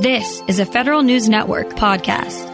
This 0.00 0.42
is 0.46 0.58
a 0.58 0.66
Federal 0.66 1.02
News 1.02 1.26
Network 1.26 1.68
podcast. 1.70 2.44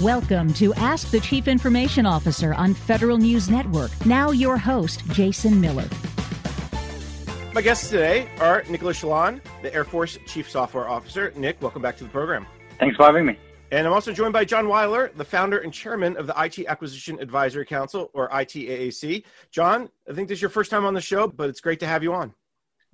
Welcome 0.00 0.54
to 0.54 0.72
Ask 0.74 1.10
the 1.10 1.20
Chief 1.20 1.46
Information 1.46 2.06
Officer 2.06 2.54
on 2.54 2.72
Federal 2.72 3.18
News 3.18 3.50
Network. 3.50 3.90
Now, 4.06 4.30
your 4.30 4.56
host, 4.56 5.04
Jason 5.10 5.60
Miller. 5.60 5.84
My 7.52 7.60
guests 7.60 7.90
today 7.90 8.30
are 8.40 8.64
Nicholas 8.70 9.02
Chaillan, 9.02 9.42
the 9.60 9.74
Air 9.74 9.84
Force 9.84 10.18
Chief 10.26 10.50
Software 10.50 10.88
Officer. 10.88 11.34
Nick, 11.36 11.60
welcome 11.60 11.82
back 11.82 11.98
to 11.98 12.04
the 12.04 12.10
program. 12.10 12.46
Thanks 12.78 12.96
for 12.96 13.04
having 13.04 13.26
me. 13.26 13.38
And 13.72 13.86
I'm 13.86 13.92
also 13.92 14.10
joined 14.10 14.32
by 14.32 14.46
John 14.46 14.68
Weiler, 14.68 15.12
the 15.16 15.24
founder 15.24 15.58
and 15.58 15.70
chairman 15.70 16.16
of 16.16 16.26
the 16.26 16.34
IT 16.42 16.66
Acquisition 16.66 17.20
Advisory 17.20 17.66
Council, 17.66 18.10
or 18.14 18.30
ITAAC. 18.30 19.24
John, 19.50 19.90
I 20.08 20.14
think 20.14 20.28
this 20.28 20.38
is 20.38 20.42
your 20.42 20.50
first 20.50 20.70
time 20.70 20.86
on 20.86 20.94
the 20.94 21.00
show, 21.02 21.28
but 21.28 21.50
it's 21.50 21.60
great 21.60 21.80
to 21.80 21.86
have 21.86 22.02
you 22.02 22.14
on. 22.14 22.32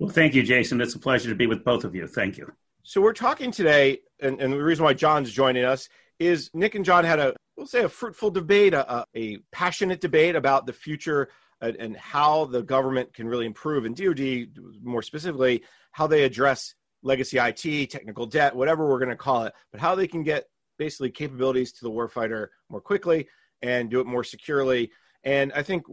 Well, 0.03 0.11
thank 0.11 0.35
you, 0.35 0.43
Jason. 0.43 0.81
It's 0.81 0.95
a 0.95 0.99
pleasure 0.99 1.29
to 1.29 1.35
be 1.35 1.47
with 1.47 1.63
both 1.63 1.85
of 1.85 1.95
you. 1.95 2.07
Thank 2.07 2.37
you. 2.37 2.51
So 2.83 2.99
we're 2.99 3.13
talking 3.13 3.51
today, 3.51 4.01
and, 4.19 4.41
and 4.41 4.51
the 4.51 4.61
reason 4.61 4.83
why 4.83 4.93
John's 4.93 5.31
joining 5.31 5.63
us 5.63 5.87
is 6.19 6.49
Nick 6.53 6.75
and 6.75 6.83
John 6.83 7.05
had 7.05 7.19
a, 7.19 7.33
we'll 7.55 7.67
say, 7.67 7.83
a 7.83 7.89
fruitful 7.89 8.29
debate, 8.29 8.73
a, 8.73 9.05
a 9.15 9.37
passionate 9.53 10.01
debate 10.01 10.35
about 10.35 10.65
the 10.65 10.73
future 10.73 11.29
and, 11.61 11.77
and 11.77 11.95
how 11.95 12.43
the 12.43 12.61
government 12.61 13.13
can 13.13 13.29
really 13.29 13.45
improve, 13.45 13.85
and 13.85 13.95
DoD 13.95 14.49
more 14.83 15.01
specifically, 15.01 15.63
how 15.93 16.05
they 16.05 16.25
address 16.25 16.75
legacy 17.01 17.37
IT, 17.37 17.89
technical 17.89 18.25
debt, 18.25 18.53
whatever 18.53 18.89
we're 18.89 18.99
going 18.99 19.07
to 19.07 19.15
call 19.15 19.45
it, 19.45 19.53
but 19.71 19.79
how 19.79 19.95
they 19.95 20.05
can 20.05 20.21
get 20.21 20.47
basically 20.77 21.11
capabilities 21.11 21.71
to 21.71 21.85
the 21.85 21.89
warfighter 21.91 22.47
more 22.67 22.81
quickly 22.81 23.25
and 23.61 23.89
do 23.89 24.01
it 24.01 24.05
more 24.05 24.25
securely. 24.25 24.91
And 25.23 25.53
I 25.53 25.63
think 25.63 25.85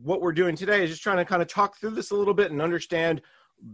what 0.00 0.20
we're 0.20 0.30
doing 0.30 0.54
today 0.54 0.84
is 0.84 0.90
just 0.90 1.02
trying 1.02 1.16
to 1.16 1.24
kind 1.24 1.42
of 1.42 1.48
talk 1.48 1.76
through 1.76 1.90
this 1.90 2.12
a 2.12 2.14
little 2.14 2.32
bit 2.32 2.52
and 2.52 2.62
understand 2.62 3.22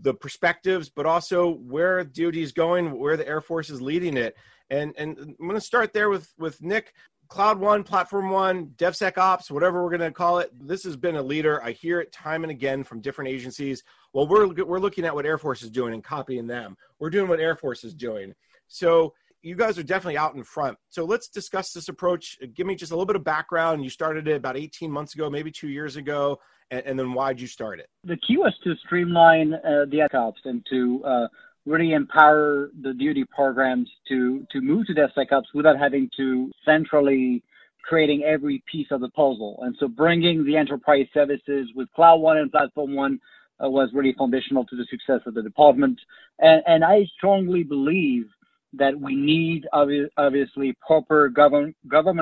the 0.02 0.14
perspectives, 0.14 0.88
but 0.88 1.06
also 1.06 1.54
where 1.56 2.04
DoD 2.04 2.36
is 2.36 2.52
going, 2.52 2.98
where 2.98 3.16
the 3.16 3.26
Air 3.26 3.40
Force 3.40 3.70
is 3.70 3.82
leading 3.82 4.16
it. 4.16 4.36
And 4.70 4.94
and 4.98 5.18
I'm 5.18 5.46
going 5.46 5.54
to 5.54 5.60
start 5.60 5.92
there 5.92 6.10
with 6.10 6.32
with 6.38 6.62
Nick. 6.62 6.94
Cloud 7.28 7.58
One, 7.58 7.82
Platform 7.82 8.28
One, 8.28 8.66
DevSecOps, 8.76 9.50
whatever 9.50 9.82
we're 9.82 9.96
going 9.96 10.02
to 10.02 10.10
call 10.10 10.40
it. 10.40 10.50
This 10.60 10.84
has 10.84 10.96
been 10.98 11.16
a 11.16 11.22
leader. 11.22 11.62
I 11.64 11.72
hear 11.72 11.98
it 11.98 12.12
time 12.12 12.44
and 12.44 12.50
again 12.50 12.84
from 12.84 13.00
different 13.00 13.30
agencies. 13.30 13.82
Well, 14.12 14.28
we're 14.28 14.52
we're 14.64 14.78
looking 14.78 15.06
at 15.06 15.14
what 15.14 15.24
Air 15.24 15.38
Force 15.38 15.62
is 15.62 15.70
doing 15.70 15.94
and 15.94 16.04
copying 16.04 16.46
them. 16.46 16.76
We're 16.98 17.08
doing 17.08 17.28
what 17.28 17.40
Air 17.40 17.56
Force 17.56 17.84
is 17.84 17.94
doing. 17.94 18.34
So 18.68 19.14
you 19.42 19.56
guys 19.56 19.78
are 19.78 19.82
definitely 19.82 20.16
out 20.16 20.34
in 20.34 20.44
front. 20.44 20.78
So 20.88 21.04
let's 21.04 21.28
discuss 21.28 21.72
this 21.72 21.88
approach. 21.88 22.38
Give 22.54 22.66
me 22.66 22.74
just 22.74 22.92
a 22.92 22.94
little 22.94 23.06
bit 23.06 23.16
of 23.16 23.24
background. 23.24 23.82
You 23.84 23.90
started 23.90 24.28
it 24.28 24.36
about 24.36 24.56
18 24.56 24.90
months 24.90 25.14
ago, 25.14 25.28
maybe 25.28 25.50
two 25.50 25.68
years 25.68 25.96
ago 25.96 26.38
and, 26.72 26.82
and 26.86 26.98
then 26.98 27.12
why'd 27.12 27.38
you 27.38 27.46
start 27.46 27.78
it? 27.78 27.88
The 28.04 28.16
key 28.16 28.38
was 28.38 28.54
to 28.64 28.74
streamline 28.84 29.54
uh, 29.54 29.84
the 29.88 30.08
DevSecOps 30.12 30.44
and 30.44 30.66
to 30.70 31.04
uh, 31.04 31.28
really 31.66 31.92
empower 31.92 32.70
the 32.80 32.92
DoD 32.92 33.28
programs 33.30 33.88
to 34.08 34.44
to 34.50 34.60
move 34.60 34.86
to 34.86 34.94
DevSecOps 34.94 35.54
without 35.54 35.78
having 35.78 36.10
to 36.16 36.50
centrally 36.64 37.42
creating 37.84 38.22
every 38.22 38.62
piece 38.70 38.86
of 38.90 39.00
the 39.00 39.08
puzzle. 39.10 39.58
And 39.62 39.76
so 39.78 39.88
bringing 39.88 40.44
the 40.44 40.56
enterprise 40.56 41.06
services 41.12 41.68
with 41.74 41.90
Cloud 41.92 42.16
One 42.16 42.38
and 42.38 42.50
Platform 42.50 42.94
One 42.94 43.20
uh, 43.62 43.68
was 43.68 43.90
really 43.92 44.14
foundational 44.16 44.64
to 44.66 44.76
the 44.76 44.86
success 44.88 45.20
of 45.26 45.34
the 45.34 45.42
department. 45.42 46.00
And, 46.38 46.62
and 46.66 46.84
I 46.84 47.04
strongly 47.16 47.64
believe 47.64 48.26
that 48.74 48.98
we 48.98 49.14
need 49.14 49.66
obviously 49.72 50.74
proper 50.86 51.28
government 51.28 51.76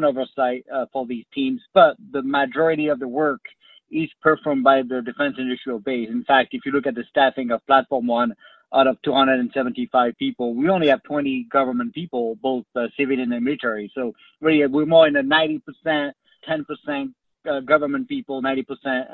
oversight 0.05 0.65
uh, 0.73 0.87
for 0.93 1.07
these 1.07 1.25
teams, 1.33 1.61
but 1.75 1.97
the 2.13 2.23
majority 2.23 2.89
of 2.89 2.99
the 2.99 3.09
work 3.09 3.41
is 3.91 4.09
performed 4.21 4.65
by 4.65 4.83
the 4.83 5.03
defense 5.03 5.37
industrial 5.39 5.79
base. 5.79 6.09
In 6.09 6.25
fact, 6.25 6.51
if 6.53 6.63
you 6.65 6.73
look 6.73 6.87
at 6.87 6.95
the 6.95 7.05
staffing 7.11 7.51
of 7.51 7.65
Platform 7.67 8.07
One, 8.07 8.35
out 8.73 8.87
of 8.87 9.01
275 9.03 10.17
people, 10.17 10.55
we 10.55 10.69
only 10.69 10.89
have 10.89 11.03
20 11.03 11.47
government 11.51 11.93
people, 11.93 12.37
both 12.37 12.65
uh, 12.77 12.87
civilian 12.97 13.33
and 13.33 13.45
military. 13.45 13.91
So 13.95 14.13
really, 14.41 14.65
we're 14.67 14.87
more 14.87 15.09
in 15.09 15.15
the 15.15 15.21
90%, 15.21 16.13
10% 16.49 17.13
uh, 17.49 17.61
government 17.61 18.09
people, 18.09 18.43
90% 18.43 18.65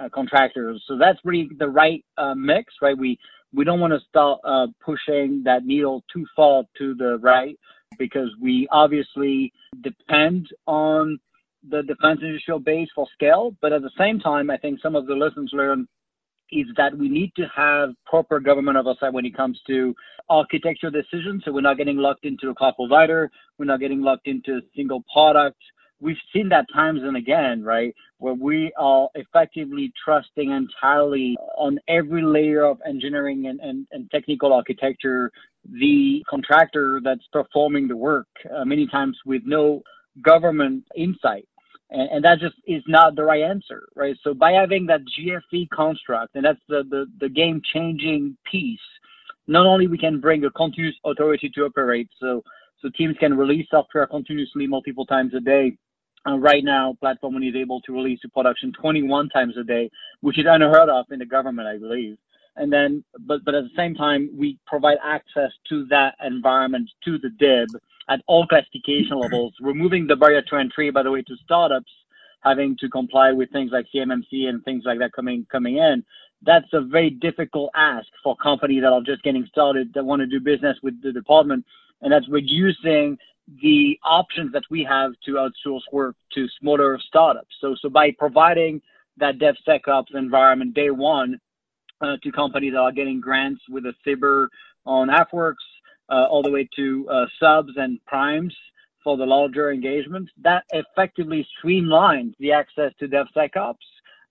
uh, 0.05 0.09
contractors. 0.11 0.83
So 0.87 0.99
that's 0.99 1.19
really 1.25 1.49
the 1.59 1.69
right 1.69 2.05
uh, 2.19 2.35
mix, 2.35 2.75
right? 2.83 2.97
We 2.97 3.19
we 3.57 3.65
don't 3.65 3.81
want 3.81 3.95
to 3.95 4.01
start 4.09 4.39
uh, 4.45 4.67
pushing 4.85 5.43
that 5.45 5.65
needle 5.65 6.05
too 6.13 6.27
far 6.37 6.63
to 6.79 6.95
the 6.95 7.19
right 7.23 7.59
because 7.99 8.29
we 8.41 8.69
obviously 8.71 9.53
depend 9.83 10.47
on 10.67 11.19
the 11.69 11.83
defense 11.83 12.21
industrial 12.23 12.61
base 12.61 12.89
for 12.95 13.07
scale. 13.15 13.57
But 13.63 13.73
at 13.73 13.83
the 13.83 13.91
same 13.99 14.21
time, 14.21 14.51
I 14.51 14.59
think 14.59 14.81
some 14.83 14.95
of 14.95 15.07
the 15.07 15.15
lessons 15.15 15.51
learned 15.53 15.89
is 16.53 16.67
that 16.77 16.97
we 16.97 17.09
need 17.09 17.33
to 17.37 17.47
have 17.57 17.91
proper 18.05 18.39
government 18.39 18.77
oversight 18.77 19.13
when 19.13 19.27
it 19.27 19.37
comes 19.37 19.59
to 19.67 19.95
architecture 20.29 20.91
decisions. 20.91 21.43
So 21.45 21.53
we're 21.53 21.63
not 21.63 21.79
getting 21.79 21.97
locked 21.97 22.25
into 22.25 22.51
a 22.51 22.55
cloud 22.55 22.75
provider. 22.77 23.31
We're 23.59 23.65
not 23.65 23.81
getting 23.81 24.03
locked 24.03 24.29
into 24.29 24.57
a 24.57 24.61
single 24.77 25.03
product. 25.13 25.59
We've 26.01 26.17
seen 26.33 26.49
that 26.51 26.67
times 26.75 27.01
and 27.03 27.17
again, 27.17 27.63
right? 27.63 27.95
Where 28.19 28.35
we 28.35 28.73
are 28.79 29.09
effectively 29.15 29.93
trusting 30.05 30.51
entirely 30.51 31.37
on 31.57 31.79
every 31.89 32.23
layer 32.23 32.65
of 32.65 32.81
engineering 32.87 33.47
and, 33.47 33.61
and, 33.61 33.87
and 33.93 34.11
technical 34.11 34.53
architecture, 34.53 35.33
the 35.65 36.25
contractor 36.29 37.01
that's 37.03 37.27
performing 37.33 37.89
the 37.89 37.97
work, 37.97 38.29
uh, 38.55 38.65
many 38.65 38.87
times 38.87 39.19
with 39.25 39.43
no 39.47 39.83
government 40.23 40.85
insight. 40.97 41.49
And, 41.91 42.11
and, 42.11 42.25
that 42.25 42.41
just 42.41 42.57
is 42.67 42.83
not 42.89 43.15
the 43.15 43.23
right 43.23 43.43
answer, 43.43 43.89
right? 43.95 44.17
So 44.23 44.35
by 44.35 44.53
having 44.53 44.87
that 44.87 45.03
GFE 45.19 45.69
construct, 45.71 46.35
and 46.35 46.45
that's 46.45 46.61
the, 46.69 46.83
the, 46.91 47.07
the 47.21 47.29
game 47.29 47.63
changing 47.73 48.37
piece, 48.51 48.81
not 49.47 49.67
only 49.67 49.87
we 49.87 49.97
can 49.97 50.21
bring 50.21 50.45
a 50.45 50.51
continuous 50.51 50.97
authority 51.05 51.49
to 51.55 51.63
operate, 51.63 52.09
so 52.19 52.43
so 52.83 52.91
teams 52.97 53.17
can 53.19 53.37
release 53.37 53.67
software 53.71 54.07
continuously 54.07 54.67
multiple 54.67 55.07
times 55.07 55.33
a 55.35 55.41
day. 55.41 55.77
Uh, 56.27 56.39
right 56.39 56.65
now, 56.65 56.97
Platform 57.01 57.35
One 57.35 57.43
is 57.45 57.55
able 57.55 57.81
to 57.83 57.93
release 57.93 58.21
to 58.21 58.29
production 58.29 58.73
21 58.81 59.29
times 59.29 59.55
a 59.57 59.63
day, 59.63 59.91
which 60.23 60.39
is 60.39 60.47
unheard 60.49 60.89
of 60.89 61.07
in 61.11 61.21
the 61.21 61.27
government, 61.27 61.69
I 61.69 61.79
believe. 61.79 62.19
And 62.57 62.73
then, 62.73 63.05
but 63.21 63.45
but 63.45 63.55
at 63.55 63.65
the 63.65 63.71
same 63.77 63.95
time, 63.95 64.31
we 64.35 64.59
provide 64.67 64.97
access 65.05 65.51
to 65.69 65.85
that 65.87 66.15
environment 66.25 66.91
to 67.05 67.19
the 67.19 67.29
DIB 67.39 67.69
at 68.09 68.23
all 68.27 68.47
classification 68.47 69.19
levels, 69.21 69.53
removing 69.61 70.07
the 70.07 70.17
barrier 70.17 70.43
to 70.43 70.57
entry, 70.57 70.91
by 70.91 71.03
the 71.03 71.11
way, 71.11 71.23
to 71.23 71.37
startups 71.45 71.93
having 72.41 72.77
to 72.79 72.89
comply 72.89 73.33
with 73.33 73.51
things 73.51 73.73
like 73.73 73.87
CMMC 73.95 74.49
and 74.49 74.65
things 74.65 74.85
like 74.87 74.99
that 75.01 75.13
coming 75.13 75.47
coming 75.51 75.77
in. 75.77 76.05
That's 76.43 76.73
a 76.73 76.81
very 76.81 77.11
difficult 77.11 77.71
ask 77.75 78.07
for 78.23 78.37
companies 78.37 78.83
that 78.83 78.93
are 78.93 79.01
just 79.01 79.23
getting 79.23 79.47
started 79.47 79.93
that 79.95 80.05
want 80.05 80.21
to 80.21 80.27
do 80.27 80.41
business 80.41 80.77
with 80.83 81.01
the 81.03 81.13
department, 81.13 81.65
and 82.03 82.13
that's 82.13 82.29
reducing 82.29 83.19
the 83.63 83.99
options 84.05 84.53
that 84.53 84.65
we 84.71 84.83
have 84.85 85.13
to 85.25 85.33
outsource 85.33 85.83
work 85.93 86.17
to 86.35 86.47
smaller 86.61 86.99
startups. 87.07 87.55
So 87.61 87.77
so 87.81 87.89
by 87.89 88.11
providing 88.19 88.81
that 89.19 89.39
DevSecOps 89.39 90.15
environment 90.15 90.75
day 90.75 90.91
one 90.91 91.41
uh, 92.01 92.17
to 92.23 92.33
companies 92.33 92.73
that 92.73 92.81
are 92.81 92.93
getting 92.93 93.21
grants 93.21 93.63
with 93.69 93.85
a 93.87 93.95
SBIR 94.07 94.49
on 94.85 95.09
AFWERX, 95.09 95.55
uh, 96.09 96.27
all 96.31 96.43
the 96.43 96.51
way 96.51 96.69
to 96.77 97.09
uh, 97.11 97.27
subs 97.41 97.73
and 97.77 98.05
primes 98.05 98.55
for 99.03 99.17
the 99.17 99.25
larger 99.25 99.73
engagements. 99.73 100.31
That 100.43 100.65
effectively 100.73 101.47
streamlines 101.59 102.35
the 102.39 102.53
access 102.53 102.93
to 102.99 103.09
DevSecOps 103.09 103.77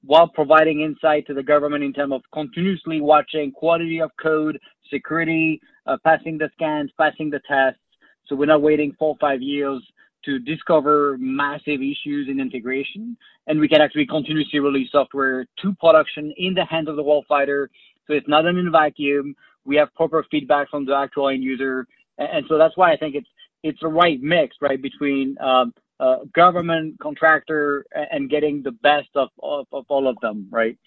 while 0.03 0.27
providing 0.27 0.81
insight 0.81 1.25
to 1.27 1.33
the 1.33 1.41
government 1.41 1.83
in 1.83 1.91
terms 1.91 2.13
of 2.13 2.21
continuously 2.31 3.01
watching 3.01 3.51
quality 3.51 4.01
of 4.01 4.11
code, 4.21 4.59
security, 4.91 5.59
uh, 5.87 5.97
passing 6.03 6.37
the 6.37 6.49
scans, 6.53 6.91
passing 6.97 7.29
the 7.29 7.41
tests. 7.47 7.79
So 8.27 8.35
we're 8.35 8.45
not 8.45 8.61
waiting 8.61 8.95
four 8.97 9.15
five 9.19 9.41
years 9.41 9.81
to 10.25 10.39
discover 10.39 11.17
massive 11.19 11.81
issues 11.81 12.27
in 12.29 12.39
integration. 12.39 13.15
And 13.47 13.59
we 13.59 13.67
can 13.67 13.81
actually 13.81 14.07
continuously 14.07 14.59
release 14.59 14.91
software 14.91 15.45
to 15.61 15.73
production 15.75 16.33
in 16.37 16.55
the 16.55 16.65
hands 16.65 16.89
of 16.89 16.95
the 16.95 17.03
warfighter. 17.03 17.67
So 18.07 18.13
it's 18.13 18.27
not 18.27 18.45
in 18.45 18.67
a 18.67 18.71
vacuum 18.71 19.35
we 19.65 19.75
have 19.75 19.93
proper 19.95 20.23
feedback 20.31 20.69
from 20.69 20.85
the 20.85 20.95
actual 20.95 21.29
end 21.29 21.43
user, 21.43 21.87
and 22.17 22.45
so 22.47 22.57
that's 22.57 22.77
why 22.77 22.93
I 22.93 22.97
think 22.97 23.15
it's 23.15 23.27
it's 23.63 23.79
the 23.81 23.87
right 23.87 24.21
mix, 24.21 24.55
right, 24.61 24.79
between 24.79 25.35
um, 25.41 25.73
uh, 25.99 26.17
government, 26.33 26.99
contractor, 27.01 27.85
and 28.11 28.29
getting 28.29 28.61
the 28.61 28.71
best 28.71 29.09
of, 29.15 29.29
of, 29.41 29.65
of, 29.71 29.85
all 29.89 30.07
of 30.07 30.15
them, 30.21 30.47
right? 30.51 30.77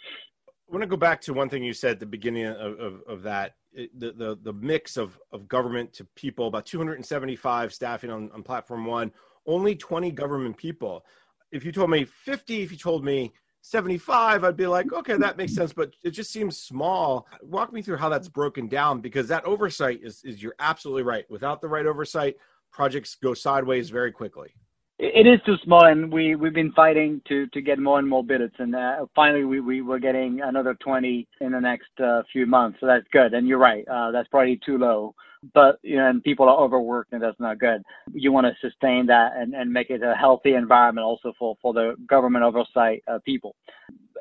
I 0.46 0.73
want 0.73 0.82
to 0.82 0.87
go 0.87 0.96
back 0.96 1.20
to 1.23 1.34
one 1.34 1.49
thing 1.49 1.64
you 1.64 1.73
said 1.73 1.93
at 1.93 2.00
the 2.00 2.06
beginning 2.06 2.46
of, 2.46 2.79
of, 2.79 3.02
of 3.08 3.23
that. 3.25 3.56
The, 3.75 4.12
the, 4.12 4.38
the 4.43 4.53
mix 4.53 4.97
of, 4.97 5.19
of 5.32 5.49
government 5.49 5.93
to 5.94 6.05
people, 6.17 6.49
about 6.49 6.67
275 6.67 7.73
staffing 7.73 8.11
on, 8.11 8.31
on 8.32 8.43
Platform 8.43 8.85
One, 8.85 9.12
only 9.47 9.75
20 9.75 10.11
government 10.12 10.56
people. 10.56 11.05
If 11.53 11.65
you 11.65 11.73
told 11.73 11.91
me 11.91 12.05
50, 12.05 12.62
if 12.62 12.70
you 12.70 12.79
told 12.79 13.05
me 13.05 13.32
75, 13.62 14.44
I'd 14.44 14.56
be 14.56 14.67
like, 14.67 14.93
okay, 14.93 15.17
that 15.17 15.37
makes 15.37 15.55
sense, 15.55 15.73
but 15.73 15.94
it 16.05 16.11
just 16.11 16.31
seems 16.31 16.56
small. 16.56 17.26
Walk 17.43 17.73
me 17.73 17.82
through 17.82 17.97
how 17.97 18.09
that's 18.09 18.29
broken 18.29 18.69
down 18.69 19.00
because 19.00 19.29
that 19.29 19.44
oversight 19.44 20.00
is, 20.03 20.23
is 20.25 20.43
you're 20.43 20.55
absolutely 20.59 21.03
right. 21.03 21.29
Without 21.31 21.61
the 21.61 21.69
right 21.69 21.87
oversight, 21.87 22.37
projects 22.70 23.17
go 23.17 23.35
sideways 23.35 23.91
very 23.91 24.12
quickly. 24.12 24.55
It 25.00 25.28
is 25.28 25.40
too 25.46 25.54
small, 25.62 25.84
and 25.84 26.12
we 26.12 26.34
we've 26.34 26.52
been 26.52 26.72
fighting 26.72 27.22
to 27.28 27.46
to 27.48 27.60
get 27.60 27.78
more 27.78 28.00
and 28.00 28.08
more 28.08 28.24
billets, 28.24 28.56
and 28.58 28.74
uh, 28.74 29.06
finally 29.14 29.44
we 29.44 29.60
we 29.60 29.80
were 29.80 30.00
getting 30.00 30.40
another 30.40 30.74
20 30.74 31.28
in 31.40 31.52
the 31.52 31.60
next 31.60 31.90
uh, 32.02 32.22
few 32.32 32.46
months, 32.46 32.78
so 32.80 32.86
that's 32.86 33.06
good. 33.12 33.32
And 33.32 33.46
you're 33.46 33.58
right, 33.58 33.86
uh, 33.86 34.10
that's 34.10 34.26
probably 34.26 34.58
too 34.66 34.76
low, 34.76 35.14
but 35.54 35.78
you 35.82 35.96
know, 35.98 36.08
and 36.08 36.20
people 36.24 36.48
are 36.48 36.58
overworked, 36.58 37.12
and 37.12 37.22
that's 37.22 37.38
not 37.38 37.60
good. 37.60 37.80
You 38.12 38.32
want 38.32 38.48
to 38.48 38.54
sustain 38.60 39.06
that 39.06 39.36
and 39.36 39.54
and 39.54 39.72
make 39.72 39.90
it 39.90 40.02
a 40.02 40.16
healthy 40.16 40.54
environment 40.54 41.04
also 41.04 41.32
for 41.38 41.56
for 41.62 41.72
the 41.72 41.94
government 42.08 42.44
oversight 42.44 43.04
uh, 43.06 43.20
people. 43.24 43.54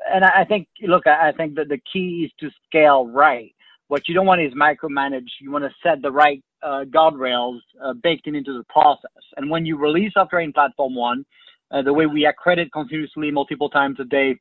And 0.08 0.24
I, 0.24 0.42
I 0.42 0.44
think, 0.44 0.68
look, 0.82 1.08
I, 1.08 1.30
I 1.30 1.32
think 1.32 1.56
that 1.56 1.68
the 1.68 1.80
key 1.92 2.24
is 2.26 2.32
to 2.38 2.54
scale 2.66 3.04
right. 3.08 3.52
What 3.88 4.06
you 4.06 4.14
don't 4.14 4.26
want 4.26 4.42
is 4.42 4.52
micromanage. 4.52 5.26
You 5.40 5.50
want 5.50 5.64
to 5.64 5.74
set 5.82 6.02
the 6.02 6.12
right 6.12 6.40
uh, 6.62 6.84
guardrails 6.84 7.60
uh, 7.82 7.92
baked 8.02 8.26
in 8.26 8.34
into 8.34 8.56
the 8.56 8.64
process. 8.64 9.10
And 9.36 9.50
when 9.50 9.64
you 9.64 9.76
release 9.76 10.12
software 10.14 10.40
in 10.42 10.52
Platform 10.52 10.94
One, 10.94 11.24
uh, 11.70 11.82
the 11.82 11.92
way 11.92 12.06
we 12.06 12.26
accredit 12.26 12.72
continuously 12.72 13.30
multiple 13.30 13.68
times 13.68 13.98
a 14.00 14.04
day, 14.04 14.38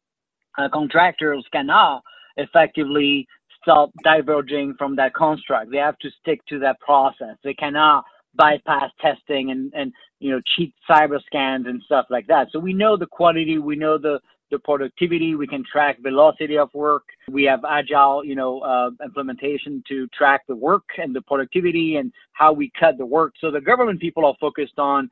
uh, 0.57 0.69
contractors 0.73 1.45
cannot 1.51 2.01
effectively 2.37 3.27
stop 3.61 3.91
diverging 4.03 4.75
from 4.77 4.95
that 4.95 5.13
construct. 5.13 5.71
They 5.71 5.77
have 5.77 5.97
to 5.99 6.09
stick 6.21 6.39
to 6.47 6.59
that 6.59 6.79
process. 6.79 7.35
They 7.43 7.53
cannot 7.53 8.05
bypass 8.35 8.91
testing 9.01 9.51
and, 9.51 9.73
and 9.75 9.91
you 10.19 10.31
know 10.31 10.41
cheat 10.55 10.73
cyber 10.89 11.19
scans 11.25 11.65
and 11.67 11.81
stuff 11.83 12.05
like 12.09 12.27
that. 12.27 12.47
So 12.51 12.59
we 12.59 12.73
know 12.73 12.95
the 12.95 13.07
quality, 13.07 13.57
we 13.57 13.75
know 13.75 13.97
the 13.97 14.19
the 14.51 14.59
productivity. 14.59 15.35
We 15.35 15.47
can 15.47 15.63
track 15.63 15.97
velocity 16.01 16.57
of 16.57 16.73
work. 16.73 17.03
We 17.29 17.43
have 17.45 17.63
agile, 17.65 18.23
you 18.23 18.35
know, 18.35 18.59
uh, 18.59 18.91
implementation 19.03 19.83
to 19.87 20.07
track 20.07 20.41
the 20.47 20.55
work 20.55 20.83
and 20.97 21.15
the 21.15 21.21
productivity 21.21 21.97
and 21.97 22.11
how 22.33 22.53
we 22.53 22.71
cut 22.79 22.97
the 22.97 23.05
work. 23.05 23.33
So 23.39 23.51
the 23.51 23.61
government 23.61 23.99
people 23.99 24.25
are 24.25 24.35
focused 24.39 24.79
on 24.79 25.09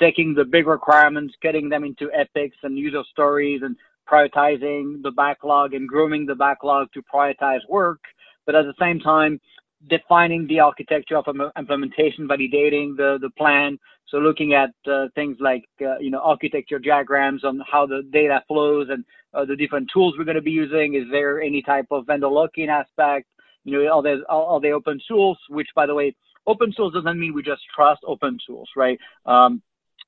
taking 0.00 0.34
the 0.34 0.44
big 0.44 0.66
requirements, 0.66 1.34
getting 1.42 1.68
them 1.68 1.84
into 1.84 2.10
epics 2.12 2.56
and 2.62 2.78
user 2.78 3.02
stories 3.10 3.62
and 3.62 3.76
prioritizing 4.10 5.02
the 5.02 5.10
backlog 5.10 5.74
and 5.74 5.88
grooming 5.88 6.24
the 6.24 6.34
backlog 6.34 6.88
to 6.92 7.02
prioritize 7.02 7.60
work. 7.68 8.00
But 8.46 8.54
at 8.54 8.64
the 8.64 8.74
same 8.80 9.00
time, 9.00 9.40
defining 9.88 10.46
the 10.46 10.60
architecture 10.60 11.16
of 11.16 11.26
implementation, 11.56 12.26
validating 12.26 12.96
the, 12.96 13.18
the 13.20 13.30
plan. 13.36 13.78
So 14.10 14.18
looking 14.18 14.54
at 14.54 14.70
uh, 14.90 15.08
things 15.14 15.36
like, 15.40 15.64
uh, 15.82 15.98
you 15.98 16.10
know, 16.10 16.20
architecture 16.20 16.78
diagrams 16.78 17.44
on 17.44 17.60
how 17.70 17.86
the 17.86 18.02
data 18.10 18.42
flows 18.48 18.88
and 18.90 19.04
uh, 19.34 19.44
the 19.44 19.56
different 19.56 19.88
tools 19.92 20.14
we're 20.16 20.24
going 20.24 20.36
to 20.36 20.42
be 20.42 20.50
using. 20.50 20.94
Is 20.94 21.04
there 21.10 21.42
any 21.42 21.62
type 21.62 21.86
of 21.90 22.06
vendor 22.06 22.28
lock-in 22.28 22.70
aspect? 22.70 23.26
You 23.64 23.84
know, 23.84 23.92
are 23.92 24.02
they, 24.02 24.14
are 24.28 24.60
they 24.60 24.72
open 24.72 24.98
source? 25.06 25.38
Which, 25.50 25.68
by 25.74 25.86
the 25.86 25.94
way, 25.94 26.16
open 26.46 26.72
source 26.72 26.94
doesn't 26.94 27.20
mean 27.20 27.34
we 27.34 27.42
just 27.42 27.62
trust 27.74 28.00
open 28.06 28.38
source, 28.46 28.70
right? 28.76 28.98
Um, 29.26 29.60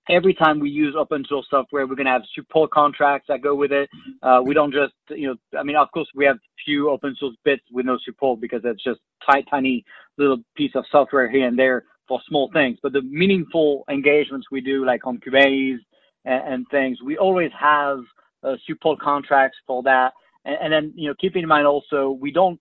every 0.09 0.33
time 0.33 0.61
we 0.61 0.71
use 0.71 0.95
open 0.99 1.25
source 1.29 1.47
software, 1.51 1.87
we're 1.87 1.95
going 1.95 2.07
to 2.07 2.13
have 2.13 2.23
support 2.35 2.71
contracts 2.71 3.27
that 3.29 3.43
go 3.43 3.55
with 3.55 3.71
it. 3.71 3.91
Uh, 4.23 4.41
we 4.43 4.55
don't 4.55 4.73
just, 4.73 4.95
you 5.11 5.29
know, 5.29 5.59
I 5.59 5.63
mean, 5.63 5.77
of 5.77 5.91
course, 5.93 6.09
we 6.15 6.25
have 6.25 6.39
few 6.65 6.89
open 6.89 7.15
source 7.21 7.37
bits 7.45 7.63
with 7.71 7.85
no 7.85 7.99
support 8.03 8.41
because 8.41 8.63
it's 8.65 8.83
just 8.83 9.01
tiny, 9.29 9.45
tiny 9.51 9.85
little 10.17 10.39
piece 10.57 10.73
of 10.75 10.85
software 10.91 11.31
here 11.31 11.47
and 11.47 11.59
there 11.59 11.85
for 12.11 12.21
small 12.29 12.51
things. 12.53 12.77
But 12.83 12.93
the 12.93 13.03
meaningful 13.03 13.85
engagements 13.89 14.49
we 14.51 14.61
do, 14.61 14.85
like 14.85 15.07
on 15.07 15.19
Kubernetes 15.19 15.79
and, 16.25 16.55
and 16.55 16.67
things, 16.69 16.99
we 17.01 17.17
always 17.17 17.53
have 17.59 18.01
uh, 18.43 18.57
support 18.67 18.99
contracts 18.99 19.57
for 19.65 19.81
that. 19.85 20.13
And, 20.45 20.57
and, 20.61 20.73
then, 20.73 20.93
you 20.97 21.09
know, 21.09 21.15
keeping 21.21 21.45
in 21.45 21.49
mind 21.49 21.69
also, 21.69 22.11
we 22.11 22.33
don't 22.33 22.59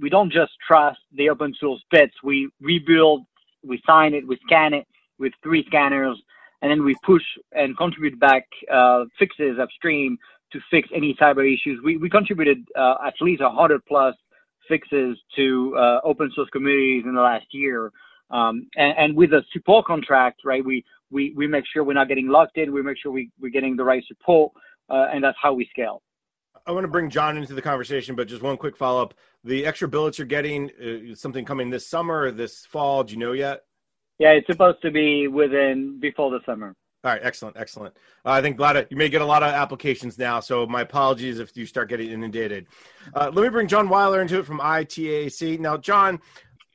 we 0.00 0.08
don't 0.08 0.32
just 0.32 0.52
trust 0.66 1.00
the 1.12 1.28
open 1.28 1.54
source 1.60 1.82
bits. 1.90 2.14
We 2.24 2.48
rebuild, 2.60 3.26
we 3.62 3.82
sign 3.86 4.14
it, 4.14 4.26
we 4.26 4.38
scan 4.46 4.72
it 4.72 4.86
with 5.18 5.34
three 5.42 5.64
scanners 5.66 6.16
and 6.62 6.70
then 6.70 6.84
we 6.84 6.94
push 7.04 7.22
and 7.52 7.76
contribute 7.76 8.18
back 8.18 8.46
uh, 8.72 9.04
fixes 9.18 9.58
upstream 9.60 10.18
to 10.52 10.60
fix 10.70 10.88
any 10.94 11.16
cyber 11.20 11.46
issues. 11.46 11.80
We, 11.84 11.96
we 11.96 12.10
contributed 12.10 12.66
uh, 12.76 12.96
at 13.06 13.14
least 13.20 13.42
100 13.42 13.84
plus 13.86 14.14
fixes 14.68 15.18
to 15.36 15.76
uh, 15.76 16.00
open 16.04 16.30
source 16.34 16.48
communities 16.50 17.04
in 17.06 17.14
the 17.14 17.20
last 17.20 17.46
year. 17.52 17.90
Um, 18.30 18.68
and, 18.76 18.96
and, 18.96 19.16
with 19.16 19.32
a 19.32 19.42
support 19.52 19.86
contract, 19.86 20.42
right, 20.44 20.64
we, 20.64 20.84
we, 21.10 21.34
we 21.36 21.46
make 21.48 21.64
sure 21.72 21.82
we're 21.82 21.94
not 21.94 22.08
getting 22.08 22.28
locked 22.28 22.58
in, 22.58 22.72
we 22.72 22.80
make 22.80 22.96
sure 23.02 23.10
we, 23.10 23.30
we're 23.40 23.50
getting 23.50 23.76
the 23.76 23.82
right 23.82 24.04
support, 24.06 24.52
uh, 24.88 25.08
and 25.12 25.24
that's 25.24 25.36
how 25.42 25.52
we 25.52 25.66
scale. 25.66 26.00
I 26.66 26.72
want 26.72 26.84
to 26.84 26.88
bring 26.88 27.10
John 27.10 27.36
into 27.36 27.54
the 27.54 27.62
conversation, 27.62 28.14
but 28.14 28.28
just 28.28 28.42
one 28.42 28.56
quick 28.56 28.76
follow 28.76 29.02
up. 29.02 29.14
The 29.42 29.66
extra 29.66 29.88
billets 29.88 30.18
you're 30.18 30.26
getting, 30.26 30.70
uh, 30.80 31.14
something 31.14 31.44
coming 31.44 31.70
this 31.70 31.88
summer 31.88 32.30
this 32.30 32.66
fall? 32.66 33.02
Do 33.02 33.14
you 33.14 33.18
know 33.18 33.32
yet? 33.32 33.62
Yeah, 34.18 34.30
it's 34.30 34.46
supposed 34.46 34.82
to 34.82 34.90
be 34.90 35.28
within 35.28 35.98
before 35.98 36.30
the 36.30 36.40
summer. 36.44 36.76
All 37.02 37.10
right, 37.10 37.20
excellent, 37.24 37.56
excellent. 37.56 37.96
Uh, 38.26 38.32
I 38.32 38.42
think 38.42 38.58
a 38.58 38.62
lot 38.62 38.76
of 38.76 38.86
you 38.90 38.96
may 38.98 39.08
get 39.08 39.22
a 39.22 39.26
lot 39.26 39.42
of 39.42 39.54
applications 39.54 40.18
now, 40.18 40.38
so 40.38 40.66
my 40.66 40.82
apologies 40.82 41.38
if 41.38 41.56
you 41.56 41.64
start 41.64 41.88
getting 41.88 42.10
inundated. 42.10 42.66
Uh, 43.14 43.30
let 43.32 43.42
me 43.42 43.48
bring 43.48 43.66
John 43.66 43.88
Weiler 43.88 44.20
into 44.20 44.38
it 44.38 44.44
from 44.44 44.60
ITAC. 44.60 45.58
Now, 45.58 45.78
John, 45.78 46.20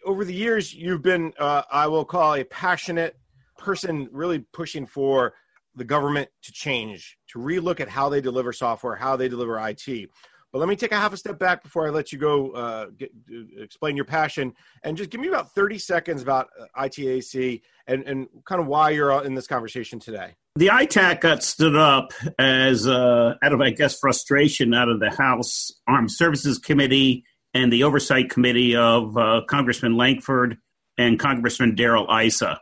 over 0.05 0.23
the 0.23 0.33
years, 0.33 0.73
you've 0.73 1.01
been 1.01 1.33
uh, 1.39 1.63
I 1.71 1.87
will 1.87 2.05
call 2.05 2.35
a 2.35 2.43
passionate 2.43 3.17
person, 3.57 4.07
really 4.11 4.39
pushing 4.39 4.85
for 4.85 5.33
the 5.75 5.83
government 5.83 6.29
to 6.43 6.51
change, 6.51 7.17
to 7.29 7.39
relook 7.39 7.79
at 7.79 7.89
how 7.89 8.09
they 8.09 8.21
deliver 8.21 8.53
software, 8.53 8.95
how 8.95 9.15
they 9.15 9.27
deliver 9.27 9.59
IT. 9.67 10.09
But 10.55 10.59
let 10.59 10.69
me 10.69 10.77
take 10.77 10.93
a 10.93 10.95
half 10.95 11.11
a 11.11 11.17
step 11.17 11.37
back 11.37 11.63
before 11.63 11.85
I 11.85 11.89
let 11.89 12.13
you 12.13 12.17
go 12.17 12.51
uh, 12.51 12.85
get, 12.97 13.11
uh, 13.29 13.61
explain 13.61 13.97
your 13.97 14.05
passion 14.05 14.53
and 14.83 14.95
just 14.95 15.09
give 15.09 15.19
me 15.19 15.27
about 15.27 15.53
30 15.53 15.77
seconds 15.77 16.21
about 16.21 16.47
uh, 16.57 16.81
ITAC 16.81 17.61
and, 17.87 18.03
and 18.03 18.27
kind 18.45 18.61
of 18.61 18.67
why 18.67 18.91
you're 18.91 19.21
in 19.25 19.35
this 19.35 19.47
conversation 19.47 19.99
today. 19.99 20.33
The 20.55 20.67
ITAC 20.67 21.19
got 21.19 21.43
stood 21.43 21.75
up 21.75 22.13
as 22.39 22.87
uh, 22.87 23.33
out 23.43 23.51
of, 23.51 23.59
I 23.59 23.71
guess, 23.71 23.99
frustration 23.99 24.73
out 24.73 24.87
of 24.87 25.01
the 25.01 25.09
House 25.09 25.73
Armed 25.89 26.09
Services 26.09 26.57
Committee 26.57 27.25
and 27.55 27.71
the 27.71 27.85
Oversight 27.85 28.29
Committee 28.29 28.75
of 28.75 29.17
uh, 29.17 29.41
Congressman 29.47 29.95
Lankford 29.95 30.57
and 30.97 31.17
Congressman 31.17 31.73
Darrell 31.73 32.07
Issa. 32.13 32.59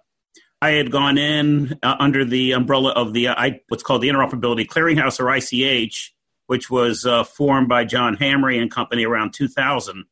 I 0.61 0.69
had 0.71 0.91
gone 0.91 1.17
in 1.17 1.77
uh, 1.81 1.95
under 1.99 2.23
the 2.23 2.51
umbrella 2.51 2.91
of 2.91 3.11
the 3.11 3.29
I, 3.29 3.61
what's 3.67 3.83
called 3.83 4.03
the 4.03 4.09
Interoperability 4.09 4.67
Clearinghouse 4.67 5.19
or 5.19 5.33
ICH, 5.35 6.13
which 6.45 6.69
was 6.69 7.05
uh, 7.05 7.23
formed 7.23 7.67
by 7.67 7.85
John 7.85 8.15
Hamre 8.15 8.61
and 8.61 8.69
company 8.69 9.03
around 9.03 9.33
2000, 9.33 10.05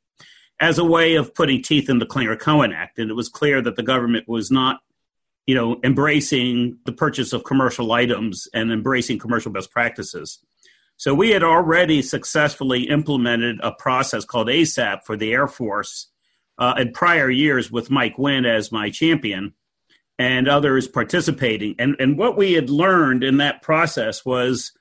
as 0.59 0.79
a 0.79 0.83
way 0.83 1.15
of 1.15 1.35
putting 1.35 1.61
teeth 1.61 1.87
in 1.87 1.99
the 1.99 2.05
Clinger-Cohen 2.05 2.73
Act. 2.73 2.97
And 2.97 3.11
it 3.11 3.13
was 3.13 3.29
clear 3.29 3.61
that 3.61 3.75
the 3.75 3.83
government 3.83 4.27
was 4.27 4.49
not, 4.49 4.81
you 5.45 5.53
know, 5.53 5.79
embracing 5.83 6.79
the 6.85 6.91
purchase 6.91 7.33
of 7.33 7.43
commercial 7.43 7.91
items 7.91 8.47
and 8.51 8.71
embracing 8.71 9.19
commercial 9.19 9.51
best 9.51 9.71
practices. 9.71 10.39
So 10.97 11.13
we 11.13 11.31
had 11.31 11.43
already 11.43 12.01
successfully 12.01 12.83
implemented 12.83 13.59
a 13.63 13.71
process 13.71 14.23
called 14.23 14.47
ASAP 14.47 15.03
for 15.03 15.17
the 15.17 15.33
Air 15.33 15.47
Force 15.47 16.07
uh, 16.57 16.75
in 16.77 16.91
prior 16.91 17.29
years 17.29 17.71
with 17.71 17.89
Mike 17.89 18.17
Wynne 18.17 18.45
as 18.45 18.71
my 18.71 18.89
champion 18.89 19.53
and 20.19 20.47
others 20.47 20.87
participating. 20.87 21.75
And, 21.79 21.95
and 21.99 22.17
what 22.17 22.37
we 22.37 22.53
had 22.53 22.69
learned 22.69 23.23
in 23.23 23.37
that 23.37 23.63
process 23.63 24.23
was 24.23 24.71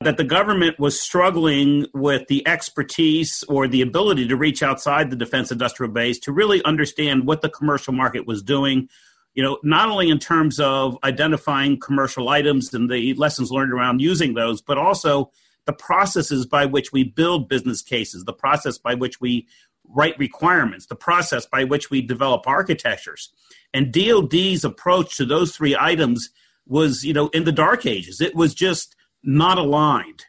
that 0.00 0.16
the 0.16 0.24
government 0.24 0.78
was 0.80 0.98
struggling 0.98 1.86
with 1.92 2.26
the 2.28 2.46
expertise 2.48 3.44
or 3.48 3.68
the 3.68 3.82
ability 3.82 4.26
to 4.26 4.36
reach 4.36 4.62
outside 4.62 5.10
the 5.10 5.16
defense 5.16 5.52
industrial 5.52 5.92
base 5.92 6.18
to 6.20 6.32
really 6.32 6.64
understand 6.64 7.26
what 7.26 7.42
the 7.42 7.48
commercial 7.50 7.92
market 7.92 8.26
was 8.26 8.42
doing 8.42 8.88
you 9.34 9.42
know 9.42 9.58
not 9.62 9.88
only 9.88 10.08
in 10.08 10.18
terms 10.18 10.58
of 10.58 10.96
identifying 11.04 11.78
commercial 11.78 12.28
items 12.28 12.72
and 12.74 12.90
the 12.90 13.14
lessons 13.14 13.50
learned 13.50 13.72
around 13.72 14.00
using 14.00 14.34
those 14.34 14.60
but 14.60 14.78
also 14.78 15.30
the 15.70 15.76
processes 15.76 16.46
by 16.46 16.66
which 16.66 16.92
we 16.92 17.04
build 17.04 17.48
business 17.48 17.82
cases 17.82 18.24
the 18.24 18.32
process 18.32 18.78
by 18.78 18.94
which 18.94 19.20
we 19.20 19.46
write 19.88 20.18
requirements 20.18 20.86
the 20.86 20.96
process 20.96 21.46
by 21.46 21.64
which 21.64 21.90
we 21.90 22.02
develop 22.02 22.46
architectures 22.46 23.32
and 23.72 23.92
DoD's 23.92 24.64
approach 24.64 25.16
to 25.16 25.24
those 25.24 25.54
three 25.54 25.76
items 25.78 26.30
was 26.66 27.04
you 27.04 27.12
know 27.12 27.28
in 27.28 27.44
the 27.44 27.52
dark 27.52 27.86
ages 27.86 28.20
it 28.20 28.34
was 28.34 28.54
just 28.54 28.96
not 29.22 29.58
aligned. 29.58 30.24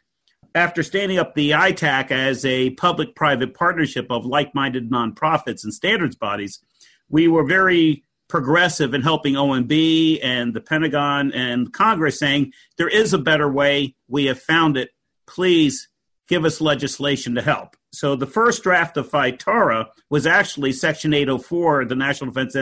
After 0.54 0.82
standing 0.82 1.18
up 1.18 1.34
the 1.34 1.50
ITAC 1.50 2.10
as 2.10 2.44
a 2.44 2.70
public 2.70 3.14
private 3.14 3.54
partnership 3.54 4.06
of 4.10 4.26
like 4.26 4.54
minded 4.54 4.90
nonprofits 4.90 5.64
and 5.64 5.72
standards 5.72 6.14
bodies, 6.14 6.60
we 7.08 7.26
were 7.26 7.44
very 7.44 8.04
progressive 8.28 8.92
in 8.92 9.02
helping 9.02 9.34
OMB 9.34 10.20
and 10.22 10.54
the 10.54 10.60
Pentagon 10.60 11.32
and 11.32 11.72
Congress 11.72 12.18
saying 12.18 12.52
there 12.76 12.88
is 12.88 13.14
a 13.14 13.18
better 13.18 13.50
way. 13.50 13.94
We 14.08 14.26
have 14.26 14.40
found 14.40 14.76
it. 14.76 14.90
Please 15.32 15.88
give 16.28 16.44
us 16.44 16.60
legislation 16.60 17.34
to 17.34 17.42
help. 17.42 17.76
So 17.92 18.16
the 18.16 18.26
first 18.26 18.62
draft 18.62 18.96
of 18.96 19.10
FITARA 19.10 19.86
was 20.10 20.26
actually 20.26 20.72
Section 20.72 21.12
804, 21.14 21.86
the 21.86 21.94
National 21.94 22.30
Defense 22.30 22.56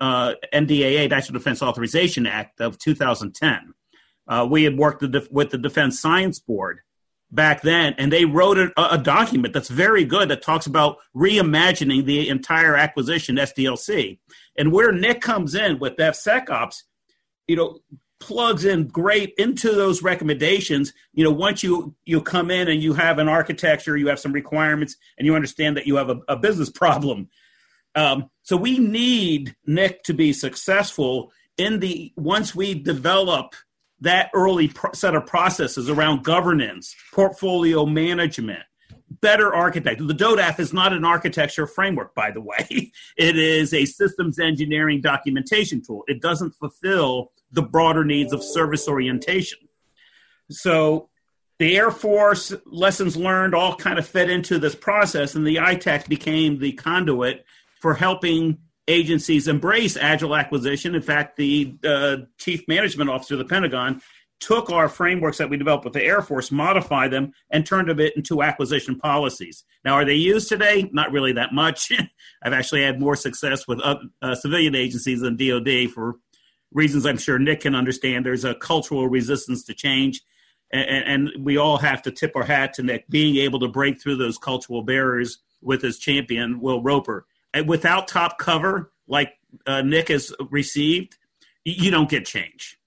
uh, 0.00 0.34
NDAA, 0.52 1.10
National 1.10 1.38
Defense 1.38 1.62
Authorization 1.62 2.26
Act 2.26 2.60
of 2.60 2.78
2010. 2.78 3.74
Uh, 4.28 4.46
we 4.48 4.62
had 4.62 4.78
worked 4.78 5.02
with 5.02 5.50
the 5.50 5.58
Defense 5.58 6.00
Science 6.00 6.38
Board 6.38 6.80
back 7.30 7.62
then, 7.62 7.94
and 7.98 8.12
they 8.12 8.24
wrote 8.24 8.58
a, 8.58 8.70
a, 8.76 8.98
document 8.98 9.52
that's 9.52 9.68
very 9.68 10.04
good 10.04 10.28
that 10.28 10.42
talks 10.42 10.66
about 10.66 10.98
reimagining 11.16 12.04
the 12.04 12.28
entire 12.28 12.76
acquisition 12.76 13.36
SDLC. 13.36 14.18
And 14.56 14.70
where 14.70 14.92
Nick 14.92 15.20
comes 15.20 15.54
in 15.54 15.78
with 15.78 15.96
DevSecOps, 15.96 16.82
you 17.48 17.56
know, 17.56 17.78
plugs 18.22 18.64
in 18.64 18.86
great 18.86 19.34
into 19.36 19.72
those 19.72 20.02
recommendations. 20.02 20.92
You 21.12 21.24
know, 21.24 21.32
once 21.32 21.62
you 21.62 21.94
you 22.04 22.22
come 22.22 22.50
in 22.50 22.68
and 22.68 22.80
you 22.80 22.94
have 22.94 23.18
an 23.18 23.28
architecture, 23.28 23.96
you 23.96 24.06
have 24.08 24.20
some 24.20 24.32
requirements, 24.32 24.96
and 25.18 25.26
you 25.26 25.34
understand 25.34 25.76
that 25.76 25.86
you 25.86 25.96
have 25.96 26.08
a, 26.08 26.20
a 26.28 26.36
business 26.36 26.70
problem. 26.70 27.28
Um, 27.94 28.30
so 28.42 28.56
we 28.56 28.78
need 28.78 29.56
Nick 29.66 30.04
to 30.04 30.14
be 30.14 30.32
successful 30.32 31.32
in 31.58 31.80
the 31.80 32.12
once 32.16 32.54
we 32.54 32.74
develop 32.74 33.54
that 34.00 34.30
early 34.34 34.68
pro- 34.68 34.92
set 34.92 35.14
of 35.14 35.26
processes 35.26 35.90
around 35.90 36.24
governance, 36.24 36.94
portfolio 37.12 37.84
management, 37.84 38.62
better 39.20 39.54
architect. 39.54 40.06
The 40.06 40.14
DODAF 40.14 40.58
is 40.58 40.72
not 40.72 40.92
an 40.92 41.04
architecture 41.04 41.66
framework, 41.66 42.14
by 42.14 42.30
the 42.30 42.40
way. 42.40 42.92
It 43.16 43.36
is 43.36 43.74
a 43.74 43.84
systems 43.84 44.38
engineering 44.38 45.00
documentation 45.00 45.82
tool. 45.82 46.04
It 46.08 46.22
doesn't 46.22 46.52
fulfill 46.52 47.32
the 47.50 47.62
broader 47.62 48.04
needs 48.04 48.32
of 48.32 48.42
service 48.42 48.88
orientation. 48.88 49.58
So 50.50 51.10
the 51.58 51.76
Air 51.76 51.90
Force 51.90 52.54
lessons 52.64 53.16
learned 53.16 53.54
all 53.54 53.76
kind 53.76 53.98
of 53.98 54.06
fed 54.06 54.30
into 54.30 54.58
this 54.58 54.74
process, 54.74 55.34
and 55.34 55.46
the 55.46 55.56
ITAC 55.56 56.08
became 56.08 56.58
the 56.58 56.72
conduit 56.72 57.44
for 57.80 57.94
helping 57.94 58.58
agencies 58.88 59.46
embrace 59.46 59.96
agile 59.96 60.34
acquisition. 60.34 60.94
In 60.94 61.02
fact, 61.02 61.36
the 61.36 61.74
uh, 61.84 62.16
chief 62.38 62.66
management 62.66 63.10
officer 63.10 63.34
of 63.34 63.38
the 63.38 63.44
Pentagon 63.44 64.00
took 64.42 64.70
our 64.70 64.88
frameworks 64.88 65.38
that 65.38 65.48
we 65.48 65.56
developed 65.56 65.84
with 65.84 65.92
the 65.92 66.02
Air 66.02 66.20
Force, 66.20 66.50
modified 66.50 67.12
them, 67.12 67.32
and 67.50 67.64
turned 67.64 67.88
them 67.88 68.00
into 68.00 68.42
acquisition 68.42 68.98
policies. 68.98 69.64
Now, 69.84 69.94
are 69.94 70.04
they 70.04 70.14
used 70.14 70.48
today? 70.48 70.90
Not 70.92 71.12
really 71.12 71.32
that 71.34 71.52
much. 71.52 71.92
I've 72.42 72.52
actually 72.52 72.82
had 72.82 72.98
more 72.98 73.14
success 73.14 73.68
with 73.68 73.80
uh, 73.80 73.96
uh, 74.20 74.34
civilian 74.34 74.74
agencies 74.74 75.20
than 75.20 75.36
DoD 75.36 75.90
for 75.94 76.16
reasons 76.72 77.06
I'm 77.06 77.18
sure 77.18 77.38
Nick 77.38 77.60
can 77.60 77.76
understand. 77.76 78.26
There's 78.26 78.44
a 78.44 78.56
cultural 78.56 79.08
resistance 79.08 79.62
to 79.64 79.74
change. 79.74 80.20
And, 80.72 81.30
and 81.36 81.44
we 81.44 81.56
all 81.56 81.76
have 81.76 82.02
to 82.02 82.10
tip 82.10 82.34
our 82.34 82.44
hat 82.44 82.74
to 82.74 82.82
Nick 82.82 83.08
being 83.08 83.36
able 83.36 83.60
to 83.60 83.68
break 83.68 84.00
through 84.00 84.16
those 84.16 84.38
cultural 84.38 84.82
barriers 84.82 85.38
with 85.60 85.82
his 85.82 85.98
champion, 85.98 86.60
Will 86.60 86.82
Roper. 86.82 87.26
And 87.54 87.68
without 87.68 88.08
top 88.08 88.38
cover, 88.38 88.90
like 89.06 89.34
uh, 89.66 89.82
Nick 89.82 90.08
has 90.08 90.34
received, 90.50 91.16
you 91.64 91.90
don't 91.90 92.10
get 92.10 92.26
change. 92.26 92.78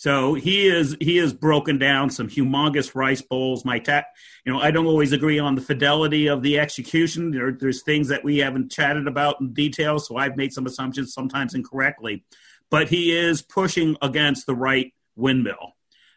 So 0.00 0.32
he 0.32 0.66
is 0.66 0.96
he 0.98 1.18
has 1.18 1.34
broken 1.34 1.76
down 1.76 2.08
some 2.08 2.26
humongous 2.26 2.94
rice 2.94 3.20
bowls. 3.20 3.66
My 3.66 3.78
ta- 3.78 4.06
you 4.46 4.52
know, 4.54 4.58
I 4.58 4.70
don't 4.70 4.86
always 4.86 5.12
agree 5.12 5.38
on 5.38 5.56
the 5.56 5.60
fidelity 5.60 6.26
of 6.26 6.40
the 6.40 6.58
execution. 6.58 7.32
There, 7.32 7.52
there's 7.52 7.82
things 7.82 8.08
that 8.08 8.24
we 8.24 8.38
haven't 8.38 8.72
chatted 8.72 9.06
about 9.06 9.42
in 9.42 9.52
detail, 9.52 9.98
so 9.98 10.16
I've 10.16 10.38
made 10.38 10.54
some 10.54 10.64
assumptions, 10.64 11.12
sometimes 11.12 11.54
incorrectly. 11.54 12.24
But 12.70 12.88
he 12.88 13.14
is 13.14 13.42
pushing 13.42 13.98
against 14.00 14.46
the 14.46 14.54
right 14.54 14.94
windmill. 15.16 15.76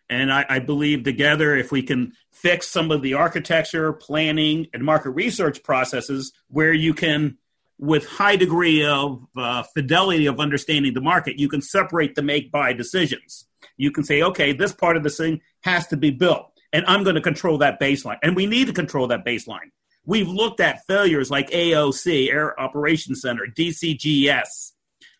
And 0.10 0.32
I, 0.32 0.46
I 0.48 0.60
believe 0.60 1.04
together, 1.04 1.54
if 1.54 1.70
we 1.70 1.84
can 1.84 2.14
fix 2.32 2.70
some 2.70 2.90
of 2.90 3.02
the 3.02 3.16
architecture, 3.16 3.92
planning, 3.92 4.68
and 4.74 4.82
market 4.82 5.10
research 5.10 5.62
processes 5.62 6.32
where 6.48 6.72
you 6.72 6.94
can 6.94 7.38
with 7.78 8.08
high 8.08 8.38
degree 8.38 8.86
of 8.86 9.28
uh, 9.36 9.64
fidelity 9.64 10.28
of 10.28 10.40
understanding 10.40 10.94
the 10.94 11.02
market, 11.02 11.38
you 11.38 11.50
can 11.50 11.62
separate 11.62 12.16
the 12.16 12.22
make 12.22 12.50
buy 12.50 12.72
decisions 12.72 13.46
you 13.78 13.92
can 13.92 14.04
say, 14.04 14.22
okay, 14.22 14.54
this 14.54 14.74
part 14.74 14.98
of 14.98 15.04
the 15.04 15.10
thing 15.10 15.42
has 15.64 15.88
to 15.88 15.98
be 15.98 16.12
built, 16.12 16.52
and 16.72 16.86
I'm 16.88 17.04
going 17.04 17.16
to 17.16 17.22
control 17.22 17.58
that 17.60 17.80
baseline. 17.80 18.18
And 18.24 18.36
we 18.36 18.46
need 18.46 18.68
to 18.68 18.74
control 18.74 19.08
that 19.08 19.26
baseline. 19.26 19.72
We've 20.06 20.28
looked 20.28 20.60
at 20.60 20.86
failures 20.86 21.32
like 21.32 21.50
AOC, 21.52 22.30
Air 22.30 22.60
Operations 22.60 23.22
Center, 23.22 23.48
DCGS, 23.48 24.72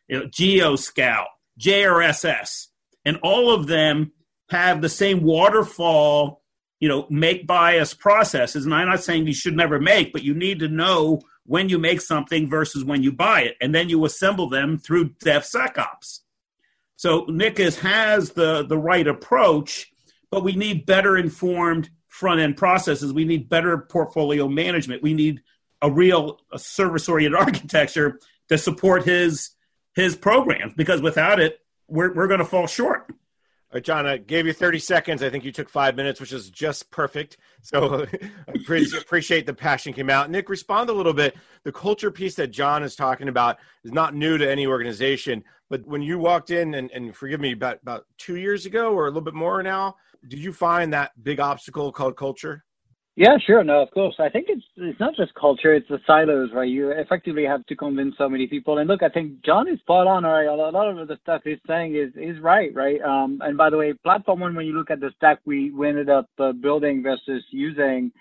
you 0.08 0.20
know, 0.20 0.26
GeoScout, 0.28 1.26
JRSS, 1.60 2.68
and 3.06 3.18
all 3.24 3.54
of 3.54 3.68
them 3.68 4.12
have 4.50 4.82
the 4.82 4.90
same 4.90 5.24
waterfall, 5.24 6.42
you 6.80 6.90
know, 6.90 7.08
make 7.10 7.48
bias 7.48 7.94
processes. 7.94 8.66
And 8.66 8.74
I'm 8.74 8.90
not 8.90 9.04
saying 9.04 9.26
you 9.26 9.34
should 9.34 9.56
never 9.56 9.80
make, 9.80 10.12
but 10.12 10.24
you 10.24 10.34
need 10.34 10.60
to 10.60 10.68
know 10.68 11.22
when 11.46 11.70
you 11.70 11.78
make 11.78 12.02
something 12.02 12.50
versus 12.50 12.84
when 12.84 13.04
you 13.04 13.12
buy 13.12 13.42
it, 13.42 13.56
and 13.62 13.74
then 13.74 13.90
you 13.90 14.04
assemble 14.06 14.50
them 14.50 14.78
through 14.78 15.10
DevSecOps. 15.16 16.20
So 17.04 17.26
Nick 17.28 17.60
is, 17.60 17.80
has 17.80 18.30
the, 18.30 18.66
the 18.66 18.78
right 18.78 19.06
approach, 19.06 19.92
but 20.32 20.42
we 20.42 20.54
need 20.54 20.86
better 20.86 21.18
informed 21.18 21.90
front 22.08 22.40
end 22.40 22.56
processes. 22.56 23.12
We 23.12 23.26
need 23.26 23.50
better 23.50 23.78
portfolio 23.78 24.48
management. 24.48 25.04
We 25.04 25.14
need 25.14 25.42
a 25.82 25.92
real 25.92 26.40
service 26.56 27.10
oriented 27.10 27.38
architecture 27.42 28.22
to 28.48 28.58
support 28.58 29.04
his 29.04 29.50
his 29.94 30.16
programs 30.16 30.76
because 30.76 31.02
without 31.02 31.42
it, 31.42 31.60
we're, 31.90 32.14
we're 32.14 32.28
going 32.28 32.40
to 32.40 32.46
fall 32.46 32.68
short. 32.68 33.12
John, 33.80 34.06
I 34.06 34.18
gave 34.18 34.46
you 34.46 34.54
30 34.54 34.80
seconds. 34.80 35.24
I 35.24 35.30
think 35.30 35.44
you 35.44 35.52
took 35.52 35.70
five 35.70 35.96
minutes, 35.96 36.20
which 36.20 36.32
is 36.32 36.50
just 36.50 36.92
perfect. 36.92 37.38
So 37.62 38.06
I 38.48 38.54
appreciate 39.00 39.46
the 39.46 39.54
passion 39.54 39.94
came 39.94 40.10
out. 40.10 40.30
Nick, 40.30 40.50
respond 40.50 40.90
a 40.90 40.94
little 40.94 41.14
bit. 41.14 41.36
The 41.64 41.72
culture 41.72 42.12
piece 42.12 42.36
that 42.36 42.48
John 42.48 42.84
is 42.84 42.96
talking 42.96 43.30
about 43.30 43.58
is 43.84 43.92
not 43.92 44.14
new 44.14 44.38
to 44.38 44.50
any 44.50 44.68
organization, 44.68 45.44
but 45.70 45.86
when 45.88 46.02
you 46.02 46.20
walked 46.20 46.52
in, 46.52 46.76
and, 46.76 46.92
and 46.92 47.16
forgive 47.16 47.40
me, 47.40 47.54
about, 47.54 47.80
about 47.82 48.06
two 48.18 48.36
years 48.36 48.66
ago 48.66 48.94
or 48.94 49.06
a 49.06 49.10
little 49.10 49.22
bit 49.22 49.34
more 49.34 49.64
now, 49.64 49.96
did 50.28 50.40
you 50.40 50.54
find 50.54 50.94
that 50.94 51.12
big 51.24 51.40
obstacle 51.40 51.92
called 51.92 52.16
culture? 52.16 52.64
Yeah, 53.16 53.38
sure. 53.46 53.64
No, 53.64 53.84
of 53.84 53.92
course. 53.92 54.16
I 54.20 54.30
think 54.30 54.48
it's 54.50 54.64
it's 54.78 55.00
not 55.00 55.16
just 55.16 55.36
culture; 55.36 55.76
it's 55.76 55.88
the 55.90 56.00
silos, 56.08 56.50
right? 56.54 56.70
You 56.70 56.92
effectively 56.92 57.46
have 57.46 57.66
to 57.68 57.76
convince 57.76 58.16
so 58.18 58.30
many 58.30 58.48
people. 58.48 58.80
And 58.80 58.90
look, 58.90 59.04
I 59.04 59.10
think 59.10 59.44
John 59.46 59.70
is 59.70 59.80
spot 59.82 60.08
on. 60.08 60.24
Right, 60.24 60.46
a 60.48 60.56
lot 60.56 60.76
of 60.98 61.08
the 61.10 61.18
stuff 61.22 61.44
he's 61.46 61.60
saying 61.68 61.96
is 61.96 62.12
is 62.16 62.42
right, 62.42 62.74
right? 62.76 63.02
Um, 63.04 63.40
and 63.44 63.58
by 63.58 63.70
the 63.70 63.78
way, 63.78 63.94
platform 64.04 64.42
one, 64.42 64.56
when 64.56 64.66
you 64.66 64.74
look 64.74 64.92
at 64.92 65.02
the 65.02 65.12
stack 65.18 65.40
we, 65.46 65.72
we 65.72 65.90
ended 65.90 66.10
up 66.10 66.28
uh, 66.40 66.54
building 66.54 67.04
versus 67.04 67.44
using, 67.52 68.12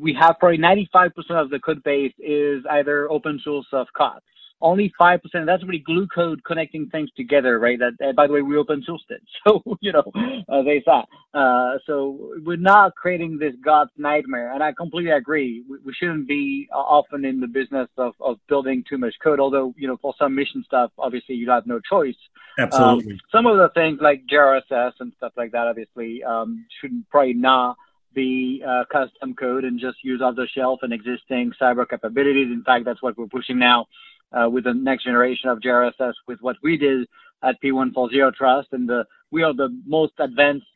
we 0.00 0.14
have 0.20 0.36
probably 0.40 0.58
95% 0.58 1.10
of 1.30 1.50
the 1.50 1.60
code 1.60 1.82
base 1.84 2.14
is 2.18 2.64
either 2.70 3.10
open 3.10 3.40
source 3.44 3.66
of 3.72 3.88
COTS 3.96 4.24
only 4.60 4.92
5%. 4.98 5.20
That's 5.44 5.62
really 5.64 5.78
glue 5.78 6.06
code 6.06 6.42
connecting 6.44 6.88
things 6.88 7.10
together, 7.16 7.58
right? 7.58 7.78
That, 7.78 8.06
uh, 8.06 8.12
by 8.12 8.26
the 8.26 8.32
way, 8.32 8.42
we 8.42 8.56
open 8.56 8.84
sourced 8.88 9.10
it. 9.10 9.22
So, 9.46 9.62
you 9.80 9.92
know, 9.92 10.02
uh, 10.48 10.62
there's 10.62 10.82
that. 10.86 11.06
Uh, 11.32 11.78
so 11.86 12.32
we're 12.44 12.56
not 12.56 12.96
creating 12.96 13.38
this 13.38 13.52
God's 13.64 13.92
nightmare. 13.96 14.52
And 14.52 14.62
I 14.62 14.72
completely 14.72 15.12
agree. 15.12 15.62
We, 15.68 15.78
we 15.84 15.92
shouldn't 15.92 16.26
be 16.26 16.68
uh, 16.74 16.78
often 16.78 17.24
in 17.24 17.38
the 17.40 17.46
business 17.46 17.88
of, 17.96 18.14
of 18.20 18.38
building 18.48 18.82
too 18.88 18.98
much 18.98 19.14
code. 19.22 19.38
Although, 19.38 19.72
you 19.76 19.86
know, 19.86 19.98
for 19.98 20.14
some 20.18 20.34
mission 20.34 20.64
stuff, 20.66 20.90
obviously 20.98 21.36
you 21.36 21.48
have 21.50 21.66
no 21.66 21.78
choice. 21.80 22.16
Absolutely. 22.58 23.12
Um, 23.12 23.20
some 23.30 23.46
of 23.46 23.58
the 23.58 23.68
things 23.74 23.98
like 24.00 24.24
JRSS 24.26 24.92
and 25.00 25.12
stuff 25.16 25.32
like 25.36 25.52
that, 25.52 25.66
obviously, 25.68 26.24
um, 26.24 26.66
should 26.80 27.04
probably 27.10 27.34
not 27.34 27.76
be 28.14 28.64
uh, 28.66 28.84
custom 28.90 29.34
code 29.34 29.64
and 29.64 29.78
just 29.78 29.98
use 30.02 30.20
off 30.22 30.34
the 30.34 30.48
shelf 30.56 30.80
and 30.82 30.92
existing 30.92 31.52
cyber 31.60 31.88
capabilities. 31.88 32.48
In 32.50 32.64
fact, 32.64 32.84
that's 32.86 33.02
what 33.02 33.16
we're 33.16 33.26
pushing 33.26 33.58
now 33.58 33.86
uh, 34.32 34.48
with 34.48 34.64
the 34.64 34.74
next 34.74 35.04
generation 35.04 35.48
of 35.48 35.60
JRSS 35.60 36.12
with 36.26 36.38
what 36.40 36.56
we 36.62 36.76
did 36.76 37.06
at 37.42 37.56
P1 37.62 37.92
for 37.92 38.10
Zero 38.10 38.30
Trust. 38.30 38.68
And 38.72 38.88
the, 38.88 39.04
we 39.30 39.42
are 39.42 39.54
the 39.54 39.68
most 39.86 40.12
advanced 40.18 40.66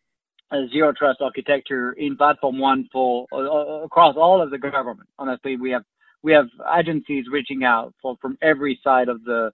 uh, 0.50 0.66
Zero 0.72 0.92
Trust 0.92 1.20
architecture 1.20 1.92
in 1.92 2.16
Platform 2.16 2.58
One 2.58 2.88
for 2.92 3.26
uh, 3.32 3.36
uh, 3.36 3.84
across 3.84 4.16
all 4.16 4.42
of 4.42 4.50
the 4.50 4.58
government. 4.58 5.08
Honestly, 5.18 5.56
we 5.56 5.70
have 5.70 5.84
we 6.22 6.32
have 6.32 6.48
agencies 6.78 7.24
reaching 7.30 7.64
out 7.64 7.94
for, 8.02 8.16
from 8.20 8.36
every 8.42 8.78
side 8.84 9.08
of 9.08 9.24
the 9.24 9.52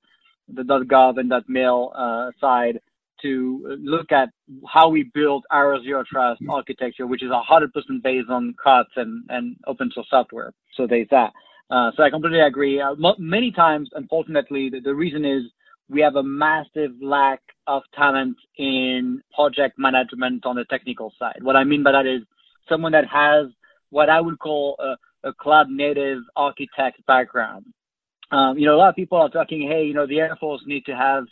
the 0.49 0.63
.gov 0.63 1.19
and 1.19 1.33
.mil 1.49 1.93
uh, 1.95 2.31
side 2.41 2.81
to 3.23 3.79
look 3.83 4.13
at 4.13 4.29
how 4.69 4.89
we 4.89 5.11
build 5.15 5.45
our 5.51 5.83
zero 5.83 6.05
trust 6.07 6.41
architecture, 6.49 7.07
which 7.07 7.23
is 7.23 7.31
100% 7.31 7.71
based 8.03 8.29
on 8.29 8.55
COTS 8.63 8.91
and, 8.97 9.25
and 9.31 9.57
open 9.67 9.91
source 9.95 10.07
software. 10.11 10.53
So 10.75 10.87
there's 10.87 11.09
that. 11.11 11.33
Uh, 11.71 11.91
so 11.97 12.03
I 12.03 12.11
completely 12.11 12.41
agree. 12.41 12.81
Uh, 12.81 12.93
m- 12.93 13.15
many 13.19 13.51
times, 13.51 13.91
unfortunately, 13.95 14.71
the, 14.71 14.81
the, 14.81 14.95
reason 14.95 15.25
is 15.25 15.43
we 15.89 16.01
have 16.01 16.17
a 16.17 16.23
massive 16.23 16.93
lack 17.03 17.41
of 17.67 17.83
talent 17.95 18.37
in 18.57 19.21
project 19.35 19.79
management 19.79 20.47
on 20.47 20.57
the 20.57 20.65
technical 20.67 21.13
side. 21.19 21.39
What 21.43 21.57
I 21.57 21.65
mean 21.65 21.83
by 21.83 21.93
that 21.93 22.07
is 22.07 22.23
someone 22.69 22.93
that 22.93 23.07
has 23.09 23.47
what 23.91 24.09
I 24.09 24.21
would 24.21 24.39
call 24.39 24.77
a, 24.79 25.29
a 25.29 25.33
cloud 25.35 25.69
native 25.69 26.23
architect 26.37 27.05
background. 27.07 27.67
Um, 28.31 28.59
you 28.59 28.67
know, 28.67 28.77
a 28.77 28.79
lot 28.79 28.89
of 28.89 28.97
people 28.97 29.19
are 29.19 29.29
talking, 29.29 29.69
hey, 29.69 29.85
you 29.85 29.95
know, 29.95 30.07
the 30.07 30.21
Air 30.21 30.37
Force 30.39 30.63
need 30.67 30.85
to 30.87 30.97
have 30.97 31.25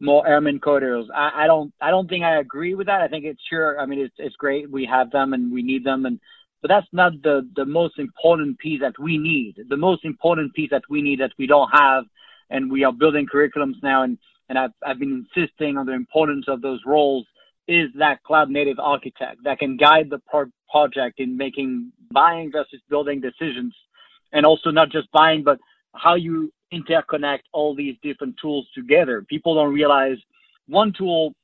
more 0.00 0.26
airmen 0.26 0.60
coders. 0.60 1.06
I, 1.14 1.44
I 1.44 1.46
don't, 1.46 1.72
I 1.80 1.90
don't 1.90 2.08
think 2.08 2.24
I 2.24 2.38
agree 2.38 2.74
with 2.74 2.86
that. 2.86 3.00
I 3.00 3.08
think 3.08 3.24
it's 3.24 3.40
sure. 3.48 3.78
I 3.78 3.86
mean, 3.86 4.00
it's, 4.00 4.14
it's 4.18 4.36
great. 4.36 4.70
We 4.70 4.84
have 4.86 5.10
them 5.10 5.32
and 5.32 5.52
we 5.52 5.62
need 5.62 5.84
them 5.84 6.06
and 6.06 6.18
but 6.62 6.68
that's 6.68 6.86
not 6.92 7.12
the, 7.22 7.48
the 7.56 7.64
most 7.64 7.98
important 7.98 8.58
piece 8.58 8.80
that 8.80 8.98
we 8.98 9.18
need. 9.18 9.56
The 9.68 9.76
most 9.76 10.04
important 10.04 10.54
piece 10.54 10.70
that 10.70 10.82
we 10.88 11.02
need 11.02 11.20
that 11.20 11.32
we 11.38 11.46
don't 11.46 11.70
have, 11.72 12.04
and 12.50 12.70
we 12.70 12.84
are 12.84 12.92
building 12.92 13.26
curriculums 13.32 13.82
now, 13.82 14.02
and, 14.02 14.18
and 14.48 14.58
I've, 14.58 14.72
I've 14.84 14.98
been 14.98 15.26
insisting 15.34 15.76
on 15.76 15.86
the 15.86 15.92
importance 15.92 16.46
of 16.48 16.60
those 16.60 16.80
roles, 16.84 17.26
is 17.68 17.88
that 17.98 18.22
cloud 18.24 18.50
native 18.50 18.78
architect 18.78 19.38
that 19.44 19.58
can 19.58 19.76
guide 19.76 20.10
the 20.10 20.20
pro- 20.28 20.50
project 20.70 21.20
in 21.20 21.36
making 21.36 21.92
buying 22.12 22.50
versus 22.50 22.80
building 22.88 23.20
decisions, 23.20 23.74
and 24.32 24.44
also 24.44 24.70
not 24.70 24.90
just 24.90 25.10
buying, 25.12 25.42
but 25.42 25.58
how 25.94 26.14
you 26.14 26.52
interconnect 26.72 27.40
all 27.52 27.74
these 27.74 27.96
different 28.02 28.36
tools 28.40 28.66
together. 28.74 29.24
People 29.28 29.54
don't 29.54 29.72
realize 29.72 30.18
one 30.68 30.92
tool 30.96 31.34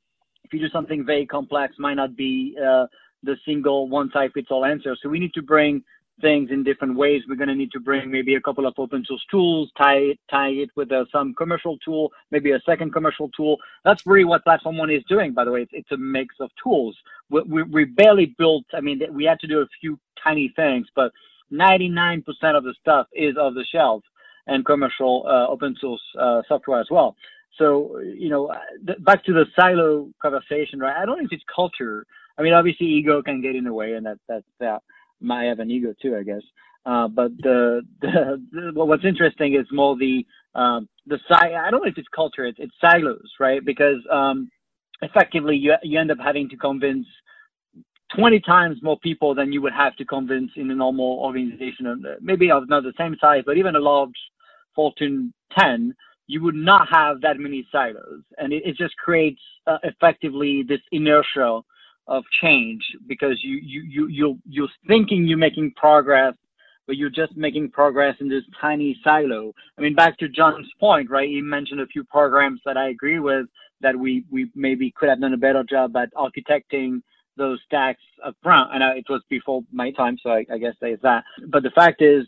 if 0.47 0.53
you 0.53 0.59
do 0.59 0.69
something 0.69 1.05
very 1.05 1.25
complex, 1.25 1.75
might 1.77 1.95
not 1.95 2.15
be 2.15 2.57
uh, 2.57 2.85
the 3.23 3.37
single 3.45 3.87
one 3.87 4.09
size 4.13 4.31
fits 4.33 4.47
all 4.51 4.65
answer. 4.65 4.95
So 5.01 5.09
we 5.09 5.19
need 5.19 5.33
to 5.33 5.41
bring 5.41 5.83
things 6.21 6.49
in 6.51 6.63
different 6.63 6.95
ways. 6.95 7.23
We're 7.27 7.35
going 7.35 7.49
to 7.49 7.55
need 7.55 7.71
to 7.73 7.79
bring 7.79 8.09
maybe 8.09 8.35
a 8.35 8.41
couple 8.41 8.65
of 8.65 8.73
open 8.77 9.05
source 9.07 9.23
tools, 9.29 9.71
tie 9.77 9.97
it, 9.97 10.19
tie 10.29 10.49
it 10.49 10.69
with 10.75 10.91
uh, 10.91 11.05
some 11.11 11.33
commercial 11.35 11.77
tool, 11.79 12.11
maybe 12.31 12.51
a 12.51 12.59
second 12.65 12.93
commercial 12.93 13.29
tool. 13.35 13.57
That's 13.85 14.05
really 14.05 14.25
what 14.25 14.43
Platform 14.43 14.77
One 14.77 14.89
is 14.89 15.03
doing, 15.07 15.33
by 15.33 15.45
the 15.45 15.51
way. 15.51 15.61
It's, 15.61 15.71
it's 15.73 15.91
a 15.91 15.97
mix 15.97 16.35
of 16.39 16.49
tools. 16.61 16.95
We, 17.29 17.41
we, 17.43 17.63
we, 17.63 17.85
barely 17.85 18.35
built, 18.37 18.65
I 18.73 18.81
mean, 18.81 19.01
we 19.11 19.25
had 19.25 19.39
to 19.41 19.47
do 19.47 19.61
a 19.61 19.67
few 19.79 19.99
tiny 20.23 20.51
things, 20.55 20.87
but 20.95 21.11
99% 21.51 22.23
of 22.55 22.63
the 22.63 22.73
stuff 22.81 23.07
is 23.13 23.37
off 23.37 23.53
the 23.53 23.65
shelf 23.71 24.03
and 24.47 24.65
commercial 24.65 25.25
uh, 25.27 25.47
open 25.51 25.75
source 25.79 26.01
uh, 26.19 26.41
software 26.47 26.79
as 26.79 26.87
well. 26.89 27.15
So, 27.57 27.99
you 27.99 28.29
know, 28.29 28.53
th- 28.85 29.03
back 29.03 29.23
to 29.25 29.33
the 29.33 29.45
silo 29.55 30.09
conversation, 30.21 30.79
right? 30.79 30.95
I 30.95 31.05
don't 31.05 31.19
know 31.19 31.25
if 31.25 31.31
it's 31.31 31.43
culture. 31.53 32.05
I 32.37 32.43
mean, 32.43 32.53
obviously 32.53 32.87
ego 32.87 33.21
can 33.21 33.41
get 33.41 33.55
in 33.55 33.63
the 33.65 33.73
way 33.73 33.93
and 33.93 34.05
that, 34.05 34.19
that, 34.29 34.43
that 34.59 34.81
might 35.21 35.45
have 35.45 35.59
an 35.59 35.71
ego 35.71 35.93
too, 36.01 36.15
I 36.17 36.23
guess. 36.23 36.41
Uh, 36.85 37.07
but 37.07 37.31
the, 37.39 37.81
the, 38.01 38.41
the, 38.73 38.85
what's 38.85 39.05
interesting 39.05 39.55
is 39.55 39.67
more 39.71 39.97
the 39.97 40.25
um, 40.55 40.89
the 41.05 41.19
si- 41.29 41.35
I 41.55 41.69
don't 41.71 41.83
know 41.83 41.89
if 41.89 41.97
it's 41.97 42.07
culture, 42.15 42.45
it's, 42.45 42.57
it's 42.59 42.73
silos, 42.81 43.29
right? 43.39 43.63
Because 43.63 43.97
um, 44.11 44.49
effectively 45.01 45.55
you 45.55 45.75
you 45.83 45.99
end 45.99 46.11
up 46.11 46.17
having 46.19 46.49
to 46.49 46.57
convince 46.57 47.07
20 48.15 48.39
times 48.41 48.77
more 48.83 48.99
people 48.99 49.35
than 49.35 49.51
you 49.51 49.61
would 49.61 49.73
have 49.73 49.95
to 49.97 50.05
convince 50.05 50.51
in 50.55 50.71
a 50.71 50.75
normal 50.75 51.19
organization, 51.21 52.03
maybe 52.21 52.51
of 52.51 52.69
not 52.69 52.83
the 52.83 52.93
same 52.97 53.15
size, 53.19 53.43
but 53.45 53.57
even 53.57 53.75
a 53.75 53.79
large 53.79 54.11
Fortune 54.75 55.33
10, 55.59 55.93
you 56.27 56.43
would 56.43 56.55
not 56.55 56.87
have 56.91 57.21
that 57.21 57.39
many 57.39 57.67
silos, 57.71 58.23
and 58.37 58.53
it, 58.53 58.63
it 58.65 58.77
just 58.77 58.95
creates 58.97 59.41
uh, 59.67 59.77
effectively 59.83 60.63
this 60.67 60.81
inertia 60.91 61.61
of 62.07 62.23
change 62.41 62.83
because 63.07 63.37
you 63.43 63.59
you 63.61 63.83
you 63.83 64.07
you 64.07 64.39
you're 64.47 64.69
thinking 64.87 65.25
you're 65.27 65.37
making 65.37 65.71
progress 65.75 66.33
but 66.87 66.95
you're 66.95 67.09
just 67.09 67.35
making 67.35 67.69
progress 67.69 68.15
in 68.21 68.29
this 68.29 68.43
tiny 68.59 68.97
silo. 69.03 69.53
I 69.77 69.81
mean, 69.81 69.93
back 69.93 70.17
to 70.19 70.29
John's 70.29 70.71
point, 70.79 71.09
right? 71.09 71.27
He 71.27 71.41
mentioned 71.41 71.81
a 71.81 71.85
few 71.85 72.03
programs 72.05 72.61
that 72.65 72.77
I 72.77 72.89
agree 72.89 73.19
with 73.19 73.45
that 73.81 73.95
we, 73.95 74.23
we 74.31 74.49
maybe 74.55 74.91
could 74.91 75.09
have 75.09 75.19
done 75.19 75.33
a 75.33 75.37
better 75.37 75.63
job 75.63 75.95
at 75.97 76.09
architecting 76.13 77.01
those 77.35 77.59
stacks 77.65 78.01
up 78.25 78.35
front. 78.41 78.73
And 78.73 78.83
I, 78.83 78.97
it 78.97 79.05
was 79.09 79.21
before 79.29 79.61
my 79.71 79.91
time, 79.91 80.17
so 80.23 80.31
I, 80.31 80.45
I 80.51 80.57
guess 80.57 80.73
there's 80.81 81.01
that. 81.01 81.23
But 81.49 81.63
the 81.63 81.71
fact 81.71 82.01
is, 82.01 82.25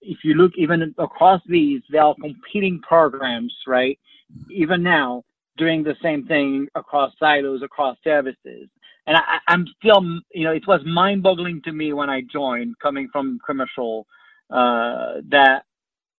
if 0.00 0.24
you 0.24 0.34
look 0.34 0.52
even 0.56 0.94
across 0.98 1.42
these, 1.46 1.82
they 1.92 1.98
are 1.98 2.14
competing 2.20 2.80
programs, 2.80 3.54
right? 3.66 3.98
Even 4.50 4.82
now, 4.82 5.22
doing 5.58 5.82
the 5.82 5.94
same 6.02 6.26
thing 6.26 6.66
across 6.74 7.12
silos, 7.18 7.62
across 7.62 7.98
services 8.02 8.68
and 9.06 9.16
I, 9.16 9.38
I'm 9.48 9.66
still, 9.78 10.02
you 10.32 10.44
know, 10.44 10.52
it 10.52 10.66
was 10.66 10.80
mind-boggling 10.84 11.62
to 11.64 11.72
me 11.72 11.92
when 11.92 12.10
I 12.10 12.22
joined, 12.22 12.78
coming 12.80 13.08
from 13.12 13.38
commercial, 13.44 14.06
uh, 14.50 15.20
that 15.30 15.62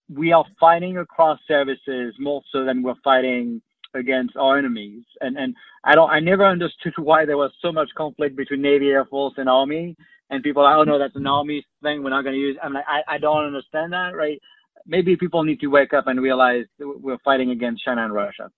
we 0.09 0.31
are 0.31 0.45
fighting 0.59 0.97
across 0.97 1.39
services 1.47 2.15
more 2.19 2.41
so 2.51 2.65
than 2.65 2.83
we're 2.83 2.95
fighting 3.03 3.61
against 3.93 4.35
our 4.35 4.57
enemies. 4.57 5.03
And 5.21 5.38
and 5.38 5.55
I 5.83 5.95
don't, 5.95 6.09
I 6.09 6.19
never 6.19 6.45
understood 6.45 6.93
why 6.97 7.25
there 7.25 7.38
was 7.38 7.51
so 7.61 7.71
much 7.71 7.89
conflict 7.95 8.35
between 8.35 8.61
Navy, 8.61 8.89
Air 8.89 9.05
Force, 9.05 9.35
and 9.38 9.50
Army. 9.50 9.95
And 10.29 10.41
people 10.43 10.63
are, 10.63 10.77
like, 10.77 10.88
oh 10.88 10.89
no, 10.89 10.97
that's 10.97 11.15
an 11.15 11.27
Army 11.27 11.65
thing. 11.83 12.03
We're 12.03 12.09
not 12.11 12.23
going 12.23 12.35
to 12.35 12.39
use. 12.39 12.57
I'm 12.63 12.73
like, 12.73 12.85
I, 12.88 13.15
I 13.15 13.17
don't 13.17 13.45
understand 13.45 13.91
that, 13.91 14.15
right? 14.15 14.41
Maybe 14.85 15.17
people 15.17 15.43
need 15.43 15.59
to 15.59 15.67
wake 15.67 15.93
up 15.93 16.07
and 16.07 16.21
realize 16.21 16.65
we're 16.79 17.17
fighting 17.19 17.51
against 17.51 17.83
China 17.83 18.05
and 18.05 18.13
Russia. 18.13 18.50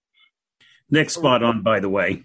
Nick's 0.92 1.16
spot 1.16 1.42
on, 1.42 1.64
by 1.64 1.80
the 1.80 1.90
way. 1.90 2.24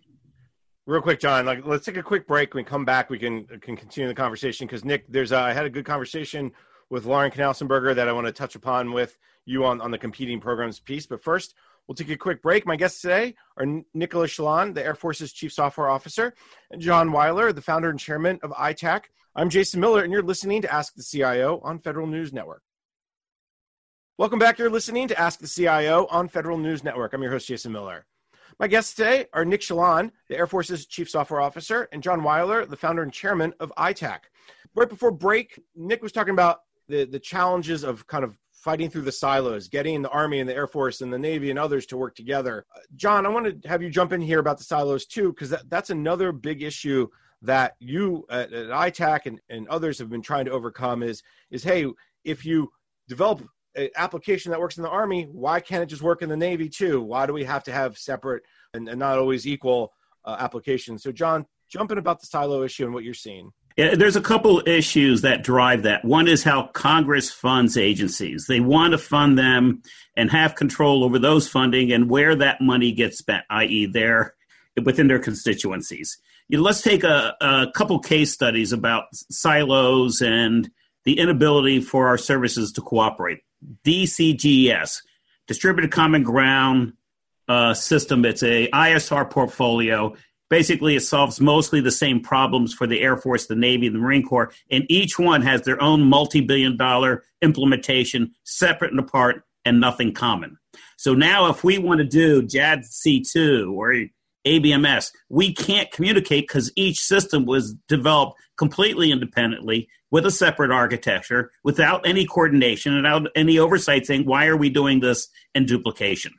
Real 0.89 1.03
quick, 1.03 1.21
John. 1.21 1.45
Like, 1.45 1.67
let's 1.67 1.85
take 1.85 1.99
a 1.99 2.03
quick 2.03 2.27
break. 2.27 2.55
When 2.55 2.65
we 2.65 2.67
come 2.67 2.87
back, 2.87 3.11
we 3.11 3.19
can 3.19 3.45
can 3.61 3.77
continue 3.77 4.09
the 4.09 4.15
conversation 4.15 4.67
because 4.67 4.87
Nick, 4.87 5.05
there's 5.07 5.33
a, 5.33 5.37
I 5.37 5.53
had 5.53 5.67
a 5.67 5.71
good 5.71 5.85
conversation 5.85 6.51
with 6.89 7.05
Lauren 7.05 7.31
Knausenberger 7.31 7.95
that 7.95 8.09
I 8.09 8.13
want 8.13 8.27
to 8.27 8.33
touch 8.33 8.55
upon 8.55 8.93
with 8.93 9.19
you 9.45 9.67
on 9.67 9.83
on 9.83 9.91
the 9.91 9.99
competing 9.99 10.41
programs 10.41 10.81
piece. 10.81 11.05
But 11.05 11.23
first, 11.23 11.55
we'll 11.87 11.95
take 11.95 12.09
a 12.09 12.17
quick 12.17 12.41
break. 12.41 12.65
My 12.65 12.75
guests 12.75 13.03
today 13.03 13.35
are 13.59 13.67
Nicholas 13.93 14.35
Chaillan, 14.35 14.73
the 14.73 14.83
Air 14.83 14.95
Force's 14.95 15.31
Chief 15.31 15.53
Software 15.53 15.91
Officer, 15.91 16.33
and 16.71 16.81
John 16.81 17.13
Weiler, 17.13 17.53
the 17.53 17.61
founder 17.61 17.91
and 17.91 18.01
chairman 18.01 18.39
of 18.43 18.51
ITAC. 18.53 19.03
I'm 19.37 19.51
Jason 19.51 19.81
Miller, 19.81 20.05
and 20.05 20.11
you're 20.11 20.23
listening 20.23 20.63
to 20.63 20.73
Ask 20.73 20.95
the 20.95 21.03
CIO 21.03 21.61
on 21.63 21.81
Federal 21.81 22.07
News 22.07 22.33
Network. 22.33 22.63
Welcome 24.17 24.39
back. 24.39 24.59
You're 24.59 24.71
listening 24.71 25.09
to 25.09 25.21
Ask 25.21 25.41
the 25.41 25.49
CIO 25.49 26.07
on 26.07 26.29
Federal 26.29 26.57
News 26.57 26.83
Network. 26.83 27.13
I'm 27.13 27.21
your 27.21 27.33
host, 27.33 27.47
Jason 27.47 27.73
Miller. 27.73 28.07
My 28.61 28.67
guests 28.67 28.93
today 28.93 29.27
are 29.35 29.45
Nick 29.45 29.61
Chaillan, 29.61 30.11
the 30.29 30.37
Air 30.37 30.49
Force's 30.49 30.87
Chief 30.87 31.09
Software 31.09 31.41
Officer, 31.41 31.89
and 31.93 32.03
John 32.03 32.25
Weiler, 32.25 32.67
the 32.67 32.77
founder 32.77 33.05
and 33.05 33.13
chairman 33.13 33.55
of 33.61 33.73
ITAC. 33.79 34.19
Right 34.75 34.89
before 34.89 35.13
break, 35.13 35.61
Nick 35.77 36.03
was 36.03 36.11
talking 36.11 36.35
about 36.35 36.63
the, 36.89 37.05
the 37.05 37.21
challenges 37.21 37.85
of 37.85 38.05
kind 38.09 38.25
of 38.25 38.37
fighting 38.51 38.91
through 38.91 39.03
the 39.03 39.13
silos, 39.13 39.69
getting 39.69 40.03
the 40.03 40.09
Army 40.09 40.41
and 40.41 40.49
the 40.49 40.57
Air 40.57 40.67
Force 40.67 41.03
and 41.03 41.13
the 41.13 41.19
Navy 41.19 41.51
and 41.51 41.59
others 41.59 41.87
to 41.87 41.97
work 41.97 42.17
together. 42.17 42.67
Uh, 42.75 42.81
John, 42.97 43.27
I 43.27 43.29
want 43.29 43.63
to 43.63 43.69
have 43.69 43.81
you 43.81 43.91
jump 43.91 44.13
in 44.13 44.21
here 44.21 44.41
about 44.41 44.59
the 44.59 44.65
silos 44.65 45.07
too, 45.07 45.29
because 45.33 45.51
that, 45.51 45.71
that's 45.71 45.91
another 45.91 46.33
big 46.33 46.61
issue 46.61 47.07
that 47.43 47.77
you 47.79 48.27
at, 48.29 48.53
at 48.53 48.71
ITAC 48.71 49.27
and, 49.27 49.41
and 49.49 49.69
others 49.69 50.01
have 50.01 50.11
been 50.11 50.21
trying 50.21 50.47
to 50.47 50.51
overcome 50.51 51.05
is, 51.05 51.23
is 51.53 51.63
hey, 51.63 51.87
if 52.25 52.45
you 52.45 52.73
develop 53.07 53.49
application 53.97 54.51
that 54.51 54.61
works 54.61 54.77
in 54.77 54.83
the 54.83 54.89
Army, 54.89 55.29
why 55.31 55.61
can't 55.61 55.83
it 55.83 55.87
just 55.87 56.03
work 56.03 56.23
in 56.23 56.29
the 56.29 56.37
Navy 56.37 56.69
too? 56.69 57.01
Why 57.01 57.27
do 57.27 57.33
we 57.33 57.45
have 57.45 57.65
to 57.65 57.73
have 57.73 57.99
separate 57.99 58.43
and, 58.75 58.89
and 58.89 58.99
not 58.99 59.19
always 59.19 59.47
equal 59.47 59.93
uh, 60.25 60.37
applications? 60.39 61.03
So, 61.03 61.13
John, 61.13 61.47
jump 61.69 61.93
in 61.93 61.99
about 61.99 62.21
the 62.21 62.27
silo 62.27 62.63
issue 62.63 62.85
and 62.85 62.95
what 62.95 63.05
you're 63.05 63.15
seeing. 63.15 63.53
Yeah, 63.77 63.95
there's 63.95 64.17
a 64.17 64.21
couple 64.21 64.61
issues 64.67 65.23
that 65.23 65.45
drive 65.45 65.85
that. 65.85 66.05
One 66.05 66.27
is 66.27 66.43
how 66.43 66.67
Congress 66.69 67.31
funds 67.31 67.77
agencies. 67.77 68.47
They 68.49 68.59
want 68.59 68.91
to 68.91 68.99
fund 68.99 69.39
them 69.39 69.83
and 70.17 70.33
have 70.33 70.57
control 70.57 71.05
over 71.05 71.17
those 71.21 71.47
funding 71.47 71.93
and 71.93 72.11
where 72.11 72.35
that 72.35 72.61
money 72.61 72.91
gets 72.91 73.19
spent, 73.19 73.45
i.e., 73.51 73.87
their 73.87 74.35
within 74.85 75.07
their 75.07 75.21
constituencies. 75.21 76.19
You 76.49 76.59
know, 76.59 76.65
let's 76.65 76.83
take 76.83 77.05
a, 77.05 77.37
a 77.41 77.67
couple 77.73 78.01
case 78.01 78.33
studies 78.33 78.73
about 78.73 79.05
silos 79.13 80.23
and 80.23 80.69
the 81.05 81.19
inability 81.21 81.81
for 81.81 82.09
our 82.09 82.19
services 82.19 82.73
to 82.73 82.81
cooperate. 82.81 83.39
DCGS, 83.85 85.03
Distributed 85.47 85.91
Common 85.93 86.23
Ground 86.23 86.95
uh, 87.49 87.75
System. 87.75 88.25
It's 88.25 88.43
a 88.43 88.69
ISR 88.71 89.31
portfolio. 89.31 90.15
Basically, 90.51 90.97
it 90.97 91.01
solves 91.01 91.41
mostly 91.41 91.81
the 91.81 91.91
same 91.91 92.21
problems 92.21 92.73
for 92.73 92.87
the 92.87 93.01
Air 93.01 93.17
Force, 93.17 93.47
the 93.47 93.55
Navy, 93.55 93.89
the 93.89 93.99
Marine 93.99 94.25
Corps, 94.25 94.51
and 94.71 94.85
each 94.89 95.19
one 95.19 95.43
has 95.43 95.63
their 95.63 95.83
own 95.83 96.03
multi-billion 96.05 96.77
dollar 96.77 97.23
implementation, 97.43 98.33
separate 98.45 98.91
and 98.91 99.01
apart, 99.01 99.45
and 99.65 99.81
nothing 99.81 100.15
common. 100.15 100.57
So 100.97 101.15
now, 101.15 101.49
if 101.51 101.63
we 101.63 101.79
want 101.79 101.99
to 101.99 102.05
do 102.05 102.43
JADC2 102.43 103.73
or 103.73 104.07
ABMS, 104.49 105.11
we 105.29 105.53
can't 105.53 105.91
communicate 105.91 106.49
because 106.49 106.73
each 106.77 106.99
system 106.99 107.45
was 107.45 107.75
developed 107.89 108.41
completely 108.57 109.13
independently 109.13 109.89
with 110.11 110.25
a 110.27 110.31
separate 110.31 110.71
architecture 110.71 111.51
without 111.65 112.07
any 112.07 112.25
coordination 112.25 112.95
and 112.95 113.03
without 113.03 113.31
any 113.37 113.59
oversight 113.59 114.07
saying, 114.07 114.25
why 114.25 114.47
are 114.47 114.57
we 114.57 114.71
doing 114.71 115.01
this 115.01 115.29
in 115.55 115.67
duplication? 115.67 116.33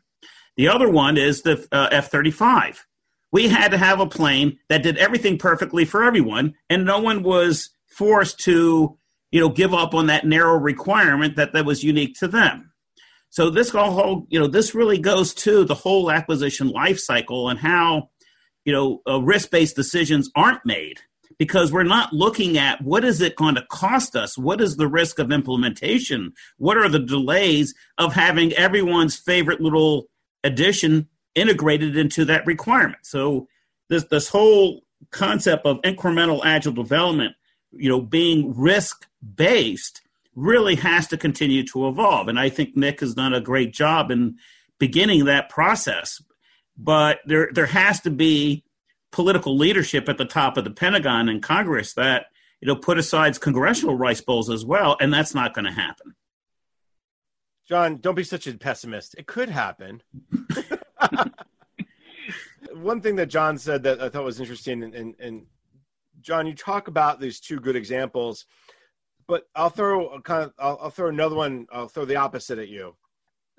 The 0.57 0.67
other 0.67 0.89
one 0.89 1.17
is 1.17 1.43
the 1.43 1.65
uh, 1.71 1.89
F 1.91 2.09
35. 2.09 2.85
We 3.31 3.47
had 3.47 3.71
to 3.71 3.77
have 3.77 3.99
a 3.99 4.07
plane 4.07 4.57
that 4.69 4.83
did 4.83 4.97
everything 4.97 5.37
perfectly 5.37 5.85
for 5.85 6.03
everyone, 6.03 6.55
and 6.69 6.83
no 6.83 6.99
one 6.99 7.21
was 7.21 7.69
forced 7.87 8.39
to 8.41 8.97
you 9.31 9.39
know 9.39 9.49
give 9.49 9.73
up 9.73 9.93
on 9.93 10.07
that 10.07 10.25
narrow 10.25 10.57
requirement 10.57 11.35
that 11.35 11.53
that 11.53 11.65
was 11.65 11.83
unique 11.83 12.15
to 12.19 12.27
them 12.27 12.71
so 13.29 13.49
this 13.49 13.69
whole 13.69 14.25
you 14.29 14.39
know 14.39 14.47
this 14.47 14.75
really 14.75 14.97
goes 14.97 15.33
to 15.33 15.63
the 15.63 15.75
whole 15.75 16.11
acquisition 16.11 16.69
life 16.69 16.99
cycle 16.99 17.49
and 17.49 17.59
how 17.59 18.09
you 18.65 18.73
know 18.73 19.01
uh, 19.07 19.21
risk-based 19.21 19.75
decisions 19.75 20.29
aren't 20.35 20.65
made 20.65 20.99
because 21.37 21.71
we're 21.71 21.83
not 21.83 22.11
looking 22.11 22.57
at 22.57 22.81
what 22.81 23.05
is 23.05 23.21
it 23.21 23.37
going 23.37 23.55
to 23.55 23.65
cost 23.69 24.15
us? 24.15 24.37
What 24.37 24.59
is 24.59 24.75
the 24.75 24.87
risk 24.87 25.19
of 25.19 25.31
implementation? 25.31 26.33
What 26.57 26.77
are 26.77 26.89
the 26.89 26.99
delays 26.99 27.73
of 27.97 28.13
having 28.13 28.51
everyone's 28.53 29.15
favorite 29.15 29.61
little 29.61 30.09
addition 30.43 31.07
integrated 31.35 31.95
into 31.95 32.25
that 32.25 32.45
requirement? 32.45 33.05
So 33.05 33.47
this 33.89 34.03
this 34.05 34.27
whole 34.27 34.81
concept 35.11 35.65
of 35.65 35.81
incremental 35.81 36.41
agile 36.43 36.73
development 36.73 37.35
you 37.71 37.89
know 37.89 38.01
being 38.01 38.57
risk 38.57 39.07
based 39.35 40.01
really 40.35 40.75
has 40.75 41.07
to 41.07 41.17
continue 41.17 41.65
to 41.65 41.87
evolve 41.87 42.27
and 42.27 42.39
i 42.39 42.49
think 42.49 42.75
nick 42.75 42.99
has 42.99 43.13
done 43.13 43.33
a 43.33 43.41
great 43.41 43.73
job 43.73 44.11
in 44.11 44.35
beginning 44.79 45.25
that 45.25 45.49
process 45.49 46.21
but 46.77 47.19
there 47.25 47.49
there 47.53 47.65
has 47.65 47.99
to 48.01 48.09
be 48.09 48.63
political 49.11 49.57
leadership 49.57 50.07
at 50.07 50.17
the 50.17 50.23
top 50.25 50.57
of 50.57 50.63
the 50.63 50.71
Pentagon 50.71 51.29
and 51.29 51.43
Congress 51.43 51.93
that 51.93 52.25
know 52.61 52.75
put 52.75 52.97
aside 52.97 53.39
congressional 53.39 53.95
rice 53.95 54.21
bowls 54.21 54.49
as 54.49 54.65
well, 54.65 54.97
and 54.99 55.13
that's 55.13 55.35
not 55.35 55.53
going 55.53 55.65
to 55.65 55.71
happen. 55.71 56.15
John, 57.67 57.97
don't 57.97 58.15
be 58.15 58.23
such 58.23 58.47
a 58.47 58.57
pessimist. 58.57 59.15
It 59.17 59.27
could 59.27 59.49
happen. 59.49 60.01
one 62.73 63.01
thing 63.01 63.17
that 63.17 63.27
John 63.27 63.57
said 63.57 63.83
that 63.83 64.01
I 64.01 64.07
thought 64.09 64.23
was 64.23 64.39
interesting, 64.39 64.83
and, 64.83 64.95
and, 64.95 65.15
and 65.19 65.45
John, 66.21 66.47
you 66.47 66.55
talk 66.55 66.87
about 66.87 67.19
these 67.19 67.39
two 67.39 67.59
good 67.59 67.75
examples, 67.75 68.45
but 69.29 69.43
I'll 69.55 69.69
throw 69.69 70.07
a 70.07 70.21
kind 70.21 70.43
of 70.43 70.53
I'll, 70.57 70.79
I'll 70.81 70.89
throw 70.89 71.07
another 71.07 71.35
one. 71.35 71.67
I'll 71.71 71.87
throw 71.87 72.03
the 72.03 72.15
opposite 72.15 72.57
at 72.57 72.67
you. 72.67 72.95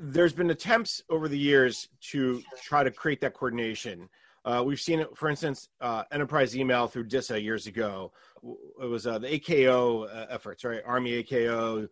There's 0.01 0.33
been 0.33 0.51
attempts 0.51 1.01
over 1.09 1.29
the 1.29 1.39
years 1.39 1.89
to 2.11 2.43
try 2.63 2.83
to 2.83 2.91
create 2.91 3.21
that 3.21 3.35
coordination. 3.35 4.09
Uh, 4.45 4.65
we've 4.67 4.81
seen 4.81 4.99
it, 5.01 5.17
for 5.17 5.29
instance, 5.29 5.69
uh, 5.81 6.03
enterprise 6.11 6.57
email 6.57 6.89
through 6.89 7.05
DISA 7.05 7.41
years 7.41 7.67
ago. 7.67 8.11
It 8.83 8.87
was 8.87 9.07
uh, 9.07 9.19
the 9.19 9.29
AKO 9.39 10.09
uh, 10.09 10.27
efforts, 10.31 10.65
right? 10.65 10.81
Army 10.85 11.23
AKO, 11.23 11.87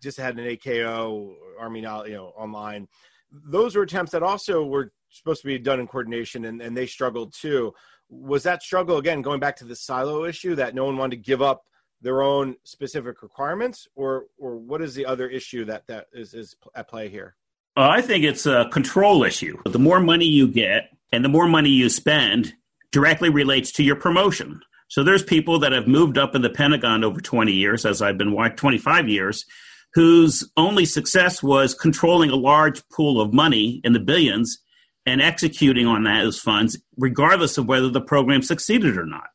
DISA 0.00 0.20
had 0.20 0.38
an 0.38 0.44
AKO, 0.44 1.34
Army 1.58 1.80
now, 1.80 2.04
you 2.04 2.14
know, 2.14 2.32
online. 2.36 2.86
Those 3.30 3.76
were 3.76 3.84
attempts 3.84 4.12
that 4.12 4.24
also 4.24 4.66
were 4.66 4.92
supposed 5.10 5.40
to 5.42 5.46
be 5.46 5.58
done 5.58 5.80
in 5.80 5.86
coordination, 5.86 6.46
and, 6.46 6.60
and 6.60 6.76
they 6.76 6.86
struggled 6.86 7.32
too. 7.32 7.72
Was 8.10 8.42
that 8.42 8.62
struggle 8.62 8.98
again 8.98 9.22
going 9.22 9.40
back 9.40 9.56
to 9.58 9.64
the 9.64 9.76
silo 9.76 10.24
issue 10.24 10.56
that 10.56 10.74
no 10.74 10.84
one 10.84 10.98
wanted 10.98 11.16
to 11.16 11.22
give 11.22 11.40
up 11.40 11.62
their 12.02 12.22
own 12.22 12.56
specific 12.64 13.22
requirements, 13.22 13.88
or 13.94 14.26
or 14.38 14.56
what 14.56 14.82
is 14.82 14.94
the 14.94 15.06
other 15.06 15.28
issue 15.28 15.64
that 15.66 15.86
that 15.86 16.06
is 16.12 16.34
is 16.34 16.56
at 16.74 16.88
play 16.88 17.08
here? 17.08 17.36
Uh, 17.76 17.88
I 17.88 18.02
think 18.02 18.24
it's 18.24 18.44
a 18.44 18.68
control 18.70 19.24
issue. 19.24 19.56
The 19.64 19.78
more 19.78 20.00
money 20.00 20.26
you 20.26 20.46
get 20.46 20.90
and 21.10 21.24
the 21.24 21.28
more 21.28 21.48
money 21.48 21.70
you 21.70 21.88
spend 21.88 22.52
directly 22.90 23.30
relates 23.30 23.72
to 23.72 23.82
your 23.82 23.96
promotion. 23.96 24.60
So 24.88 25.02
there's 25.02 25.22
people 25.22 25.58
that 25.60 25.72
have 25.72 25.88
moved 25.88 26.18
up 26.18 26.34
in 26.34 26.42
the 26.42 26.50
Pentagon 26.50 27.02
over 27.02 27.18
20 27.18 27.50
years, 27.50 27.86
as 27.86 28.02
I've 28.02 28.18
been 28.18 28.36
25 28.36 29.08
years, 29.08 29.46
whose 29.94 30.50
only 30.58 30.84
success 30.84 31.42
was 31.42 31.74
controlling 31.74 32.28
a 32.28 32.36
large 32.36 32.86
pool 32.90 33.18
of 33.20 33.32
money 33.32 33.80
in 33.84 33.94
the 33.94 34.00
billions 34.00 34.58
and 35.06 35.22
executing 35.22 35.86
on 35.86 36.04
those 36.04 36.38
funds, 36.38 36.78
regardless 36.98 37.56
of 37.56 37.66
whether 37.66 37.88
the 37.88 38.00
program 38.00 38.42
succeeded 38.42 38.98
or 38.98 39.06
not. 39.06 39.28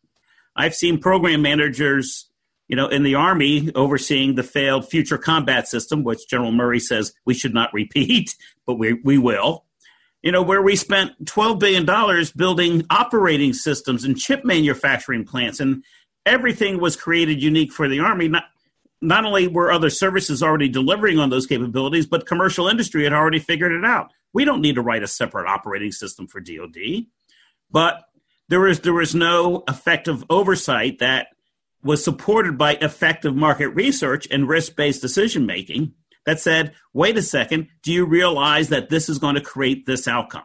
I've 0.55 0.75
seen 0.75 0.99
program 0.99 1.41
managers 1.41 2.26
you 2.67 2.75
know, 2.75 2.87
in 2.87 3.03
the 3.03 3.15
Army 3.15 3.71
overseeing 3.75 4.35
the 4.35 4.43
failed 4.43 4.89
future 4.89 5.17
combat 5.17 5.67
system, 5.67 6.03
which 6.03 6.27
General 6.27 6.51
Murray 6.51 6.79
says 6.79 7.13
we 7.25 7.33
should 7.33 7.53
not 7.53 7.73
repeat, 7.73 8.35
but 8.65 8.75
we, 8.75 8.93
we 8.93 9.17
will. 9.17 9.65
You 10.21 10.31
know, 10.31 10.41
where 10.41 10.61
we 10.61 10.75
spent 10.75 11.25
$12 11.25 11.59
billion 11.59 12.25
building 12.35 12.85
operating 12.89 13.53
systems 13.53 14.03
and 14.03 14.17
chip 14.17 14.43
manufacturing 14.43 15.25
plants, 15.25 15.59
and 15.59 15.83
everything 16.25 16.79
was 16.81 16.95
created 16.95 17.41
unique 17.41 17.71
for 17.71 17.87
the 17.87 17.99
Army. 17.99 18.27
Not, 18.27 18.43
not 19.01 19.25
only 19.25 19.47
were 19.47 19.71
other 19.71 19.89
services 19.89 20.41
already 20.41 20.67
delivering 20.67 21.19
on 21.19 21.29
those 21.29 21.45
capabilities, 21.45 22.07
but 22.07 22.25
commercial 22.25 22.67
industry 22.67 23.03
had 23.03 23.13
already 23.13 23.39
figured 23.39 23.71
it 23.71 23.85
out. 23.85 24.11
We 24.33 24.43
don't 24.43 24.61
need 24.61 24.75
to 24.75 24.81
write 24.81 25.03
a 25.03 25.07
separate 25.07 25.47
operating 25.47 25.91
system 25.91 26.27
for 26.27 26.41
DoD, 26.41 27.05
but 27.71 28.03
there 28.49 28.59
was 28.59 28.81
there 28.81 28.93
was 28.93 29.13
no 29.13 29.63
effective 29.67 30.23
oversight 30.29 30.99
that 30.99 31.27
was 31.83 32.03
supported 32.03 32.57
by 32.57 32.73
effective 32.75 33.35
market 33.35 33.69
research 33.69 34.27
and 34.31 34.47
risk 34.47 34.75
based 34.75 35.01
decision 35.01 35.45
making 35.45 35.93
that 36.25 36.39
said, 36.39 36.73
wait 36.93 37.17
a 37.17 37.21
second, 37.21 37.67
do 37.83 37.91
you 37.91 38.05
realize 38.05 38.69
that 38.69 38.89
this 38.89 39.07
is 39.09 39.17
going 39.17 39.35
to 39.35 39.41
create 39.41 39.85
this 39.85 40.07
outcome? 40.07 40.43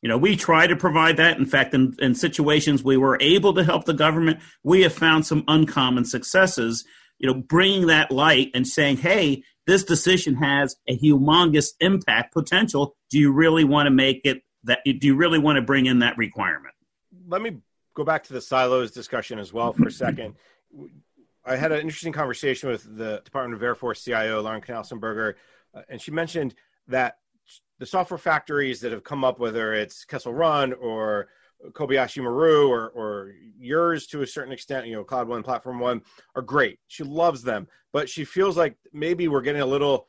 You 0.00 0.08
know, 0.08 0.16
we 0.16 0.34
try 0.34 0.66
to 0.66 0.76
provide 0.76 1.18
that. 1.18 1.36
In 1.36 1.44
fact, 1.44 1.74
in, 1.74 1.94
in 1.98 2.14
situations 2.14 2.82
we 2.82 2.96
were 2.96 3.18
able 3.20 3.52
to 3.54 3.64
help 3.64 3.84
the 3.84 3.92
government, 3.92 4.40
we 4.64 4.82
have 4.82 4.94
found 4.94 5.26
some 5.26 5.44
uncommon 5.46 6.06
successes, 6.06 6.84
you 7.18 7.28
know, 7.28 7.34
bringing 7.34 7.88
that 7.88 8.10
light 8.10 8.50
and 8.54 8.66
saying, 8.66 8.96
hey, 8.96 9.42
this 9.66 9.84
decision 9.84 10.36
has 10.36 10.74
a 10.88 10.98
humongous 10.98 11.72
impact 11.80 12.32
potential. 12.32 12.96
Do 13.10 13.18
you 13.18 13.30
really 13.30 13.64
want 13.64 13.86
to 13.86 13.90
make 13.90 14.22
it 14.24 14.42
that? 14.64 14.80
Do 14.84 15.06
you 15.06 15.16
really 15.16 15.38
want 15.38 15.56
to 15.56 15.62
bring 15.62 15.84
in 15.84 15.98
that 15.98 16.16
requirement? 16.16 16.74
Let 17.28 17.42
me 17.42 17.58
go 17.94 18.02
back 18.02 18.24
to 18.24 18.32
the 18.32 18.40
silos 18.40 18.90
discussion 18.90 19.38
as 19.38 19.52
well 19.52 19.74
for 19.74 19.86
a 19.86 19.92
second. 19.92 20.34
I 21.44 21.56
had 21.56 21.72
an 21.72 21.80
interesting 21.80 22.12
conversation 22.12 22.68
with 22.68 22.96
the 22.96 23.22
Department 23.24 23.54
of 23.54 23.62
Air 23.62 23.74
Force 23.74 24.04
CIO, 24.04 24.42
Lauren 24.42 24.60
Knausenberger, 24.60 25.34
uh, 25.74 25.82
and 25.88 26.00
she 26.00 26.10
mentioned 26.10 26.54
that 26.88 27.16
the 27.78 27.86
software 27.86 28.18
factories 28.18 28.80
that 28.80 28.92
have 28.92 29.04
come 29.04 29.24
up, 29.24 29.38
whether 29.38 29.72
it's 29.72 30.04
Kessel 30.04 30.34
Run 30.34 30.74
or 30.74 31.28
Kobayashi 31.72 32.22
Maru 32.22 32.68
or, 32.68 32.88
or 32.90 33.32
yours 33.58 34.06
to 34.08 34.22
a 34.22 34.26
certain 34.26 34.52
extent, 34.52 34.86
you 34.86 34.94
know, 34.94 35.04
Cloud 35.04 35.28
One, 35.28 35.42
Platform 35.42 35.78
One, 35.78 36.02
are 36.34 36.42
great. 36.42 36.78
She 36.88 37.04
loves 37.04 37.42
them, 37.42 37.66
but 37.92 38.08
she 38.08 38.24
feels 38.24 38.56
like 38.56 38.76
maybe 38.92 39.28
we're 39.28 39.40
getting 39.40 39.62
a 39.62 39.66
little, 39.66 40.08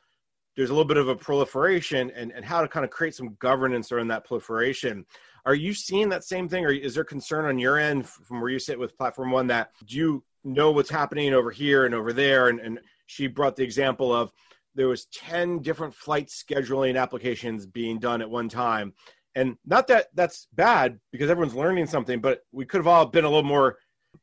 there's 0.56 0.70
a 0.70 0.72
little 0.72 0.86
bit 0.86 0.96
of 0.96 1.08
a 1.08 1.16
proliferation 1.16 2.10
and, 2.10 2.30
and 2.32 2.44
how 2.44 2.60
to 2.60 2.68
kind 2.68 2.84
of 2.84 2.90
create 2.90 3.14
some 3.14 3.36
governance 3.38 3.90
around 3.90 4.08
that 4.08 4.24
proliferation. 4.24 5.04
Are 5.44 5.54
you 5.54 5.74
seeing 5.74 6.08
that 6.10 6.24
same 6.24 6.48
thing, 6.48 6.64
or 6.64 6.70
is 6.70 6.94
there 6.94 7.04
concern 7.04 7.46
on 7.46 7.58
your 7.58 7.78
end 7.78 8.06
from 8.06 8.40
where 8.40 8.50
you 8.50 8.58
sit 8.58 8.78
with 8.78 8.96
Platform 8.96 9.30
One 9.30 9.46
that 9.48 9.70
do 9.86 9.96
you 9.96 10.24
know 10.44 10.70
what's 10.70 10.90
happening 10.90 11.34
over 11.34 11.50
here 11.50 11.84
and 11.84 11.94
over 11.94 12.12
there. 12.12 12.48
And, 12.48 12.60
and 12.60 12.80
she 13.06 13.26
brought 13.26 13.56
the 13.56 13.64
example 13.64 14.14
of 14.14 14.32
there 14.74 14.88
was 14.88 15.06
10 15.06 15.60
different 15.60 15.94
flight 15.94 16.28
scheduling 16.28 17.00
applications 17.00 17.66
being 17.66 17.98
done 17.98 18.22
at 18.22 18.30
one 18.30 18.48
time. 18.48 18.94
And 19.34 19.56
not 19.64 19.86
that 19.88 20.08
that's 20.14 20.48
bad 20.52 20.98
because 21.10 21.30
everyone's 21.30 21.54
learning 21.54 21.86
something, 21.86 22.20
but 22.20 22.40
we 22.52 22.64
could 22.64 22.78
have 22.78 22.86
all 22.86 23.06
been 23.06 23.24
a 23.24 23.28
little 23.28 23.42
more 23.42 23.78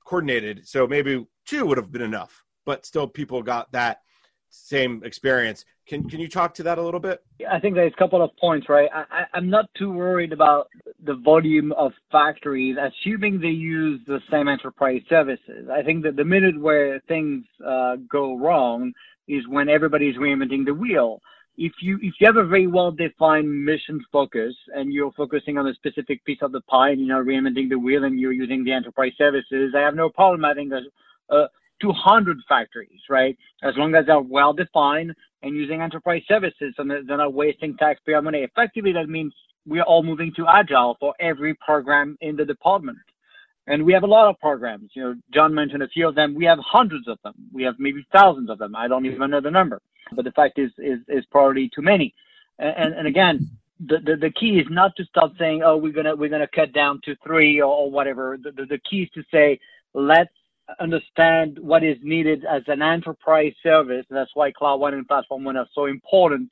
coordinated. 0.05 0.67
So 0.67 0.87
maybe 0.87 1.25
two 1.45 1.65
would 1.65 1.77
have 1.77 1.91
been 1.91 2.01
enough, 2.01 2.43
but 2.65 2.85
still 2.85 3.07
people 3.07 3.41
got 3.41 3.71
that 3.71 3.99
same 4.49 5.01
experience. 5.03 5.65
Can 5.87 6.07
can 6.07 6.19
you 6.19 6.27
talk 6.27 6.53
to 6.55 6.63
that 6.63 6.77
a 6.77 6.81
little 6.81 6.99
bit? 6.99 7.23
I 7.49 7.59
think 7.59 7.75
there's 7.75 7.93
a 7.93 7.97
couple 7.97 8.21
of 8.21 8.35
points, 8.37 8.69
right? 8.69 8.89
I, 8.93 9.25
I'm 9.33 9.49
not 9.49 9.65
too 9.75 9.91
worried 9.91 10.33
about 10.33 10.67
the 11.03 11.15
volume 11.15 11.71
of 11.71 11.93
factories, 12.11 12.77
assuming 12.79 13.39
they 13.39 13.47
use 13.47 13.99
the 14.05 14.19
same 14.29 14.47
enterprise 14.47 15.01
services. 15.09 15.67
I 15.71 15.81
think 15.81 16.03
that 16.03 16.15
the 16.15 16.25
minute 16.25 16.59
where 16.59 16.99
things 17.07 17.45
uh, 17.65 17.95
go 18.09 18.37
wrong 18.37 18.93
is 19.27 19.47
when 19.47 19.69
everybody's 19.69 20.15
reinventing 20.15 20.65
the 20.65 20.73
wheel. 20.73 21.21
If 21.57 21.73
you 21.81 21.97
if 22.01 22.13
you 22.19 22.27
have 22.27 22.37
a 22.37 22.45
very 22.45 22.67
well 22.67 22.91
defined 22.91 23.65
mission 23.65 24.03
focus 24.11 24.53
and 24.75 24.93
you're 24.93 25.11
focusing 25.13 25.57
on 25.57 25.67
a 25.67 25.73
specific 25.73 26.23
piece 26.23 26.39
of 26.41 26.51
the 26.51 26.61
pie 26.61 26.91
and 26.91 27.05
you're 27.05 27.17
not 27.17 27.25
reinventing 27.25 27.69
the 27.69 27.79
wheel 27.79 28.03
and 28.05 28.19
you're 28.19 28.31
using 28.31 28.63
the 28.63 28.71
enterprise 28.71 29.13
services, 29.17 29.73
I 29.75 29.81
have 29.81 29.95
no 29.95 30.09
problem 30.09 30.43
having 30.43 30.71
a, 30.71 30.81
a 31.35 31.47
200 31.81 32.37
factories, 32.47 33.01
right? 33.09 33.37
As 33.63 33.75
long 33.77 33.95
as 33.95 34.05
they're 34.05 34.19
well 34.19 34.53
defined 34.53 35.13
and 35.43 35.55
using 35.55 35.81
enterprise 35.81 36.21
services 36.27 36.73
and 36.77 36.89
they're 36.89 37.17
not 37.17 37.33
wasting 37.33 37.75
taxpayer 37.77 38.21
money. 38.21 38.39
Effectively, 38.39 38.91
that 38.93 39.09
means 39.09 39.33
we're 39.65 39.83
all 39.83 40.03
moving 40.03 40.33
to 40.35 40.47
agile 40.47 40.97
for 40.99 41.13
every 41.19 41.53
program 41.55 42.17
in 42.21 42.35
the 42.35 42.45
department. 42.45 42.97
And 43.67 43.85
we 43.85 43.93
have 43.93 44.03
a 44.03 44.07
lot 44.07 44.29
of 44.29 44.39
programs. 44.39 44.89
You 44.95 45.03
know, 45.03 45.15
John 45.33 45.53
mentioned 45.53 45.83
a 45.83 45.87
few 45.87 46.07
of 46.07 46.15
them. 46.15 46.33
We 46.33 46.45
have 46.45 46.57
hundreds 46.59 47.07
of 47.07 47.19
them. 47.23 47.35
We 47.53 47.63
have 47.63 47.75
maybe 47.77 48.05
thousands 48.11 48.49
of 48.49 48.57
them. 48.57 48.75
I 48.75 48.87
don't 48.87 49.05
even 49.05 49.29
know 49.29 49.41
the 49.41 49.51
number. 49.51 49.79
But 50.11 50.25
the 50.25 50.31
fact 50.31 50.57
is, 50.57 50.71
is, 50.79 50.99
is 51.07 51.23
probably 51.31 51.69
too 51.73 51.83
many. 51.83 52.15
And, 52.57 52.95
and 52.95 53.07
again, 53.07 53.47
the, 53.79 53.99
the, 53.99 54.15
the 54.15 54.31
key 54.31 54.59
is 54.59 54.67
not 54.69 54.95
to 54.97 55.05
stop 55.05 55.33
saying, 55.37 55.61
oh, 55.63 55.77
we're 55.77 55.93
gonna 55.93 56.15
we're 56.15 56.29
gonna 56.29 56.49
cut 56.53 56.73
down 56.73 56.99
to 57.05 57.15
three 57.25 57.61
or, 57.61 57.73
or 57.73 57.91
whatever. 57.91 58.37
The, 58.41 58.51
the, 58.51 58.65
the 58.65 58.79
key 58.89 59.03
is 59.03 59.09
to 59.11 59.23
say, 59.31 59.59
let's 59.93 60.33
understand 60.79 61.57
what 61.59 61.83
is 61.83 61.97
needed 62.01 62.45
as 62.45 62.63
an 62.67 62.81
enterprise 62.81 63.53
service. 63.63 64.05
That's 64.09 64.31
why 64.33 64.51
Cloud 64.51 64.79
One 64.79 64.93
and 64.93 65.07
Platform 65.07 65.43
One 65.43 65.57
are 65.57 65.67
so 65.73 65.85
important. 65.85 66.49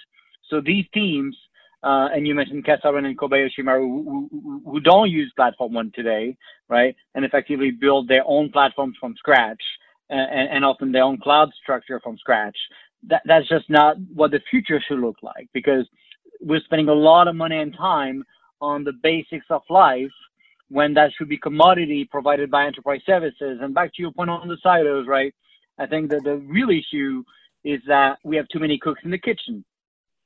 So 0.49 0.61
these 0.61 0.85
teams, 0.93 1.35
uh, 1.83 2.09
and 2.13 2.27
you 2.27 2.33
mentioned 2.33 2.65
Run 2.83 3.05
and 3.05 3.17
Kobayashi 3.17 3.63
Maru, 3.63 3.87
who, 3.87 4.29
who, 4.31 4.61
who, 4.65 4.79
don't 4.79 5.09
use 5.09 5.31
Platform 5.35 5.73
One 5.73 5.91
today, 5.93 6.35
right, 6.69 6.95
and 7.15 7.25
effectively 7.25 7.71
build 7.71 8.07
their 8.07 8.23
own 8.25 8.51
platforms 8.51 8.95
from 8.99 9.15
scratch, 9.17 9.61
and, 10.09 10.49
and 10.49 10.65
often 10.65 10.91
their 10.91 11.03
own 11.03 11.19
cloud 11.19 11.49
structure 11.61 11.99
from 12.03 12.17
scratch. 12.17 12.57
That, 13.07 13.21
that's 13.25 13.47
just 13.47 13.69
not 13.69 13.97
what 14.13 14.31
the 14.31 14.41
future 14.49 14.81
should 14.87 14.99
look 14.99 15.17
like 15.21 15.47
because 15.53 15.85
we're 16.41 16.61
spending 16.61 16.89
a 16.89 16.93
lot 16.93 17.27
of 17.27 17.35
money 17.35 17.57
and 17.57 17.75
time 17.75 18.23
on 18.59 18.83
the 18.83 18.93
basics 19.03 19.45
of 19.49 19.61
life 19.69 20.11
when 20.69 20.93
that 20.95 21.11
should 21.17 21.29
be 21.29 21.37
commodity 21.37 22.07
provided 22.09 22.51
by 22.51 22.65
enterprise 22.65 23.01
services. 23.05 23.59
And 23.61 23.73
back 23.73 23.93
to 23.95 24.01
your 24.01 24.11
point 24.11 24.29
on 24.29 24.47
the 24.47 24.57
silos, 24.61 25.07
right? 25.07 25.33
I 25.77 25.85
think 25.85 26.09
that 26.09 26.23
the 26.23 26.37
real 26.37 26.69
issue 26.69 27.23
is 27.63 27.81
that 27.87 28.17
we 28.23 28.35
have 28.35 28.47
too 28.49 28.59
many 28.59 28.77
cooks 28.77 29.01
in 29.03 29.11
the 29.11 29.17
kitchen, 29.17 29.63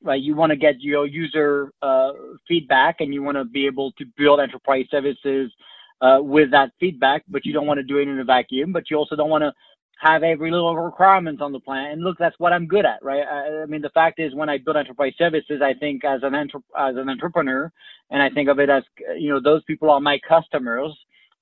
right? 0.03 0.21
You 0.21 0.35
want 0.35 0.51
to 0.51 0.55
get 0.55 0.75
your 0.79 1.05
user 1.05 1.71
uh, 1.81 2.11
feedback 2.47 2.97
and 2.99 3.13
you 3.13 3.21
want 3.23 3.37
to 3.37 3.45
be 3.45 3.65
able 3.65 3.91
to 3.93 4.05
build 4.17 4.39
enterprise 4.39 4.85
services 4.89 5.51
uh, 6.01 6.19
with 6.21 6.51
that 6.51 6.71
feedback, 6.79 7.23
but 7.27 7.45
you 7.45 7.53
don't 7.53 7.67
want 7.67 7.77
to 7.77 7.83
do 7.83 7.97
it 7.97 8.07
in 8.07 8.19
a 8.19 8.23
vacuum, 8.23 8.71
but 8.71 8.89
you 8.89 8.97
also 8.97 9.15
don't 9.15 9.29
want 9.29 9.43
to 9.43 9.53
have 10.01 10.23
every 10.23 10.51
little 10.51 10.75
requirement 10.75 11.41
on 11.41 11.51
the 11.51 11.59
plan. 11.59 11.91
And 11.91 12.03
look, 12.03 12.17
that's 12.17 12.37
what 12.39 12.53
I'm 12.53 12.65
good 12.67 12.85
at, 12.85 13.03
right? 13.03 13.23
I, 13.23 13.63
I, 13.63 13.65
mean, 13.67 13.81
the 13.81 13.89
fact 13.91 14.19
is, 14.19 14.33
when 14.33 14.49
I 14.49 14.57
build 14.57 14.77
enterprise 14.77 15.13
services, 15.17 15.61
I 15.63 15.73
think 15.75 16.03
as 16.03 16.21
an 16.23 16.35
enter- 16.35 16.59
as 16.77 16.95
an 16.97 17.09
entrepreneur, 17.09 17.71
and 18.09 18.21
I 18.21 18.29
think 18.29 18.49
of 18.49 18.59
it 18.59 18.69
as 18.69 18.83
you 19.17 19.29
know, 19.29 19.39
those 19.39 19.63
people 19.65 19.91
are 19.91 20.01
my 20.01 20.19
customers. 20.27 20.91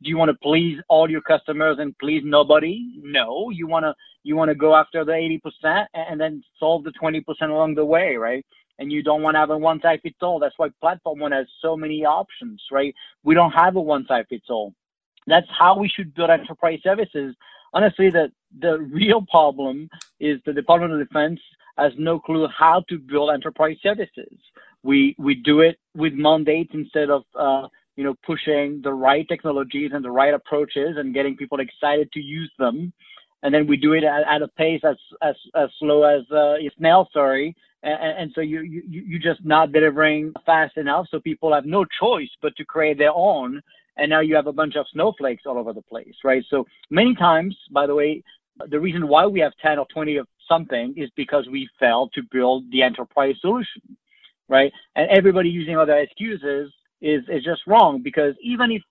Do 0.04 0.10
you 0.10 0.17
want 0.17 0.30
to 0.30 0.38
please 0.43 0.78
all 0.89 1.10
your 1.10 1.22
customers 1.22 1.78
and 1.80 1.98
please 2.00 2.22
nobody? 2.26 2.93
No, 3.02 3.50
you 3.50 3.67
want 3.67 3.84
to 3.86 3.95
you 4.24 4.36
want 4.36 4.50
to 4.50 4.56
go 4.56 4.76
after 4.76 5.06
the 5.06 5.13
80% 5.63 5.86
and 5.93 6.19
then 6.19 6.43
solve 6.60 6.84
the 6.84 6.91
20% 7.02 7.24
along 7.50 7.76
the 7.76 7.86
way, 7.86 8.15
right? 8.17 8.45
and 8.80 8.91
you 8.91 9.04
don't 9.04 9.22
want 9.22 9.36
to 9.36 9.39
have 9.39 9.50
a 9.50 9.58
one 9.58 9.80
size 9.82 10.00
fits 10.02 10.17
all. 10.22 10.39
That's 10.39 10.56
why 10.58 10.69
platform 10.80 11.19
one 11.19 11.34
has 11.34 11.45
so 11.62 11.76
many 11.78 12.06
options, 12.06 12.62
right? 12.72 12.95
We 13.24 13.36
don't 13.36 13.52
have 13.52 13.76
a 13.76 13.82
one 13.82 14.06
size 14.08 14.26
fits 14.30 14.48
all. 14.50 14.74
That's 15.28 15.48
how 15.58 15.78
we 15.78 15.89
should 15.89 16.15
build 16.15 16.30
enterprise 16.30 16.80
services. 16.82 17.36
Honestly, 17.73 18.10
the 18.10 18.32
the 18.60 18.79
real 18.79 19.23
problem 19.29 19.89
is 20.19 20.39
the 20.45 20.53
Department 20.53 20.93
of 20.93 20.99
Defense 20.99 21.39
has 21.77 21.93
no 21.97 22.19
clue 22.19 22.47
how 22.47 22.84
to 22.89 22.97
build 22.99 23.32
enterprise 23.32 23.77
services. 23.82 24.38
We 24.84 25.15
we 25.17 25.36
do 25.36 25.62
it 25.62 25.77
with 25.95 26.13
mandates 26.13 26.71
instead 26.73 27.10
of 27.10 27.23
uh, 27.39 27.67
you 27.95 28.03
know 28.03 28.15
pushing 28.25 28.82
the 28.84 28.93
right 28.93 29.27
technologies 29.27 29.91
and 29.93 30.03
the 30.03 30.12
right 30.12 30.34
approaches 30.34 30.97
and 30.97 31.13
getting 31.13 31.36
people 31.38 31.60
excited 31.60 32.12
to 32.13 32.19
use 32.19 32.51
them. 32.60 32.93
And 33.43 33.53
then 33.53 33.67
we 33.67 33.77
do 33.77 33.93
it 33.93 34.03
at, 34.03 34.23
at 34.27 34.41
a 34.41 34.47
pace 34.49 34.82
as 34.84 34.97
as 35.21 35.36
as 35.55 35.69
slow 35.79 36.03
as 36.03 36.29
uh, 36.32 36.55
snail, 36.77 37.08
sorry. 37.13 37.55
And, 37.84 38.19
and 38.19 38.32
so 38.36 38.41
you 38.41 38.62
you 38.62 38.84
you 38.89 39.19
just 39.19 39.45
not 39.45 39.71
delivering 39.71 40.34
fast 40.45 40.77
enough, 40.77 41.08
so 41.10 41.19
people 41.19 41.53
have 41.53 41.65
no 41.65 41.86
choice 42.01 42.29
but 42.41 42.55
to 42.58 42.65
create 42.65 42.97
their 42.97 43.13
own. 43.13 43.62
And 43.99 44.09
now 44.09 44.21
you 44.21 44.35
have 44.35 44.47
a 44.47 44.53
bunch 44.53 44.75
of 44.75 44.85
snowflakes 44.91 45.43
all 45.45 45.57
over 45.57 45.73
the 45.73 45.81
place, 45.81 46.15
right? 46.23 46.43
So 46.49 46.65
many 46.89 47.15
times, 47.15 47.57
by 47.71 47.85
the 47.85 47.95
way, 47.95 48.23
the 48.67 48.79
reason 48.79 49.07
why 49.07 49.25
we 49.25 49.39
have 49.39 49.53
10 49.62 49.79
or 49.79 49.88
20 49.93 50.17
of 50.17 50.27
something 50.47 50.93
is 50.97 51.09
because 51.15 51.47
we 51.51 51.69
failed 51.79 52.12
to 52.13 52.21
build 52.31 52.63
the 52.71 52.81
enterprise 52.81 53.35
solution, 53.39 53.81
right? 54.47 54.71
And 54.95 55.09
everybody 55.09 55.49
using 55.49 55.77
other 55.77 55.97
excuses 55.97 56.71
is, 57.01 57.23
is 57.29 57.43
just 57.43 57.62
wrong 57.67 58.01
because 58.03 58.35
even 58.41 58.71
if 58.71 58.81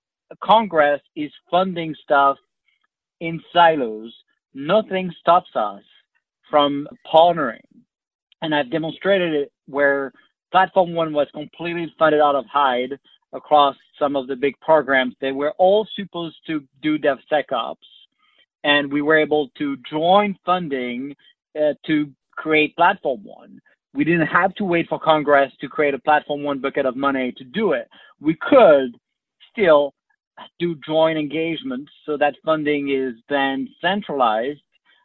Congress 0.42 1.00
is 1.16 1.30
funding 1.50 1.94
stuff 2.02 2.36
in 3.20 3.40
silos, 3.52 4.14
nothing 4.54 5.12
stops 5.20 5.50
us 5.54 5.82
from 6.50 6.86
partnering. 7.12 7.60
And 8.40 8.54
I've 8.54 8.70
demonstrated 8.70 9.34
it 9.34 9.52
where 9.66 10.12
Platform 10.52 10.94
One 10.94 11.12
was 11.12 11.28
completely 11.34 11.92
funded 11.98 12.20
out 12.20 12.36
of 12.36 12.46
Hyde 12.46 12.98
across 13.32 13.76
some 13.98 14.16
of 14.16 14.26
the 14.26 14.36
big 14.36 14.58
programs. 14.60 15.14
They 15.20 15.32
were 15.32 15.52
all 15.58 15.86
supposed 15.96 16.36
to 16.46 16.62
do 16.82 16.98
DevSecOps 16.98 17.76
and 18.64 18.92
we 18.92 19.02
were 19.02 19.18
able 19.18 19.48
to 19.58 19.76
join 19.90 20.36
funding 20.44 21.14
uh, 21.56 21.74
to 21.86 22.10
create 22.32 22.76
Platform 22.76 23.20
One. 23.24 23.60
We 23.94 24.04
didn't 24.04 24.26
have 24.26 24.54
to 24.56 24.64
wait 24.64 24.88
for 24.88 24.98
Congress 24.98 25.52
to 25.60 25.68
create 25.68 25.94
a 25.94 25.98
Platform 25.98 26.42
One 26.42 26.60
bucket 26.60 26.86
of 26.86 26.96
money 26.96 27.32
to 27.36 27.44
do 27.44 27.72
it. 27.72 27.88
We 28.20 28.36
could 28.40 28.96
still 29.50 29.94
do 30.58 30.76
joint 30.86 31.18
engagements 31.18 31.90
so 32.06 32.16
that 32.16 32.34
funding 32.44 32.90
is 32.90 33.14
then 33.28 33.68
centralized 33.80 34.60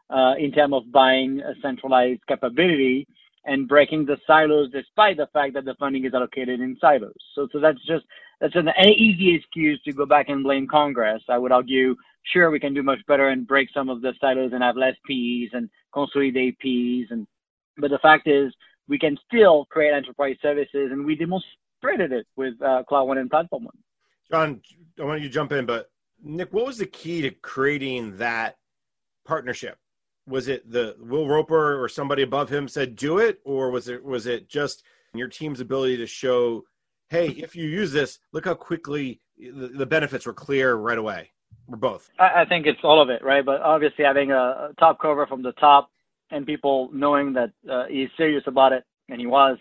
uh, 0.09 0.33
in 0.37 0.51
terms 0.51 0.73
of 0.73 0.91
buying 0.91 1.41
a 1.41 1.53
centralized 1.61 2.21
capability 2.27 3.07
and 3.45 3.67
breaking 3.67 4.05
the 4.05 4.17
silos 4.25 4.71
despite 4.71 5.17
the 5.17 5.27
fact 5.33 5.53
that 5.53 5.65
the 5.65 5.75
funding 5.75 6.05
is 6.05 6.13
allocated 6.13 6.59
in 6.59 6.77
silos. 6.79 7.13
So, 7.35 7.47
so 7.51 7.59
that's 7.59 7.83
just 7.85 8.05
that's 8.39 8.55
an 8.55 8.69
easy 8.89 9.35
excuse 9.35 9.81
to 9.83 9.93
go 9.93 10.05
back 10.05 10.29
and 10.29 10.43
blame 10.43 10.67
Congress. 10.67 11.23
I 11.29 11.37
would 11.37 11.51
argue 11.51 11.95
sure 12.23 12.49
we 12.49 12.59
can 12.59 12.73
do 12.73 12.83
much 12.83 12.99
better 13.07 13.29
and 13.29 13.47
break 13.47 13.69
some 13.73 13.89
of 13.89 14.01
the 14.01 14.13
silos 14.19 14.51
and 14.53 14.63
have 14.63 14.77
less 14.77 14.95
P's 15.05 15.49
and 15.53 15.69
consolidate 15.93 16.57
P's 16.59 17.07
and 17.11 17.27
but 17.77 17.91
the 17.91 17.99
fact 17.99 18.27
is 18.27 18.53
we 18.87 18.99
can 18.99 19.17
still 19.27 19.65
create 19.65 19.93
enterprise 19.93 20.37
services 20.41 20.91
and 20.91 21.05
we 21.05 21.15
demonstrated 21.15 22.11
it 22.11 22.27
with 22.35 22.53
uh, 22.61 22.83
cloud 22.87 23.05
one 23.05 23.17
and 23.17 23.29
platform 23.29 23.65
one 23.65 23.77
john 24.31 24.61
i 24.99 25.03
want 25.03 25.21
you 25.21 25.27
to 25.27 25.33
jump 25.33 25.51
in 25.51 25.65
but 25.65 25.89
nick 26.23 26.51
what 26.53 26.65
was 26.65 26.77
the 26.77 26.85
key 26.85 27.21
to 27.21 27.29
creating 27.29 28.15
that 28.17 28.57
partnership 29.25 29.77
was 30.27 30.47
it 30.47 30.69
the 30.71 30.95
will 30.99 31.27
roper 31.27 31.81
or 31.81 31.89
somebody 31.89 32.23
above 32.23 32.49
him 32.49 32.67
said 32.67 32.95
do 32.95 33.17
it 33.17 33.39
or 33.43 33.69
was 33.71 33.89
it 33.89 34.03
was 34.03 34.25
it 34.25 34.47
just 34.47 34.83
your 35.13 35.27
team's 35.27 35.59
ability 35.59 35.97
to 35.97 36.07
show 36.07 36.63
hey 37.09 37.27
if 37.27 37.55
you 37.55 37.65
use 37.65 37.91
this 37.91 38.19
look 38.31 38.45
how 38.45 38.53
quickly 38.53 39.19
the, 39.37 39.67
the 39.67 39.85
benefits 39.85 40.25
were 40.25 40.33
clear 40.33 40.75
right 40.75 40.97
away 40.97 41.29
or 41.67 41.77
both? 41.77 42.09
I, 42.19 42.41
I 42.41 42.45
think 42.45 42.65
it's 42.65 42.79
all 42.83 43.01
of 43.01 43.09
it, 43.09 43.23
right? 43.23 43.45
But 43.45 43.61
obviously, 43.61 44.05
having 44.05 44.31
a, 44.31 44.35
a 44.35 44.73
top 44.79 44.99
cover 44.99 45.25
from 45.27 45.43
the 45.43 45.53
top 45.53 45.89
and 46.31 46.45
people 46.45 46.89
knowing 46.93 47.33
that 47.33 47.51
uh, 47.69 47.85
he's 47.85 48.09
serious 48.17 48.43
about 48.47 48.73
it, 48.73 48.83
and 49.09 49.19
he 49.19 49.27
was, 49.27 49.57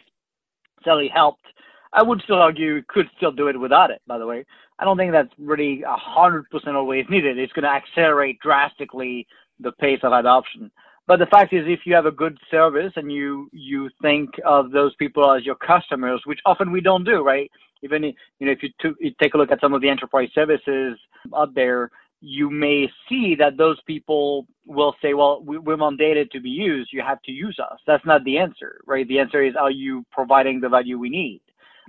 certainly 0.84 1.08
helped. 1.08 1.44
I 1.92 2.02
would 2.02 2.22
still 2.22 2.40
argue 2.40 2.76
he 2.76 2.82
could 2.88 3.08
still 3.16 3.32
do 3.32 3.48
it 3.48 3.58
without 3.58 3.90
it. 3.90 4.00
By 4.06 4.18
the 4.18 4.26
way, 4.26 4.44
I 4.78 4.84
don't 4.84 4.96
think 4.96 5.12
that's 5.12 5.32
really 5.38 5.82
a 5.82 5.96
hundred 5.96 6.48
percent 6.50 6.76
always 6.76 7.04
needed. 7.10 7.38
It's 7.38 7.52
going 7.52 7.64
to 7.64 7.68
accelerate 7.70 8.38
drastically 8.40 9.26
the 9.60 9.72
pace 9.72 10.00
of 10.02 10.12
adoption. 10.12 10.70
But 11.06 11.18
the 11.18 11.26
fact 11.26 11.52
is, 11.52 11.64
if 11.66 11.80
you 11.84 11.94
have 11.94 12.06
a 12.06 12.12
good 12.12 12.38
service 12.50 12.92
and 12.96 13.10
you 13.10 13.48
you 13.52 13.90
think 14.00 14.30
of 14.46 14.70
those 14.70 14.94
people 14.96 15.30
as 15.32 15.44
your 15.44 15.56
customers, 15.56 16.22
which 16.24 16.40
often 16.46 16.70
we 16.72 16.80
don't 16.80 17.04
do, 17.04 17.22
right? 17.22 17.50
Even 17.82 18.04
you 18.04 18.12
know, 18.40 18.52
if 18.52 18.62
you, 18.62 18.70
to, 18.80 18.94
you 19.00 19.12
take 19.20 19.34
a 19.34 19.38
look 19.38 19.50
at 19.50 19.60
some 19.60 19.74
of 19.74 19.82
the 19.82 19.88
enterprise 19.88 20.28
services 20.34 20.98
out 21.36 21.54
there, 21.54 21.90
you 22.20 22.48
may 22.48 22.88
see 23.08 23.34
that 23.34 23.56
those 23.56 23.80
people 23.82 24.46
will 24.64 24.94
say, 25.02 25.12
well, 25.12 25.42
we, 25.44 25.58
we're 25.58 25.76
mandated 25.76 26.30
to 26.30 26.40
be 26.40 26.50
used. 26.50 26.90
You 26.92 27.02
have 27.02 27.20
to 27.22 27.32
use 27.32 27.58
us. 27.58 27.78
That's 27.84 28.06
not 28.06 28.22
the 28.24 28.38
answer, 28.38 28.80
right? 28.86 29.06
The 29.08 29.18
answer 29.18 29.42
is, 29.42 29.54
are 29.58 29.72
you 29.72 30.04
providing 30.12 30.60
the 30.60 30.68
value 30.68 30.98
we 30.98 31.10
need? 31.10 31.40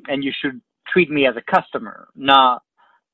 And 0.08 0.24
you 0.24 0.32
should 0.42 0.62
treat 0.92 1.10
me 1.10 1.28
as 1.28 1.36
a 1.36 1.52
customer, 1.52 2.08
not 2.16 2.62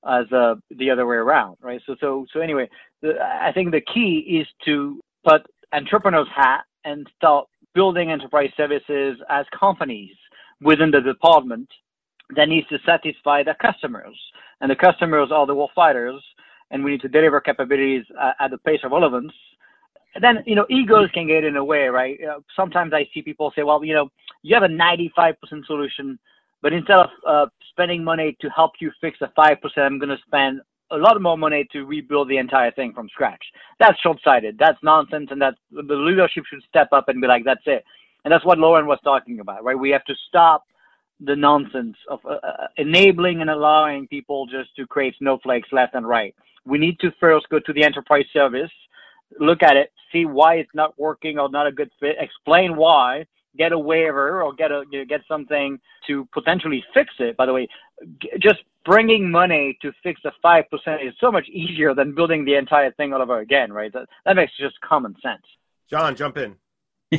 as 0.07 0.31
a, 0.31 0.55
the 0.71 0.89
other 0.89 1.05
way 1.05 1.17
around, 1.17 1.57
right? 1.61 1.81
So, 1.85 1.95
so, 1.99 2.25
so 2.33 2.39
anyway, 2.39 2.69
the, 3.01 3.13
I 3.21 3.51
think 3.53 3.71
the 3.71 3.81
key 3.81 4.39
is 4.41 4.47
to 4.65 4.99
put 5.25 5.45
entrepreneur's 5.73 6.27
hat 6.35 6.61
and 6.85 7.07
start 7.17 7.47
building 7.75 8.11
enterprise 8.11 8.49
services 8.55 9.17
as 9.29 9.45
companies 9.57 10.15
within 10.61 10.91
the 10.91 11.01
department 11.01 11.69
that 12.35 12.49
needs 12.49 12.67
to 12.67 12.77
satisfy 12.85 13.43
the 13.43 13.55
customers. 13.61 14.17
And 14.61 14.69
the 14.69 14.75
customers 14.75 15.29
are 15.31 15.45
the 15.45 15.55
war 15.55 15.69
fighters, 15.75 16.21
and 16.71 16.83
we 16.83 16.91
need 16.91 17.01
to 17.01 17.07
deliver 17.07 17.39
capabilities 17.41 18.03
uh, 18.19 18.31
at 18.39 18.51
the 18.51 18.57
pace 18.59 18.81
of 18.83 18.91
relevance. 18.91 19.33
And 20.15 20.23
then, 20.23 20.43
you 20.45 20.55
know, 20.55 20.65
egos 20.69 21.09
can 21.13 21.27
get 21.27 21.43
in 21.43 21.53
the 21.53 21.63
way, 21.63 21.87
right? 21.87 22.19
Uh, 22.23 22.39
sometimes 22.55 22.93
I 22.93 23.07
see 23.13 23.21
people 23.21 23.51
say, 23.55 23.63
well, 23.63 23.83
you 23.83 23.93
know, 23.93 24.09
you 24.41 24.55
have 24.55 24.63
a 24.63 24.67
95% 24.67 25.33
solution, 25.65 26.17
but 26.61 26.73
instead 26.73 26.97
of 26.97 27.09
uh, 27.27 27.45
spending 27.69 28.03
money 28.03 28.37
to 28.41 28.49
help 28.49 28.73
you 28.79 28.91
fix 28.99 29.17
a 29.21 29.27
5%, 29.37 29.57
I'm 29.77 29.99
going 29.99 30.09
to 30.09 30.17
spend 30.25 30.61
a 30.91 30.97
lot 30.97 31.21
more 31.21 31.37
money 31.37 31.67
to 31.71 31.85
rebuild 31.85 32.29
the 32.29 32.37
entire 32.37 32.71
thing 32.71 32.93
from 32.93 33.09
scratch. 33.09 33.43
That's 33.79 33.99
short-sighted. 34.01 34.57
That's 34.57 34.77
nonsense, 34.83 35.29
and 35.31 35.41
that 35.41 35.55
the 35.71 35.95
leadership 35.95 36.43
should 36.45 36.63
step 36.67 36.89
up 36.91 37.09
and 37.09 37.21
be 37.21 37.27
like, 37.27 37.43
"That's 37.45 37.61
it." 37.65 37.85
And 38.25 38.31
that's 38.31 38.45
what 38.45 38.57
Lauren 38.57 38.87
was 38.87 38.99
talking 39.03 39.39
about, 39.39 39.63
right? 39.63 39.77
We 39.77 39.91
have 39.91 40.03
to 40.05 40.15
stop 40.27 40.63
the 41.19 41.35
nonsense 41.35 41.95
of 42.09 42.19
uh, 42.25 42.39
uh, 42.43 42.67
enabling 42.77 43.41
and 43.41 43.49
allowing 43.49 44.07
people 44.07 44.45
just 44.47 44.75
to 44.77 44.87
create 44.87 45.15
snowflakes 45.17 45.69
left 45.71 45.95
and 45.95 46.07
right. 46.07 46.35
We 46.65 46.77
need 46.77 46.99
to 46.99 47.11
first 47.19 47.49
go 47.49 47.59
to 47.59 47.73
the 47.73 47.83
enterprise 47.83 48.25
service, 48.31 48.71
look 49.39 49.61
at 49.63 49.75
it, 49.75 49.91
see 50.11 50.25
why 50.25 50.55
it's 50.55 50.73
not 50.73 50.97
working 50.97 51.37
or 51.37 51.49
not 51.49 51.67
a 51.67 51.71
good 51.71 51.91
fit, 51.99 52.15
explain 52.19 52.75
why, 52.75 53.25
get 53.57 53.71
a 53.71 53.79
waiver 53.79 54.41
or 54.41 54.53
get 54.53 54.71
a 54.71 54.83
you 54.91 54.99
know, 54.99 55.05
get 55.05 55.21
something 55.27 55.79
to 56.07 56.27
potentially 56.33 56.83
fix 56.93 57.13
it. 57.19 57.37
By 57.37 57.45
the 57.45 57.53
way, 57.53 57.67
g- 58.21 58.29
just 58.39 58.59
bringing 58.85 59.29
money 59.29 59.77
to 59.81 59.91
fix 60.03 60.21
the 60.23 60.31
five 60.41 60.65
percent 60.69 61.01
is 61.01 61.13
so 61.19 61.31
much 61.31 61.47
easier 61.49 61.93
than 61.93 62.15
building 62.15 62.45
the 62.45 62.55
entire 62.55 62.91
thing 62.91 63.13
all 63.13 63.21
over 63.21 63.39
again, 63.39 63.71
right? 63.71 63.91
That 63.91 64.07
that 64.25 64.35
makes 64.35 64.53
just 64.57 64.79
common 64.81 65.15
sense. 65.21 65.43
John, 65.89 66.15
jump 66.15 66.37
in. 66.37 66.55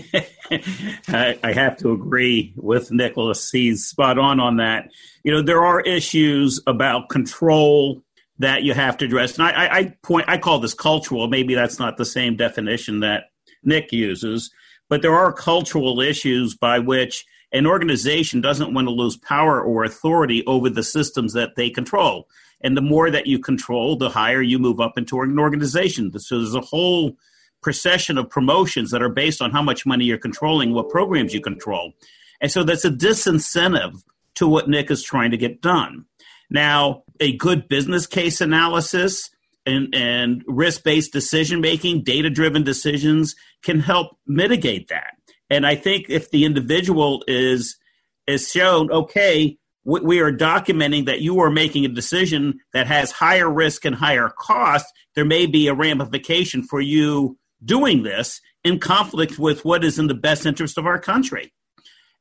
I, 1.08 1.36
I, 1.42 1.52
have 1.52 1.76
to 1.78 1.90
agree 1.90 2.52
with 2.56 2.92
Nicholas. 2.92 3.50
He's 3.50 3.86
spot 3.86 4.18
on 4.18 4.38
on 4.38 4.58
that. 4.58 4.90
You 5.24 5.32
know, 5.32 5.42
there 5.42 5.64
are 5.64 5.80
issues 5.80 6.60
about 6.68 7.08
control 7.08 8.00
that 8.38 8.62
you 8.62 8.72
have 8.72 8.98
to 8.98 9.06
address, 9.06 9.36
and 9.36 9.48
I, 9.48 9.78
I 9.78 9.94
point 10.02 10.26
I 10.28 10.38
call 10.38 10.60
this 10.60 10.74
cultural. 10.74 11.26
Maybe 11.26 11.54
that's 11.54 11.80
not 11.80 11.96
the 11.96 12.04
same 12.04 12.36
definition 12.36 13.00
that 13.00 13.30
Nick 13.64 13.92
uses, 13.92 14.52
but 14.90 15.00
there 15.00 15.14
are 15.14 15.32
cultural 15.32 16.00
issues 16.00 16.54
by 16.54 16.78
which 16.78 17.24
an 17.52 17.66
organization 17.66 18.40
doesn't 18.40 18.74
want 18.74 18.86
to 18.86 18.92
lose 18.92 19.16
power 19.16 19.62
or 19.62 19.84
authority 19.84 20.44
over 20.46 20.68
the 20.68 20.82
systems 20.82 21.32
that 21.32 21.54
they 21.56 21.70
control. 21.70 22.28
And 22.60 22.76
the 22.76 22.82
more 22.82 23.10
that 23.10 23.26
you 23.26 23.38
control, 23.38 23.96
the 23.96 24.10
higher 24.10 24.42
you 24.42 24.58
move 24.58 24.80
up 24.80 24.98
into 24.98 25.20
an 25.20 25.38
organization. 25.38 26.16
So 26.18 26.38
there's 26.38 26.54
a 26.54 26.60
whole 26.60 27.16
procession 27.62 28.18
of 28.18 28.28
promotions 28.28 28.90
that 28.90 29.02
are 29.02 29.08
based 29.08 29.40
on 29.40 29.52
how 29.52 29.62
much 29.62 29.86
money 29.86 30.04
you're 30.04 30.18
controlling, 30.18 30.74
what 30.74 30.90
programs 30.90 31.32
you 31.32 31.40
control. 31.40 31.92
And 32.40 32.50
so 32.50 32.64
that's 32.64 32.84
a 32.84 32.90
disincentive 32.90 34.02
to 34.34 34.46
what 34.46 34.68
Nick 34.68 34.90
is 34.90 35.02
trying 35.02 35.30
to 35.30 35.36
get 35.36 35.62
done. 35.62 36.04
Now, 36.50 37.04
a 37.20 37.36
good 37.36 37.68
business 37.68 38.06
case 38.06 38.40
analysis 38.40 39.30
and, 39.70 39.94
and 39.94 40.44
risk 40.46 40.82
based 40.84 41.12
decision 41.12 41.60
making, 41.60 42.02
data 42.02 42.30
driven 42.30 42.62
decisions 42.62 43.34
can 43.62 43.80
help 43.80 44.16
mitigate 44.26 44.88
that. 44.88 45.14
And 45.48 45.66
I 45.66 45.74
think 45.74 46.06
if 46.08 46.30
the 46.30 46.44
individual 46.44 47.24
is 47.26 47.76
is 48.26 48.50
shown, 48.50 48.90
okay, 48.92 49.58
we, 49.84 50.00
we 50.00 50.20
are 50.20 50.32
documenting 50.32 51.06
that 51.06 51.20
you 51.20 51.40
are 51.40 51.50
making 51.50 51.84
a 51.84 51.88
decision 51.88 52.60
that 52.72 52.86
has 52.86 53.10
higher 53.10 53.50
risk 53.50 53.84
and 53.84 53.96
higher 53.96 54.30
cost, 54.38 54.86
there 55.14 55.24
may 55.24 55.46
be 55.46 55.66
a 55.68 55.74
ramification 55.74 56.62
for 56.62 56.80
you 56.80 57.38
doing 57.64 58.02
this 58.02 58.40
in 58.64 58.78
conflict 58.78 59.38
with 59.38 59.64
what 59.64 59.84
is 59.84 59.98
in 59.98 60.06
the 60.06 60.14
best 60.14 60.46
interest 60.46 60.78
of 60.78 60.86
our 60.86 60.98
country. 60.98 61.52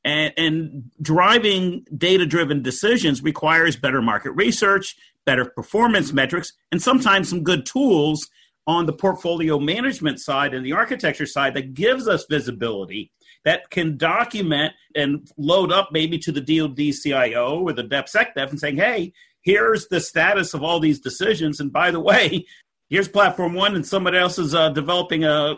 And, 0.02 0.32
and 0.38 0.90
driving 1.02 1.84
data 1.96 2.24
driven 2.24 2.62
decisions 2.62 3.22
requires 3.22 3.76
better 3.76 4.00
market 4.00 4.32
research, 4.32 4.96
better 5.26 5.44
performance 5.44 6.12
metrics, 6.12 6.52
and 6.72 6.80
sometimes 6.80 7.28
some 7.28 7.42
good 7.42 7.66
tools 7.66 8.28
on 8.66 8.86
the 8.86 8.92
portfolio 8.92 9.58
management 9.58 10.20
side 10.20 10.54
and 10.54 10.64
the 10.64 10.72
architecture 10.72 11.26
side 11.26 11.54
that 11.54 11.74
gives 11.74 12.06
us 12.06 12.26
visibility 12.28 13.10
that 13.44 13.70
can 13.70 13.96
document 13.96 14.72
and 14.94 15.28
load 15.38 15.72
up 15.72 15.90
maybe 15.92 16.18
to 16.18 16.32
the 16.32 16.40
DoD 16.40 16.94
CIO 16.94 17.60
or 17.60 17.72
the 17.72 17.84
DepSecDef 17.84 18.50
and 18.50 18.60
saying, 18.60 18.76
hey, 18.76 19.12
here's 19.42 19.88
the 19.88 20.00
status 20.00 20.52
of 20.54 20.62
all 20.62 20.78
these 20.78 21.00
decisions. 21.00 21.60
And 21.60 21.72
by 21.72 21.90
the 21.90 22.00
way, 22.00 22.46
here's 22.88 23.08
platform 23.08 23.54
one 23.54 23.74
and 23.74 23.86
somebody 23.86 24.18
else 24.18 24.38
is 24.38 24.54
uh, 24.54 24.70
developing 24.70 25.24
a, 25.24 25.56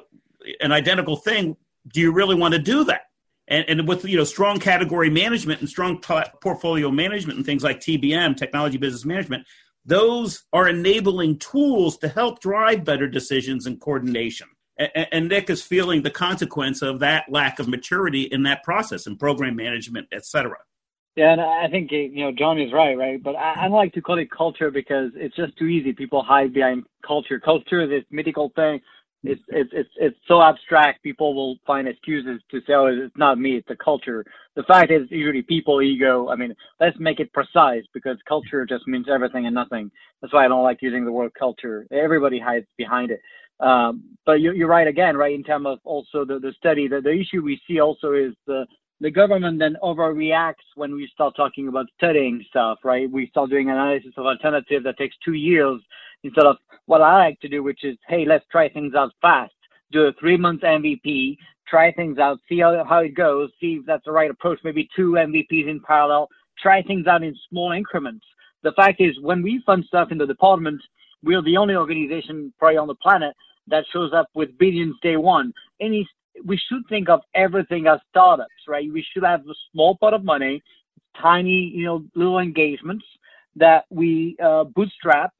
an 0.61 0.73
identical 0.73 1.17
thing. 1.17 1.57
Do 1.93 2.01
you 2.01 2.13
really 2.13 2.37
want 2.37 2.55
to 2.55 2.61
do 2.61 2.85
that? 2.85 3.03
And, 3.49 3.65
and 3.69 3.89
with 3.89 4.05
you 4.05 4.17
know 4.17 4.25
strong 4.25 4.59
category 4.59 5.11
management 5.11 5.61
and 5.61 5.69
strong 5.69 6.01
portfolio 6.01 6.91
management 6.91 7.37
and 7.37 7.47
things 7.47 7.65
like 7.65 7.81
TBM, 7.81 8.37
technology 8.37 8.79
business 8.79 9.05
management, 9.05 9.47
those 9.85 10.45
are 10.53 10.69
enabling 10.69 11.39
tools 11.39 11.99
to 11.99 12.09
help 12.09 12.41
drive 12.41 12.85
better 12.85 13.09
decisions 13.09 13.67
and 13.67 13.81
coordination. 13.81 14.49
And, 14.79 15.09
and 15.13 15.29
Nick 15.29 15.51
is 15.51 15.63
feeling 15.63 16.03
the 16.03 16.11
consequence 16.11 16.83
of 16.83 17.01
that 17.01 17.25
lack 17.29 17.59
of 17.59 17.69
maturity 17.69 18.23
in 18.23 18.45
that 18.45 18.63
process 18.63 19.07
and 19.07 19.19
program 19.19 19.57
management, 19.57 20.09
et 20.13 20.25
cetera. 20.25 20.59
Yeah, 21.17 21.33
and 21.33 21.41
I 21.43 21.69
think 21.69 21.93
you 21.93 22.25
know 22.25 22.33
John 22.33 22.59
is 22.59 22.73
right, 22.73 22.97
right? 22.97 23.23
But 23.23 23.37
I, 23.37 23.65
I 23.65 23.67
like 23.69 23.93
to 23.95 24.01
call 24.01 24.19
it 24.19 24.31
culture 24.31 24.71
because 24.71 25.11
it's 25.15 25.37
just 25.37 25.57
too 25.59 25.67
easy. 25.67 25.93
People 25.93 26.23
hide 26.23 26.55
behind 26.55 26.85
culture. 27.07 27.39
Culture 27.39 27.83
is 27.83 27.91
this 27.91 28.05
mythical 28.11 28.51
thing 28.55 28.81
it's 29.25 29.41
it's 29.49 29.71
it's 29.73 29.91
it's 29.97 30.19
so 30.27 30.43
abstract. 30.43 31.03
People 31.03 31.35
will 31.35 31.57
find 31.67 31.87
excuses 31.87 32.41
to 32.51 32.61
say, 32.67 32.73
"Oh, 32.75 32.87
it's 32.87 33.17
not 33.17 33.39
me; 33.39 33.57
it's 33.57 33.69
the 33.69 33.77
culture." 33.77 34.25
The 34.57 34.65
fact 34.65 34.91
is, 34.91 35.09
usually 35.11 35.43
people 35.43 35.81
ego. 35.81 36.29
I 36.29 36.37
mean, 36.37 36.55
let's 36.81 36.99
make 36.99 37.21
it 37.21 37.33
precise 37.33 37.85
because 37.95 38.17
culture 38.29 38.67
just 38.67 38.87
means 38.89 39.07
everything 39.09 39.47
and 39.47 39.55
nothing. 39.55 39.91
That's 40.21 40.35
why 40.35 40.45
I 40.45 40.49
don't 40.49 40.65
like 40.65 40.83
using 40.83 41.05
the 41.05 41.13
word 41.13 41.33
culture. 41.39 41.87
Everybody 41.93 42.41
hides 42.41 42.67
behind 42.77 43.11
it. 43.13 43.21
Um, 43.61 44.03
but 44.27 44.41
you, 44.41 44.53
you're 44.53 44.69
right 44.69 44.89
again, 44.89 45.17
right? 45.17 45.35
In 45.35 45.45
terms 45.45 45.67
of 45.69 45.79
also 45.85 46.25
the 46.25 46.41
the 46.41 46.53
study, 46.59 46.89
the 46.89 47.01
the 47.01 47.13
issue 47.13 47.43
we 47.43 47.61
see 47.69 47.79
also 47.81 48.15
is 48.15 48.33
the 48.47 48.67
the 49.01 49.11
government 49.11 49.59
then 49.59 49.77
overreacts 49.83 50.67
when 50.75 50.95
we 50.95 51.09
start 51.13 51.35
talking 51.37 51.69
about 51.69 51.87
studying 51.97 52.45
stuff, 52.49 52.79
right? 52.85 53.11
We 53.11 53.29
start 53.29 53.51
doing 53.51 53.71
analysis 53.71 54.13
of 54.17 54.27
alternative 54.27 54.83
that 54.85 54.97
takes 54.97 55.17
two 55.25 55.35
years 55.35 55.81
instead 56.23 56.47
of 56.47 56.57
what 56.87 57.03
I 57.03 57.17
like 57.17 57.41
to 57.41 57.49
do, 57.49 57.63
which 57.63 57.85
is, 57.85 57.97
hey, 58.09 58.25
let's 58.27 58.45
try 58.51 58.69
things 58.69 58.95
out 58.95 59.13
fast. 59.21 59.53
Do 59.93 60.03
a 60.07 60.13
three 60.15 60.37
month 60.37 60.63
MVP, 60.63 61.37
try 61.69 61.93
things 61.93 62.19
out, 62.19 62.39
see 62.49 62.61
how, 62.61 62.85
how 62.89 62.99
it 62.99 63.15
goes, 63.15 63.51
see 63.61 63.79
if 63.81 63.87
that's 63.87 64.05
the 64.05 64.13
right 64.13 64.31
approach, 64.31 64.59
maybe 64.65 64.89
two 64.95 65.13
MVPs 65.13 65.69
in 65.69 65.81
parallel, 65.87 66.29
try 66.61 66.83
things 66.83 67.07
out 67.07 67.23
in 67.23 67.35
small 67.49 67.73
increments. 67.73 68.25
The 68.63 68.73
fact 68.73 69.01
is, 69.01 69.19
when 69.21 69.43
we 69.43 69.63
fund 69.67 69.85
stuff 69.87 70.13
in 70.13 70.19
the 70.19 70.27
department, 70.27 70.81
we're 71.23 71.43
the 71.43 71.57
only 71.57 71.75
organization 71.75 72.53
probably 72.59 72.79
on 72.79 72.89
the 72.89 72.95
planet 72.97 73.35
that 73.69 73.85
shows 73.93 74.13
up 74.13 74.29
with 74.35 74.57
billions 74.59 74.95
day 75.03 75.17
one. 75.17 75.53
Any, 75.81 76.07
we 76.45 76.59
should 76.69 76.83
think 76.89 77.09
of 77.09 77.21
everything 77.35 77.87
as 77.87 78.01
startups, 78.11 78.51
right? 78.69 78.93
We 78.93 79.05
should 79.13 79.25
have 79.25 79.41
a 79.41 79.55
small 79.73 79.97
pot 79.97 80.15
of 80.15 80.25
money, 80.25 80.63
tiny, 81.21 81.73
you 81.75 81.85
know, 81.85 82.05
little 82.15 82.39
engagements 82.39 83.05
that 83.57 83.85
we 83.91 84.37
uh, 84.43 84.65
bootstrap 84.65 85.33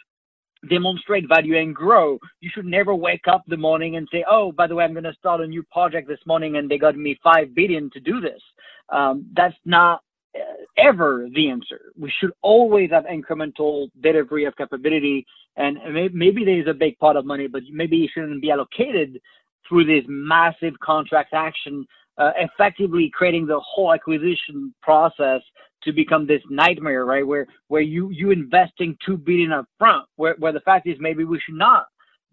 demonstrate 0.69 1.29
value 1.29 1.59
and 1.59 1.75
grow. 1.75 2.19
You 2.41 2.51
should 2.53 2.67
never 2.67 2.95
wake 2.95 3.27
up 3.29 3.43
the 3.47 3.57
morning 3.57 3.97
and 3.97 4.09
say, 4.13 4.25
"Oh, 4.29 4.53
by 4.53 4.67
the 4.67 4.75
way, 4.75 4.85
I'm 4.85 4.93
going 4.93 5.05
to 5.05 5.15
start 5.15 5.41
a 5.41 5.47
new 5.47 5.63
project 5.65 6.09
this 6.09 6.25
morning, 6.27 6.57
and 6.57 6.71
they 6.71 6.79
got 6.79 6.97
me 6.97 7.19
five 7.23 7.55
billion 7.55 7.91
to 7.91 8.01
do 8.01 8.21
this." 8.21 8.41
Um, 8.89 9.27
that's 9.35 9.57
not 9.65 10.03
uh, 10.37 10.41
ever 10.79 11.29
the 11.35 11.51
answer. 11.51 11.93
We 11.99 12.13
should 12.19 12.33
always 12.43 12.91
have 12.91 13.05
incremental 13.05 13.91
delivery 14.01 14.45
of 14.45 14.57
capability, 14.57 15.27
and 15.57 15.79
maybe 16.13 16.45
there 16.45 16.61
is 16.61 16.69
a 16.69 16.75
big 16.75 16.99
pot 16.99 17.17
of 17.17 17.27
money, 17.27 17.47
but 17.49 17.63
maybe 17.71 18.05
it 18.05 18.11
shouldn't 18.15 18.43
be 18.43 18.51
allocated 18.51 19.21
through 19.69 19.85
this 19.85 20.05
massive 20.09 20.79
contract 20.81 21.33
action, 21.35 21.87
uh, 22.19 22.33
effectively 22.37 23.11
creating 23.13 23.47
the 23.47 23.61
whole 23.61 23.93
acquisition 23.93 24.75
process 24.83 25.41
to 25.85 25.93
become 25.93 26.27
this 26.27 26.43
nightmare, 26.49 27.05
right? 27.05 27.27
Where 27.27 27.47
where 27.69 27.83
you 27.83 28.11
you 28.11 28.31
investing 28.31 28.97
two 29.05 29.17
billion 29.17 29.53
up 29.53 29.67
front, 29.79 30.07
where 30.17 30.37
where 30.39 30.53
the 30.53 30.61
fact 30.61 30.87
is 30.87 30.97
maybe 31.01 31.25
we 31.25 31.41
should 31.41 31.57
not 31.57 31.87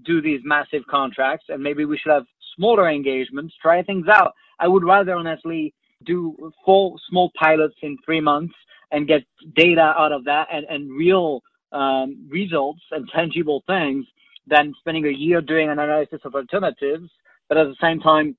do 0.05 0.21
these 0.21 0.39
massive 0.43 0.83
contracts 0.89 1.45
and 1.49 1.61
maybe 1.61 1.85
we 1.85 1.97
should 1.97 2.11
have 2.11 2.25
smaller 2.55 2.89
engagements, 2.89 3.53
try 3.61 3.81
things 3.83 4.07
out. 4.07 4.33
I 4.59 4.67
would 4.67 4.83
rather 4.83 5.15
honestly 5.15 5.73
do 6.05 6.51
full 6.65 6.99
small 7.09 7.31
pilots 7.37 7.75
in 7.81 7.97
three 8.05 8.21
months 8.21 8.53
and 8.91 9.07
get 9.07 9.23
data 9.55 9.93
out 9.97 10.11
of 10.11 10.23
that 10.25 10.47
and, 10.51 10.65
and 10.69 10.91
real 10.91 11.41
um, 11.71 12.27
results 12.29 12.81
and 12.91 13.07
tangible 13.13 13.63
things 13.67 14.05
than 14.47 14.73
spending 14.79 15.05
a 15.05 15.11
year 15.11 15.41
doing 15.41 15.69
an 15.69 15.79
analysis 15.79 16.19
of 16.23 16.35
alternatives. 16.35 17.09
But 17.47 17.57
at 17.57 17.67
the 17.67 17.75
same 17.81 17.99
time, 17.99 18.35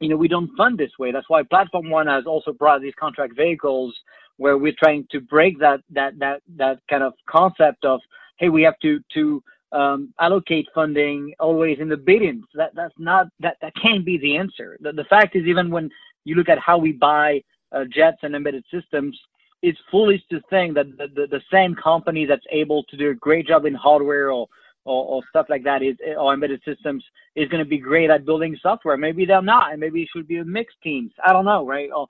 you 0.00 0.08
know, 0.08 0.16
we 0.16 0.28
don't 0.28 0.54
fund 0.56 0.76
this 0.76 0.90
way. 0.98 1.10
That's 1.10 1.28
why 1.28 1.42
Platform 1.42 1.88
One 1.88 2.06
has 2.06 2.26
also 2.26 2.52
brought 2.52 2.82
these 2.82 2.94
contract 2.98 3.34
vehicles 3.34 3.96
where 4.36 4.58
we're 4.58 4.74
trying 4.78 5.06
to 5.10 5.20
break 5.20 5.58
that 5.60 5.80
that 5.90 6.18
that 6.18 6.42
that 6.56 6.78
kind 6.88 7.02
of 7.02 7.14
concept 7.28 7.84
of 7.84 8.00
hey 8.38 8.48
we 8.48 8.62
have 8.62 8.78
to 8.80 9.00
to 9.14 9.42
um, 9.72 10.14
allocate 10.20 10.66
funding 10.74 11.34
always 11.40 11.78
in 11.80 11.88
the 11.88 11.96
billions. 11.96 12.44
That 12.54 12.74
that's 12.74 12.94
not 12.98 13.28
that 13.40 13.56
that 13.60 13.72
can't 13.80 14.04
be 14.04 14.18
the 14.18 14.36
answer. 14.36 14.78
The, 14.80 14.92
the 14.92 15.04
fact 15.04 15.36
is 15.36 15.44
even 15.46 15.70
when 15.70 15.90
you 16.24 16.34
look 16.34 16.48
at 16.48 16.58
how 16.58 16.78
we 16.78 16.92
buy 16.92 17.42
uh, 17.72 17.84
jets 17.92 18.18
and 18.22 18.34
embedded 18.34 18.64
systems, 18.72 19.18
it's 19.62 19.78
foolish 19.90 20.20
to 20.30 20.40
think 20.50 20.74
that 20.74 20.96
the, 20.96 21.08
the, 21.14 21.26
the, 21.26 21.40
same 21.52 21.74
company 21.74 22.26
that's 22.26 22.44
able 22.50 22.84
to 22.84 22.96
do 22.96 23.10
a 23.10 23.14
great 23.14 23.46
job 23.46 23.64
in 23.64 23.74
hardware 23.74 24.30
or 24.30 24.46
or, 24.84 25.04
or 25.04 25.22
stuff 25.28 25.46
like 25.48 25.64
that 25.64 25.82
is 25.82 25.96
or 26.16 26.32
embedded 26.32 26.62
systems 26.64 27.04
is 27.34 27.48
going 27.48 27.62
to 27.62 27.68
be 27.68 27.78
great 27.78 28.08
at 28.08 28.24
building 28.24 28.56
software. 28.62 28.96
Maybe 28.96 29.24
they're 29.26 29.42
not, 29.42 29.72
and 29.72 29.80
maybe 29.80 30.02
it 30.02 30.08
should 30.14 30.28
be 30.28 30.38
a 30.38 30.44
mixed 30.44 30.76
teams. 30.82 31.10
I 31.26 31.32
don't 31.32 31.44
know, 31.44 31.66
right? 31.66 31.90
Or 31.94 32.06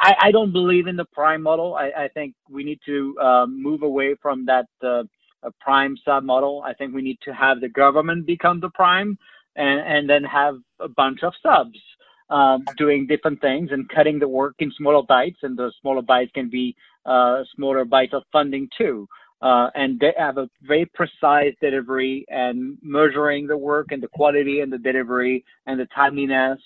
I, 0.00 0.14
I 0.22 0.32
don't 0.32 0.52
believe 0.52 0.86
in 0.86 0.96
the 0.96 1.04
prime 1.04 1.42
model. 1.42 1.74
I, 1.74 2.04
I 2.04 2.08
think 2.08 2.34
we 2.48 2.64
need 2.64 2.80
to 2.86 3.16
uh, 3.20 3.46
move 3.46 3.82
away 3.82 4.14
from 4.20 4.46
that 4.46 4.66
uh, 4.82 5.02
prime 5.60 5.96
sub 6.04 6.24
model. 6.24 6.62
I 6.64 6.74
think 6.74 6.94
we 6.94 7.02
need 7.02 7.18
to 7.22 7.32
have 7.32 7.60
the 7.60 7.68
government 7.68 8.26
become 8.26 8.60
the 8.60 8.70
prime 8.70 9.18
and, 9.56 9.80
and 9.80 10.10
then 10.10 10.24
have 10.24 10.56
a 10.80 10.88
bunch 10.88 11.22
of 11.22 11.32
subs 11.42 11.78
um, 12.30 12.64
doing 12.76 13.06
different 13.06 13.40
things 13.40 13.70
and 13.72 13.88
cutting 13.88 14.18
the 14.18 14.28
work 14.28 14.54
in 14.58 14.72
smaller 14.76 15.02
bites. 15.02 15.38
And 15.42 15.56
the 15.56 15.72
smaller 15.80 16.02
bites 16.02 16.30
can 16.34 16.48
be 16.48 16.76
uh, 17.06 17.42
smaller 17.54 17.84
bites 17.84 18.14
of 18.14 18.22
funding 18.32 18.68
too. 18.76 19.08
Uh, 19.40 19.70
and 19.76 20.00
they 20.00 20.12
have 20.18 20.36
a 20.36 20.48
very 20.62 20.84
precise 20.94 21.54
delivery 21.60 22.24
and 22.28 22.76
measuring 22.82 23.46
the 23.46 23.56
work 23.56 23.92
and 23.92 24.02
the 24.02 24.08
quality 24.08 24.60
and 24.60 24.72
the 24.72 24.78
delivery 24.78 25.44
and 25.66 25.78
the 25.78 25.86
timeliness 25.94 26.58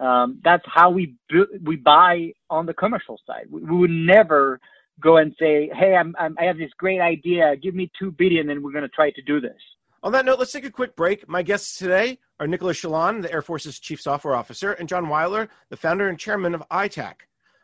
um, 0.00 0.40
that's 0.42 0.64
how 0.66 0.90
we 0.90 1.14
bu- 1.28 1.58
we 1.62 1.76
buy 1.76 2.32
on 2.48 2.66
the 2.66 2.74
commercial 2.74 3.18
side. 3.26 3.46
We, 3.50 3.62
we 3.62 3.76
would 3.76 3.90
never 3.90 4.60
go 5.00 5.18
and 5.18 5.34
say, 5.38 5.70
"Hey, 5.74 5.94
I'm, 5.94 6.14
I'm, 6.18 6.36
i 6.38 6.44
have 6.44 6.58
this 6.58 6.70
great 6.78 7.00
idea. 7.00 7.56
Give 7.56 7.74
me 7.74 7.90
two 7.98 8.10
billion, 8.10 8.50
and 8.50 8.62
we're 8.62 8.72
going 8.72 8.82
to 8.82 8.88
try 8.88 9.10
to 9.10 9.22
do 9.22 9.40
this." 9.40 9.58
On 10.02 10.12
that 10.12 10.24
note, 10.24 10.38
let's 10.38 10.52
take 10.52 10.64
a 10.64 10.70
quick 10.70 10.96
break. 10.96 11.28
My 11.28 11.42
guests 11.42 11.78
today 11.78 12.18
are 12.40 12.46
Nicholas 12.46 12.80
Chaillan, 12.80 13.22
the 13.22 13.32
Air 13.32 13.42
Force's 13.42 13.78
Chief 13.78 14.00
Software 14.00 14.34
Officer, 14.34 14.72
and 14.72 14.88
John 14.88 15.08
Weiler, 15.08 15.48
the 15.68 15.76
founder 15.76 16.08
and 16.08 16.18
chairman 16.18 16.54
of 16.54 16.68
ITAC. 16.70 17.14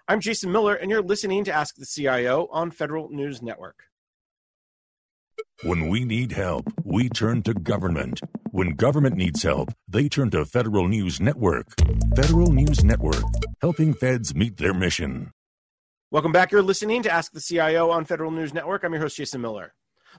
I'm 0.07 0.21
Jason 0.21 0.53
Miller, 0.53 0.75
and 0.75 0.91
you're 0.91 1.03
listening 1.03 1.45
to 1.45 1.53
Ask 1.53 1.75
the 1.75 1.85
CIO 1.85 2.49
on 2.53 2.71
Federal 2.71 3.11
News 3.11 3.43
Network. 3.43 3.83
When 5.64 5.88
we 5.88 6.05
need 6.05 6.33
help, 6.33 6.73
we 6.85 7.09
turn 7.09 7.43
to 7.43 7.55
government. 7.55 8.21
When 8.59 8.71
government 8.71 9.14
needs 9.14 9.44
help, 9.44 9.73
they 9.87 10.09
turn 10.09 10.31
to 10.31 10.44
Federal 10.44 10.88
News 10.88 11.21
Network. 11.21 11.68
Federal 12.16 12.51
News 12.51 12.83
Network, 12.83 13.23
helping 13.62 13.94
feds 13.94 14.35
meet 14.35 14.57
their 14.57 14.75
mission. 14.75 15.31
Welcome 16.11 16.33
back. 16.33 16.51
You're 16.51 16.62
listening 16.62 17.05
to 17.05 17.09
Ask 17.09 17.31
the 17.31 17.40
CIO 17.40 17.88
on 17.90 18.05
Federal 18.05 18.33
News 18.33 18.53
Network. 18.53 18.83
I'm 18.83 18.92
your 18.92 19.03
host, 19.03 19.16
Jason 19.16 19.42
Miller. 19.42 19.75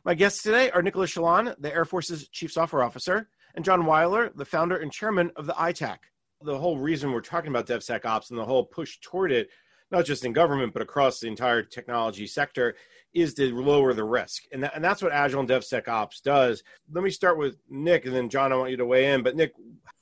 My 0.06 0.14
guests 0.14 0.42
today 0.42 0.72
are 0.72 0.82
Nicholas 0.82 1.14
Chaillan, 1.14 1.54
the 1.60 1.76
Air 1.76 1.84
Force's 1.84 2.30
Chief 2.30 2.50
Software 2.50 2.82
Officer, 2.82 3.28
and 3.56 3.66
John 3.66 3.86
Weiler, 3.86 4.32
the 4.34 4.46
founder 4.46 4.78
and 4.78 4.90
chairman 4.90 5.34
of 5.36 5.46
the 5.46 5.54
ITAC. 5.56 5.98
The 6.42 6.58
whole 6.58 6.78
reason 6.78 7.12
we're 7.12 7.20
talking 7.20 7.50
about 7.50 7.68
DevSecOps 7.68 8.30
and 8.30 8.40
the 8.40 8.46
whole 8.46 8.64
push 8.64 9.00
toward 9.02 9.34
it, 9.34 9.50
not 9.92 10.06
just 10.06 10.24
in 10.24 10.32
government, 10.32 10.72
but 10.72 10.82
across 10.82 11.20
the 11.20 11.28
entire 11.28 11.62
technology 11.62 12.26
sector, 12.26 12.78
is 13.14 13.34
to 13.36 13.56
lower 13.56 13.94
the 13.94 14.04
risk. 14.04 14.44
And, 14.52 14.64
that, 14.64 14.76
and 14.76 14.84
that's 14.84 15.02
what 15.02 15.12
Agile 15.12 15.42
and 15.42 15.50
DevSecOps 15.50 16.22
does. 16.22 16.64
Let 16.92 17.04
me 17.04 17.10
start 17.10 17.38
with 17.38 17.58
Nick, 17.70 18.06
and 18.06 18.16
then 18.16 18.30
John, 18.30 18.54
I 18.54 18.56
want 18.56 18.72
you 18.72 18.78
to 18.78 18.86
weigh 18.86 19.14
in. 19.14 19.24
But 19.24 19.36
Nick, 19.36 19.54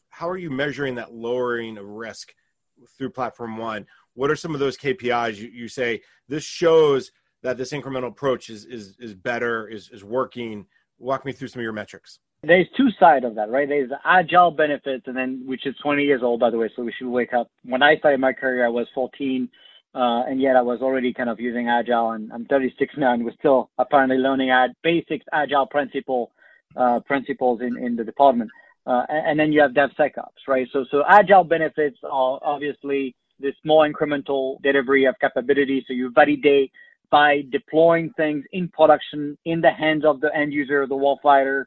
how 0.09 0.27
are 0.27 0.37
you 0.37 0.49
measuring 0.49 0.95
that 0.95 1.13
lowering 1.13 1.77
of 1.77 1.85
risk 1.85 2.33
through 2.97 3.11
Platform 3.11 3.57
One? 3.57 3.85
What 4.15 4.31
are 4.31 4.35
some 4.35 4.53
of 4.53 4.59
those 4.59 4.77
KPIs 4.77 5.37
you, 5.37 5.49
you 5.49 5.67
say 5.67 6.01
this 6.27 6.43
shows 6.43 7.11
that 7.43 7.57
this 7.57 7.71
incremental 7.71 8.07
approach 8.07 8.49
is 8.49 8.65
is 8.65 8.95
is 8.99 9.13
better, 9.13 9.67
is 9.67 9.89
is 9.91 10.03
working? 10.03 10.65
Walk 10.99 11.23
me 11.23 11.31
through 11.31 11.49
some 11.49 11.59
of 11.59 11.63
your 11.63 11.73
metrics. 11.73 12.19
there's 12.41 12.65
two 12.75 12.89
sides 12.99 13.23
of 13.23 13.35
that, 13.35 13.51
right? 13.51 13.69
There's 13.69 13.89
the 13.89 13.99
agile 14.03 14.49
benefits, 14.49 15.03
and 15.05 15.15
then 15.15 15.43
which 15.45 15.67
is 15.67 15.75
20 15.83 16.03
years 16.03 16.23
old, 16.23 16.39
by 16.39 16.49
the 16.49 16.57
way. 16.57 16.69
So 16.75 16.83
we 16.83 16.93
should 16.97 17.07
wake 17.07 17.33
up. 17.33 17.51
When 17.63 17.83
I 17.83 17.97
started 17.97 18.19
my 18.19 18.33
career, 18.33 18.65
I 18.65 18.69
was 18.69 18.87
14, 18.95 19.47
uh, 19.95 20.23
and 20.27 20.41
yet 20.41 20.55
I 20.55 20.61
was 20.61 20.81
already 20.81 21.13
kind 21.13 21.29
of 21.29 21.39
using 21.39 21.67
agile. 21.67 22.11
And 22.11 22.31
I'm 22.31 22.45
36 22.45 22.93
now, 22.97 23.13
and 23.13 23.23
we're 23.23 23.33
still 23.39 23.69
apparently 23.77 24.17
learning 24.17 24.49
ad 24.49 24.71
basics 24.83 25.25
agile 25.33 25.65
principle 25.65 26.31
uh, 26.75 26.99
principles 27.01 27.61
in 27.61 27.77
in 27.77 27.95
the 27.95 28.03
department. 28.03 28.49
Uh, 28.85 29.03
and, 29.09 29.37
then 29.37 29.51
you 29.51 29.59
have 29.59 29.71
DevSecOps, 29.71 30.47
right? 30.47 30.65
So 30.71 30.85
so 30.89 31.03
agile 31.09 31.43
benefits 31.43 31.97
are 32.03 32.39
obviously 32.41 33.15
this 33.37 33.53
small 33.61 33.89
incremental 33.89 34.61
delivery 34.61 35.05
of 35.05 35.15
capability. 35.19 35.83
So 35.87 35.93
you 35.93 36.09
validate 36.15 36.71
by 37.09 37.43
deploying 37.51 38.11
things 38.15 38.45
in 38.53 38.69
production 38.69 39.37
in 39.45 39.59
the 39.61 39.71
hands 39.71 40.05
of 40.05 40.21
the 40.21 40.33
end 40.35 40.53
user, 40.53 40.87
the 40.87 40.95
warfighter, 40.95 41.65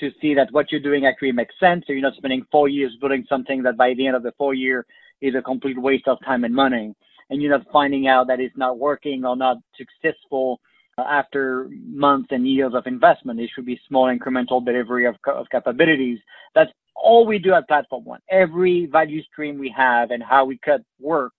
to 0.00 0.10
see 0.20 0.34
that 0.34 0.48
what 0.52 0.70
you're 0.70 0.80
doing 0.80 1.06
actually 1.06 1.32
makes 1.32 1.54
sense. 1.58 1.84
So 1.86 1.92
you're 1.92 2.02
not 2.02 2.14
spending 2.16 2.44
four 2.50 2.68
years 2.68 2.92
building 3.00 3.24
something 3.28 3.62
that 3.62 3.76
by 3.76 3.94
the 3.94 4.06
end 4.06 4.16
of 4.16 4.22
the 4.22 4.32
four 4.38 4.54
year 4.54 4.86
is 5.20 5.34
a 5.34 5.42
complete 5.42 5.80
waste 5.80 6.06
of 6.06 6.18
time 6.24 6.44
and 6.44 6.54
money. 6.54 6.94
And 7.30 7.42
you're 7.42 7.56
not 7.56 7.66
finding 7.72 8.08
out 8.08 8.26
that 8.28 8.40
it's 8.40 8.56
not 8.56 8.78
working 8.78 9.24
or 9.24 9.36
not 9.36 9.58
successful 9.76 10.60
after 10.98 11.68
months 11.86 12.28
and 12.30 12.46
years 12.48 12.72
of 12.74 12.86
investment. 12.86 13.40
It 13.40 13.50
should 13.54 13.66
be 13.66 13.80
small 13.86 14.06
incremental 14.06 14.64
delivery 14.64 15.06
of, 15.06 15.16
of 15.26 15.46
capabilities. 15.50 16.18
That's 16.54 16.72
all 16.96 17.26
we 17.26 17.38
do 17.38 17.54
at 17.54 17.68
Platform 17.68 18.04
One. 18.04 18.20
Every 18.30 18.86
value 18.86 19.22
stream 19.24 19.58
we 19.58 19.72
have 19.76 20.10
and 20.10 20.22
how 20.22 20.44
we 20.44 20.58
cut 20.58 20.82
work 21.00 21.32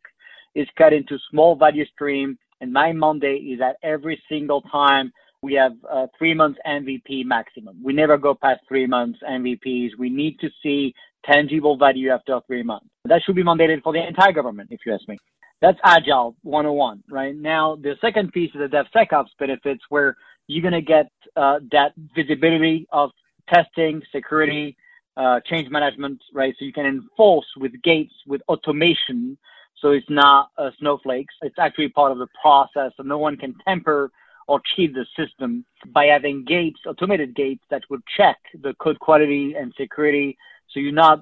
is 0.55 0.67
cut 0.77 0.93
into 0.93 1.17
small 1.29 1.55
value 1.55 1.85
stream. 1.87 2.37
And 2.61 2.71
my 2.71 2.91
mandate 2.91 3.43
is 3.43 3.59
that 3.59 3.77
every 3.83 4.21
single 4.29 4.61
time 4.61 5.11
we 5.41 5.53
have 5.53 5.73
uh, 5.89 6.07
three 6.17 6.33
months 6.33 6.59
MVP 6.67 7.25
maximum. 7.25 7.77
We 7.81 7.93
never 7.93 8.17
go 8.17 8.35
past 8.35 8.61
three 8.67 8.85
months 8.85 9.19
MVPs. 9.27 9.91
We 9.97 10.09
need 10.09 10.39
to 10.39 10.49
see 10.61 10.93
tangible 11.25 11.77
value 11.77 12.09
after 12.09 12.39
three 12.47 12.63
months. 12.63 12.87
That 13.05 13.21
should 13.25 13.35
be 13.35 13.43
mandated 13.43 13.81
for 13.81 13.93
the 13.93 14.05
entire 14.05 14.33
government, 14.33 14.69
if 14.71 14.81
you 14.85 14.93
ask 14.93 15.07
me. 15.07 15.17
That's 15.61 15.79
Agile 15.83 16.35
101, 16.43 17.03
right? 17.09 17.35
Now, 17.35 17.75
the 17.75 17.95
second 17.99 18.31
piece 18.31 18.51
is 18.55 18.61
the 18.61 18.67
DevSecOps 18.67 19.29
benefits 19.37 19.83
where 19.89 20.15
you're 20.47 20.61
going 20.61 20.73
to 20.73 20.81
get 20.81 21.11
uh, 21.35 21.59
that 21.71 21.93
visibility 22.15 22.87
of 22.91 23.11
testing, 23.53 24.01
security, 24.11 24.77
uh, 25.17 25.41
change 25.45 25.69
management, 25.69 26.21
right? 26.33 26.55
So 26.57 26.65
you 26.65 26.71
can 26.71 26.85
enforce 26.85 27.45
with 27.57 27.73
gates, 27.83 28.13
with 28.25 28.41
automation. 28.47 29.37
So 29.81 29.91
it's 29.91 30.09
not 30.09 30.49
uh, 30.57 30.71
snowflakes. 30.79 31.33
It's 31.41 31.59
actually 31.59 31.89
part 31.89 32.11
of 32.11 32.19
the 32.19 32.27
process. 32.41 32.93
So 32.95 33.03
no 33.03 33.17
one 33.17 33.35
can 33.35 33.53
temper 33.67 34.11
or 34.47 34.61
cheat 34.75 34.93
the 34.93 35.05
system 35.17 35.65
by 35.93 36.05
having 36.05 36.45
gates, 36.45 36.79
automated 36.87 37.35
gates 37.35 37.63
that 37.69 37.83
would 37.89 38.01
check 38.17 38.37
the 38.61 38.73
code 38.81 38.99
quality 38.99 39.55
and 39.57 39.73
security. 39.77 40.37
So 40.71 40.79
you're 40.79 40.91
not 40.91 41.19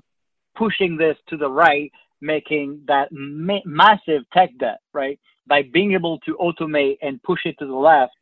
pushing 0.55 0.95
this 0.95 1.17
to 1.29 1.37
the 1.37 1.49
right, 1.49 1.91
making 2.21 2.81
that 2.87 3.09
ma- 3.11 3.65
massive 3.65 4.23
tech 4.33 4.49
debt, 4.59 4.79
right? 4.93 5.19
By 5.47 5.63
being 5.73 5.93
able 5.93 6.19
to 6.19 6.35
automate 6.35 6.97
and 7.01 7.21
push 7.23 7.41
it 7.45 7.55
to 7.59 7.65
the 7.65 7.75
left 7.75 8.13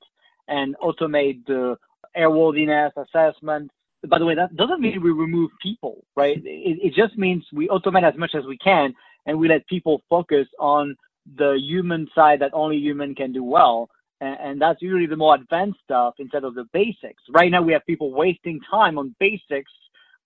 and 0.47 0.75
automate 0.83 1.45
the 1.45 1.77
airworthiness 2.17 2.91
assessment. 2.97 3.71
By 4.07 4.19
the 4.19 4.25
way, 4.25 4.35
that 4.35 4.55
doesn't 4.55 4.81
mean 4.81 5.01
we 5.01 5.11
remove 5.11 5.49
people, 5.61 6.03
right? 6.15 6.37
It, 6.37 6.79
it 6.83 6.93
just 6.93 7.17
means 7.17 7.43
we 7.51 7.67
automate 7.69 8.07
as 8.07 8.17
much 8.17 8.35
as 8.35 8.45
we 8.45 8.57
can 8.57 8.93
and 9.25 9.39
we 9.39 9.47
let 9.47 9.65
people 9.67 10.03
focus 10.09 10.47
on 10.59 10.95
the 11.37 11.57
human 11.59 12.07
side 12.13 12.39
that 12.41 12.51
only 12.53 12.77
human 12.77 13.15
can 13.15 13.31
do 13.31 13.43
well 13.43 13.89
and, 14.21 14.37
and 14.39 14.61
that's 14.61 14.81
usually 14.81 15.05
the 15.05 15.15
more 15.15 15.35
advanced 15.35 15.79
stuff 15.83 16.15
instead 16.19 16.43
of 16.43 16.55
the 16.55 16.65
basics. 16.73 17.21
Right 17.29 17.51
now, 17.51 17.61
we 17.61 17.73
have 17.73 17.85
people 17.85 18.11
wasting 18.11 18.59
time 18.69 18.97
on 18.97 19.15
basics 19.19 19.71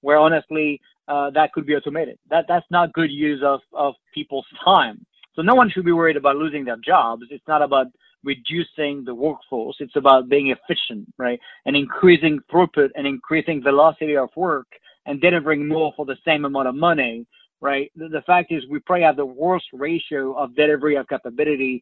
where 0.02 0.18
honestly 0.18 0.80
uh, 1.10 1.30
that 1.32 1.52
could 1.54 1.66
be 1.66 1.76
automated. 1.76 2.18
That 2.30 2.46
that's 2.48 2.66
not 2.70 2.94
good 2.94 3.12
use 3.12 3.42
of 3.44 3.62
of 3.74 3.96
people's 4.14 4.46
time. 4.64 5.06
So 5.36 5.42
no 5.42 5.56
one 5.56 5.70
should 5.70 5.86
be 5.86 5.92
worried 5.92 6.18
about 6.18 6.36
losing 6.36 6.66
their 6.66 6.78
jobs. 6.78 7.24
It's 7.30 7.48
not 7.48 7.62
about 7.62 7.88
reducing 8.24 9.04
the 9.06 9.16
workforce. 9.16 9.78
It's 9.80 9.96
about 9.96 10.30
being 10.30 10.54
efficient, 10.56 11.08
right? 11.18 11.40
And 11.66 11.76
increasing 11.76 12.40
throughput 12.52 12.90
and 12.96 13.08
increasing 13.08 13.64
velocity 13.64 14.18
of 14.18 14.30
work 14.36 14.68
and 15.06 15.22
delivering 15.22 15.68
more 15.68 15.94
for 15.96 16.06
the 16.06 16.18
same 16.26 16.46
amount 16.46 16.68
of 16.68 16.76
money, 16.76 17.26
right? 17.62 17.92
The, 17.96 18.10
the 18.10 18.22
fact 18.22 18.52
is 18.52 18.64
we 18.70 18.80
probably 18.80 19.04
have 19.04 19.16
the 19.16 19.26
worst 19.26 19.66
ratio 19.72 20.34
of 20.34 20.56
delivery 20.56 20.96
of 20.98 21.08
capability 21.08 21.82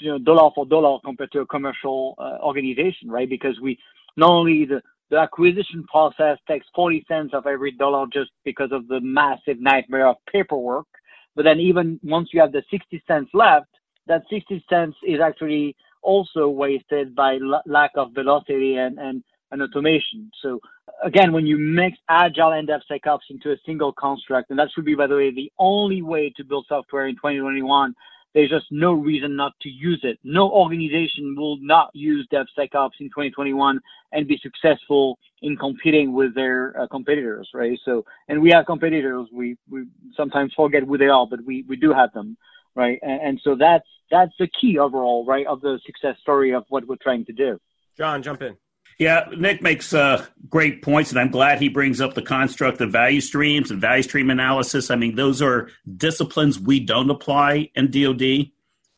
you 0.00 0.10
know, 0.10 0.18
dollar 0.18 0.50
for 0.54 0.66
dollar 0.66 0.98
compared 1.04 1.32
to 1.32 1.40
a 1.40 1.46
commercial 1.46 2.14
uh, 2.18 2.38
organization, 2.42 3.10
right? 3.10 3.28
Because 3.28 3.60
we 3.60 3.78
not 4.16 4.30
only 4.30 4.64
the, 4.64 4.82
the 5.10 5.18
acquisition 5.18 5.84
process 5.90 6.38
takes 6.48 6.66
40 6.74 7.04
cents 7.08 7.34
of 7.34 7.46
every 7.46 7.72
dollar 7.72 8.06
just 8.12 8.30
because 8.44 8.70
of 8.72 8.88
the 8.88 9.00
massive 9.00 9.60
nightmare 9.60 10.08
of 10.08 10.16
paperwork. 10.32 10.86
But 11.36 11.44
then 11.44 11.60
even 11.60 12.00
once 12.02 12.30
you 12.32 12.40
have 12.40 12.52
the 12.52 12.62
60 12.70 13.02
cents 13.06 13.30
left, 13.34 13.66
that 14.06 14.22
60 14.30 14.64
cents 14.68 14.96
is 15.06 15.20
actually 15.20 15.76
also 16.02 16.48
wasted 16.48 17.14
by 17.14 17.34
l- 17.36 17.62
lack 17.66 17.92
of 17.96 18.12
velocity 18.12 18.76
and, 18.76 18.98
and, 18.98 19.22
and 19.50 19.62
automation. 19.62 20.30
So 20.42 20.60
again, 21.02 21.32
when 21.32 21.46
you 21.46 21.58
mix 21.58 21.96
agile 22.08 22.52
and 22.52 22.68
DevSecOps 22.68 23.30
into 23.30 23.52
a 23.52 23.56
single 23.66 23.92
construct, 23.92 24.50
and 24.50 24.58
that 24.58 24.68
should 24.74 24.84
be, 24.84 24.94
by 24.94 25.06
the 25.06 25.16
way, 25.16 25.32
the 25.34 25.50
only 25.58 26.02
way 26.02 26.32
to 26.36 26.44
build 26.44 26.66
software 26.68 27.06
in 27.06 27.16
2021 27.16 27.94
there's 28.34 28.50
just 28.50 28.66
no 28.70 28.92
reason 28.92 29.36
not 29.36 29.52
to 29.62 29.68
use 29.68 30.00
it. 30.02 30.18
No 30.24 30.50
organization 30.50 31.36
will 31.36 31.56
not 31.60 31.90
use 31.94 32.26
DevSecOps 32.32 33.00
in 33.00 33.06
2021 33.06 33.80
and 34.12 34.26
be 34.26 34.38
successful 34.42 35.18
in 35.42 35.56
competing 35.56 36.12
with 36.12 36.34
their 36.34 36.78
uh, 36.80 36.86
competitors, 36.88 37.48
right? 37.54 37.78
So, 37.84 38.04
and 38.28 38.42
we 38.42 38.50
have 38.50 38.66
competitors. 38.66 39.28
We 39.32 39.56
we 39.70 39.86
sometimes 40.16 40.52
forget 40.54 40.82
who 40.82 40.98
they 40.98 41.08
are, 41.08 41.26
but 41.26 41.44
we 41.44 41.64
we 41.68 41.76
do 41.76 41.92
have 41.92 42.12
them, 42.12 42.36
right? 42.74 42.98
And, 43.02 43.20
and 43.22 43.40
so 43.42 43.54
that's 43.54 43.88
that's 44.10 44.32
the 44.38 44.48
key 44.48 44.78
overall, 44.78 45.24
right, 45.24 45.46
of 45.46 45.60
the 45.60 45.78
success 45.86 46.16
story 46.20 46.52
of 46.52 46.64
what 46.68 46.86
we're 46.86 46.96
trying 46.96 47.24
to 47.26 47.32
do. 47.32 47.60
John, 47.96 48.22
jump 48.22 48.42
in. 48.42 48.56
Yeah, 48.98 49.26
Nick 49.36 49.60
makes 49.60 49.92
uh, 49.92 50.24
great 50.48 50.82
points, 50.82 51.10
and 51.10 51.18
I'm 51.18 51.30
glad 51.30 51.58
he 51.58 51.68
brings 51.68 52.00
up 52.00 52.14
the 52.14 52.22
construct 52.22 52.80
of 52.80 52.92
value 52.92 53.20
streams 53.20 53.70
and 53.70 53.80
value 53.80 54.02
stream 54.02 54.30
analysis. 54.30 54.90
I 54.90 54.96
mean, 54.96 55.16
those 55.16 55.42
are 55.42 55.68
disciplines 55.96 56.60
we 56.60 56.80
don't 56.80 57.10
apply 57.10 57.70
in 57.74 57.90
DoD. 57.90 58.22
You 58.22 58.50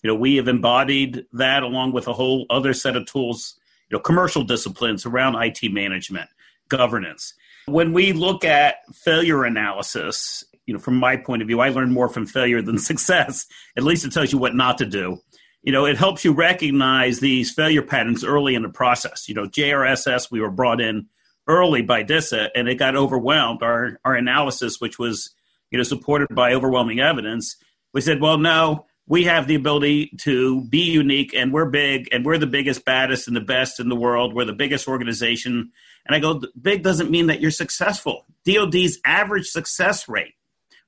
know, 0.05 0.15
we 0.15 0.37
have 0.37 0.49
embodied 0.49 1.25
that 1.33 1.63
along 1.63 1.93
with 1.93 2.09
a 2.09 2.13
whole 2.13 2.47
other 2.51 2.75
set 2.75 2.97
of 2.97 3.07
tools, 3.07 3.59
you 3.91 3.97
know, 3.97 4.03
commercial 4.03 4.45
disciplines 4.45 5.07
around 5.07 5.37
IT 5.37 5.73
management, 5.73 6.29
governance. 6.69 7.33
When 7.67 7.93
we 7.93 8.13
look 8.13 8.45
at 8.45 8.77
failure 8.95 9.45
analysis, 9.45 10.45
you 10.67 10.75
know, 10.75 10.81
from 10.81 10.97
my 10.97 11.17
point 11.17 11.43
of 11.43 11.49
view, 11.49 11.61
I 11.61 11.71
learn 11.71 11.91
more 11.91 12.09
from 12.09 12.27
failure 12.27 12.61
than 12.61 12.79
success. 12.79 13.47
At 13.77 13.83
least 13.83 14.05
it 14.05 14.13
tells 14.13 14.31
you 14.31 14.39
what 14.39 14.55
not 14.55 14.79
to 14.79 14.87
do 14.87 15.23
you 15.67 15.73
know, 15.73 15.85
it 15.85 15.99
helps 15.99 16.25
you 16.25 16.33
recognize 16.33 17.19
these 17.19 17.51
failure 17.51 17.83
patterns 17.83 18.25
early 18.25 18.55
in 18.55 18.63
the 18.63 18.69
process. 18.69 19.29
You 19.29 19.35
know, 19.35 19.47
JRSS, 19.47 20.31
we 20.31 20.41
were 20.41 20.51
brought 20.51 20.81
in 20.81 21.09
early 21.49 21.83
by 21.83 22.05
DISA 22.05 22.51
and 22.57 22.69
it 22.69 22.77
got 22.77 22.95
overwhelmed. 22.95 23.65
Our, 23.65 23.99
our 24.05 24.15
analysis, 24.15 24.81
which 24.81 24.97
was, 24.97 25.35
you 25.73 25.77
know, 25.77 25.83
supported 25.83 26.29
by 26.33 26.55
overwhelming 26.55 27.01
evidence, 27.01 27.57
we 27.93 28.01
said, 28.01 28.21
well, 28.21 28.39
no, 28.39 28.87
we 29.09 29.25
have 29.25 29.49
the 29.49 29.57
ability 29.57 30.13
to 30.21 30.63
be 30.67 30.83
unique 30.83 31.35
and 31.35 31.53
we're 31.53 31.69
big 31.69 32.09
and 32.13 32.25
we're 32.25 32.39
the 32.39 32.47
biggest, 32.47 32.85
baddest, 32.85 33.27
and 33.27 33.37
the 33.37 33.41
best 33.41 33.81
in 33.81 33.89
the 33.89 33.97
world. 33.97 34.35
We're 34.35 34.45
the 34.45 34.53
biggest 34.53 34.87
organization. 34.87 35.73
And 36.07 36.15
I 36.15 36.21
go, 36.21 36.43
big 36.61 36.85
doesn't 36.85 37.11
mean 37.11 37.27
that 37.27 37.41
you're 37.41 37.51
successful. 37.51 38.25
DOD's 38.45 39.01
average 39.05 39.47
success 39.47 40.09
rate 40.09 40.35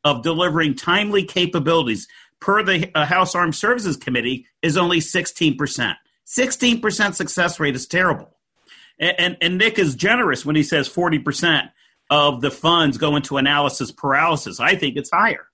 of 0.05 0.23
delivering 0.23 0.77
timely 0.77 1.25
capabilities 1.25 2.07
per 2.41 2.63
the 2.63 2.91
uh, 2.95 3.05
House 3.05 3.35
Armed 3.35 3.55
Services 3.55 3.97
Committee 3.97 4.47
is 4.63 4.77
only 4.77 5.01
16%. 5.01 5.95
16% 6.27 7.15
success 7.15 7.59
rate 7.61 7.75
is 7.75 7.87
terrible. 7.87 8.37
And, 8.99 9.15
and, 9.19 9.37
and 9.41 9.59
Nick 9.59 9.79
is 9.79 9.95
generous 9.95 10.45
when 10.45 10.57
he 10.57 10.63
says 10.63 10.89
40% 10.89 11.71
of 12.11 12.41
the 12.41 12.51
funds 12.51 12.99
go 12.99 13.17
into 13.17 13.37
analysis 13.37 13.91
paralysis. 13.91 14.61
I 14.61 14.75
think 14.75 14.97
it's 14.97 15.11
higher. 15.11 15.47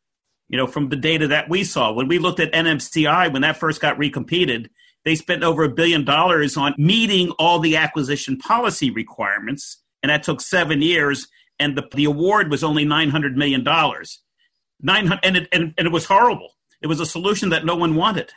You 0.48 0.58
know, 0.58 0.66
from 0.66 0.88
the 0.88 0.96
data 0.96 1.28
that 1.28 1.48
we 1.48 1.64
saw, 1.64 1.92
when 1.92 2.08
we 2.08 2.18
looked 2.18 2.40
at 2.40 2.52
NMCI, 2.52 3.32
when 3.32 3.42
that 3.42 3.56
first 3.56 3.80
got 3.80 3.98
recompeted, 3.98 4.68
they 5.04 5.14
spent 5.14 5.42
over 5.42 5.64
a 5.64 5.68
billion 5.68 6.04
dollars 6.04 6.56
on 6.56 6.74
meeting 6.78 7.30
all 7.38 7.58
the 7.58 7.76
acquisition 7.76 8.38
policy 8.38 8.90
requirements, 8.90 9.78
and 10.02 10.10
that 10.10 10.22
took 10.22 10.40
seven 10.40 10.82
years. 10.82 11.28
And 11.58 11.76
the, 11.76 11.88
the 11.94 12.04
award 12.04 12.50
was 12.50 12.64
only 12.64 12.84
$900 12.84 13.34
million. 13.34 13.64
900, 13.64 15.20
and, 15.22 15.36
it, 15.36 15.48
and, 15.52 15.74
and 15.78 15.86
it 15.86 15.92
was 15.92 16.06
horrible. 16.06 16.53
It 16.84 16.86
was 16.86 17.00
a 17.00 17.06
solution 17.06 17.48
that 17.48 17.64
no 17.64 17.74
one 17.74 17.94
wanted. 17.94 18.30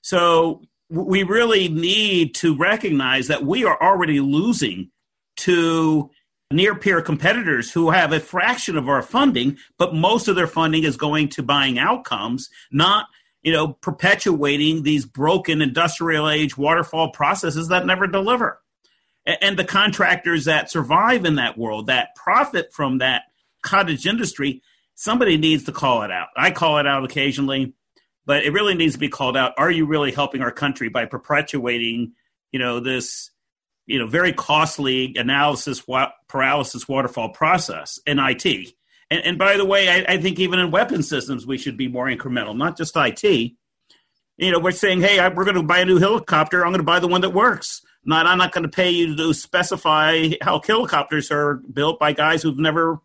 So 0.00 0.62
we 0.90 1.22
really 1.22 1.68
need 1.68 2.34
to 2.34 2.56
recognize 2.56 3.28
that 3.28 3.44
we 3.44 3.64
are 3.64 3.80
already 3.80 4.18
losing 4.18 4.90
to 5.36 6.10
near 6.50 6.74
peer 6.74 7.00
competitors 7.00 7.70
who 7.70 7.90
have 7.90 8.12
a 8.12 8.18
fraction 8.18 8.76
of 8.76 8.88
our 8.88 9.00
funding, 9.00 9.58
but 9.78 9.94
most 9.94 10.26
of 10.26 10.34
their 10.34 10.48
funding 10.48 10.82
is 10.82 10.96
going 10.96 11.28
to 11.28 11.42
buying 11.44 11.78
outcomes, 11.78 12.50
not 12.72 13.06
you 13.42 13.52
know 13.52 13.74
perpetuating 13.74 14.82
these 14.82 15.06
broken 15.06 15.62
industrial 15.62 16.28
age 16.28 16.58
waterfall 16.58 17.12
processes 17.12 17.68
that 17.68 17.86
never 17.86 18.08
deliver. 18.08 18.60
and 19.24 19.56
the 19.56 19.64
contractors 19.64 20.46
that 20.46 20.68
survive 20.68 21.24
in 21.24 21.36
that 21.36 21.56
world, 21.56 21.86
that 21.86 22.16
profit 22.16 22.72
from 22.72 22.98
that 22.98 23.22
cottage 23.62 24.04
industry, 24.04 24.62
somebody 24.98 25.36
needs 25.36 25.62
to 25.62 25.72
call 25.72 26.02
it 26.02 26.10
out. 26.10 26.26
I 26.36 26.50
call 26.50 26.78
it 26.78 26.86
out 26.86 27.04
occasionally, 27.04 27.72
but 28.26 28.42
it 28.44 28.52
really 28.52 28.74
needs 28.74 28.94
to 28.94 28.98
be 28.98 29.08
called 29.08 29.36
out. 29.36 29.54
Are 29.56 29.70
you 29.70 29.86
really 29.86 30.10
helping 30.10 30.42
our 30.42 30.50
country 30.50 30.88
by 30.88 31.04
perpetuating, 31.04 32.14
you 32.50 32.58
know, 32.58 32.80
this, 32.80 33.30
you 33.86 34.00
know, 34.00 34.08
very 34.08 34.32
costly 34.32 35.14
analysis 35.16 35.86
wa- 35.86 36.10
paralysis 36.28 36.88
waterfall 36.88 37.28
process 37.28 38.00
in 38.06 38.18
IT? 38.18 38.44
And, 39.08 39.24
and 39.24 39.38
by 39.38 39.56
the 39.56 39.64
way, 39.64 39.88
I, 39.88 40.14
I, 40.14 40.20
think 40.20 40.40
even 40.40 40.58
in 40.58 40.72
weapon 40.72 41.04
systems, 41.04 41.46
we 41.46 41.58
should 41.58 41.76
be 41.76 41.86
more 41.86 42.06
incremental, 42.06 42.56
not 42.56 42.76
just 42.76 42.96
IT. 42.96 43.22
You 43.22 44.50
know, 44.50 44.58
we're 44.58 44.72
saying, 44.72 45.00
hey, 45.00 45.20
I, 45.20 45.28
we're 45.28 45.44
going 45.44 45.56
to 45.56 45.62
buy 45.62 45.78
a 45.78 45.84
new 45.84 45.98
helicopter. 45.98 46.66
I'm 46.66 46.72
going 46.72 46.80
to 46.80 46.84
buy 46.84 46.98
the 46.98 47.08
one 47.08 47.20
that 47.20 47.30
works. 47.30 47.82
Not, 48.04 48.26
I'm 48.26 48.38
not 48.38 48.50
going 48.50 48.64
to 48.64 48.68
pay 48.68 48.90
you 48.90 49.14
to 49.14 49.32
specify 49.32 50.30
how 50.42 50.60
helicopters 50.60 51.30
are 51.30 51.54
built 51.72 52.00
by 52.00 52.12
guys 52.12 52.42
who've 52.42 52.58
never 52.58 53.00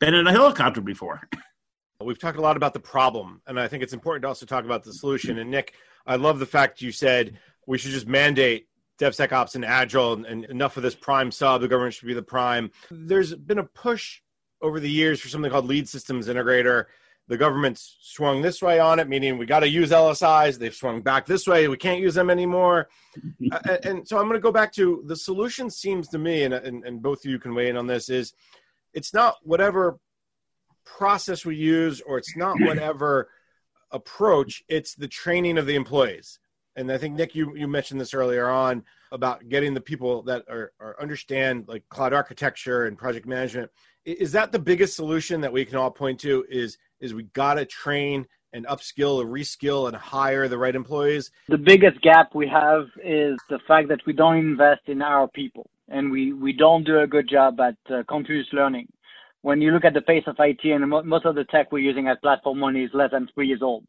been 0.00 0.14
in 0.14 0.26
a 0.26 0.32
helicopter 0.32 0.80
before. 0.80 1.28
We've 2.02 2.18
talked 2.18 2.38
a 2.38 2.40
lot 2.40 2.56
about 2.56 2.72
the 2.72 2.80
problem, 2.80 3.42
and 3.46 3.60
I 3.60 3.68
think 3.68 3.82
it's 3.82 3.92
important 3.92 4.22
to 4.22 4.28
also 4.28 4.46
talk 4.46 4.64
about 4.64 4.82
the 4.82 4.92
solution. 4.92 5.38
And 5.38 5.50
Nick, 5.50 5.74
I 6.06 6.16
love 6.16 6.38
the 6.38 6.46
fact 6.46 6.80
you 6.80 6.92
said 6.92 7.38
we 7.66 7.76
should 7.76 7.90
just 7.90 8.08
mandate 8.08 8.68
DevSecOps 8.98 9.54
and 9.54 9.64
Agile, 9.66 10.14
and, 10.14 10.24
and 10.24 10.44
enough 10.46 10.78
of 10.78 10.82
this 10.82 10.94
prime 10.94 11.30
sub. 11.30 11.60
The 11.60 11.68
government 11.68 11.94
should 11.94 12.08
be 12.08 12.14
the 12.14 12.22
prime. 12.22 12.70
There's 12.90 13.34
been 13.34 13.58
a 13.58 13.64
push 13.64 14.20
over 14.62 14.80
the 14.80 14.90
years 14.90 15.20
for 15.20 15.28
something 15.28 15.50
called 15.50 15.66
lead 15.66 15.88
systems 15.88 16.26
integrator. 16.26 16.86
The 17.28 17.36
government's 17.36 17.98
swung 18.00 18.42
this 18.42 18.60
way 18.60 18.80
on 18.80 18.98
it, 18.98 19.08
meaning 19.08 19.38
we 19.38 19.46
got 19.46 19.60
to 19.60 19.68
use 19.68 19.90
LSIs. 19.90 20.58
They've 20.58 20.74
swung 20.74 21.00
back 21.00 21.26
this 21.26 21.46
way. 21.46 21.68
We 21.68 21.76
can't 21.76 22.00
use 22.00 22.14
them 22.14 22.28
anymore. 22.28 22.88
uh, 23.52 23.76
and 23.84 24.08
so 24.08 24.18
I'm 24.18 24.24
going 24.24 24.34
to 24.34 24.40
go 24.40 24.50
back 24.50 24.72
to 24.72 25.02
the 25.06 25.16
solution 25.16 25.70
seems 25.70 26.08
to 26.08 26.18
me, 26.18 26.42
and, 26.42 26.54
and, 26.54 26.84
and 26.84 27.00
both 27.00 27.24
of 27.24 27.30
you 27.30 27.38
can 27.38 27.54
weigh 27.54 27.68
in 27.68 27.76
on 27.76 27.86
this, 27.86 28.08
is 28.08 28.32
it's 28.94 29.14
not 29.14 29.36
whatever 29.42 29.98
process 30.84 31.44
we 31.44 31.56
use 31.56 32.00
or 32.00 32.18
it's 32.18 32.36
not 32.36 32.56
whatever 32.60 33.28
approach, 33.90 34.62
it's 34.68 34.94
the 34.94 35.08
training 35.08 35.58
of 35.58 35.66
the 35.66 35.74
employees. 35.74 36.38
And 36.76 36.90
I 36.90 36.98
think 36.98 37.16
Nick, 37.16 37.34
you, 37.34 37.56
you 37.56 37.66
mentioned 37.66 38.00
this 38.00 38.14
earlier 38.14 38.48
on 38.48 38.84
about 39.12 39.48
getting 39.48 39.74
the 39.74 39.80
people 39.80 40.22
that 40.22 40.44
are, 40.48 40.72
are 40.80 40.96
understand 41.00 41.64
like 41.66 41.82
cloud 41.88 42.12
architecture 42.12 42.86
and 42.86 42.96
project 42.96 43.26
management. 43.26 43.70
Is 44.04 44.32
that 44.32 44.52
the 44.52 44.58
biggest 44.58 44.96
solution 44.96 45.40
that 45.40 45.52
we 45.52 45.64
can 45.64 45.76
all 45.76 45.90
point 45.90 46.20
to? 46.20 46.44
Is 46.48 46.78
is 47.00 47.12
we 47.12 47.24
got 47.24 47.54
to 47.54 47.64
train 47.64 48.26
and 48.52 48.66
upskill 48.66 49.22
or 49.22 49.26
reskill 49.26 49.88
and 49.88 49.96
hire 49.96 50.48
the 50.48 50.58
right 50.58 50.74
employees? 50.74 51.30
The 51.48 51.58
biggest 51.58 52.00
gap 52.02 52.34
we 52.34 52.48
have 52.48 52.86
is 53.04 53.36
the 53.48 53.58
fact 53.66 53.88
that 53.88 54.00
we 54.06 54.12
don't 54.12 54.38
invest 54.38 54.82
in 54.86 55.02
our 55.02 55.28
people 55.28 55.68
and 55.90 56.10
we, 56.10 56.32
we 56.32 56.52
don't 56.52 56.84
do 56.84 57.00
a 57.00 57.06
good 57.06 57.28
job 57.28 57.60
at 57.60 57.76
uh, 57.92 58.02
continuous 58.08 58.48
learning. 58.52 58.88
When 59.42 59.60
you 59.60 59.72
look 59.72 59.84
at 59.84 59.94
the 59.94 60.02
pace 60.02 60.24
of 60.26 60.36
IT 60.38 60.60
and 60.64 60.88
most 60.88 61.24
of 61.24 61.34
the 61.34 61.44
tech 61.44 61.72
we're 61.72 61.78
using 61.78 62.08
at 62.08 62.22
Platform 62.22 62.60
One 62.60 62.76
is 62.76 62.90
less 62.92 63.10
than 63.12 63.28
three 63.34 63.48
years 63.48 63.62
old. 63.62 63.84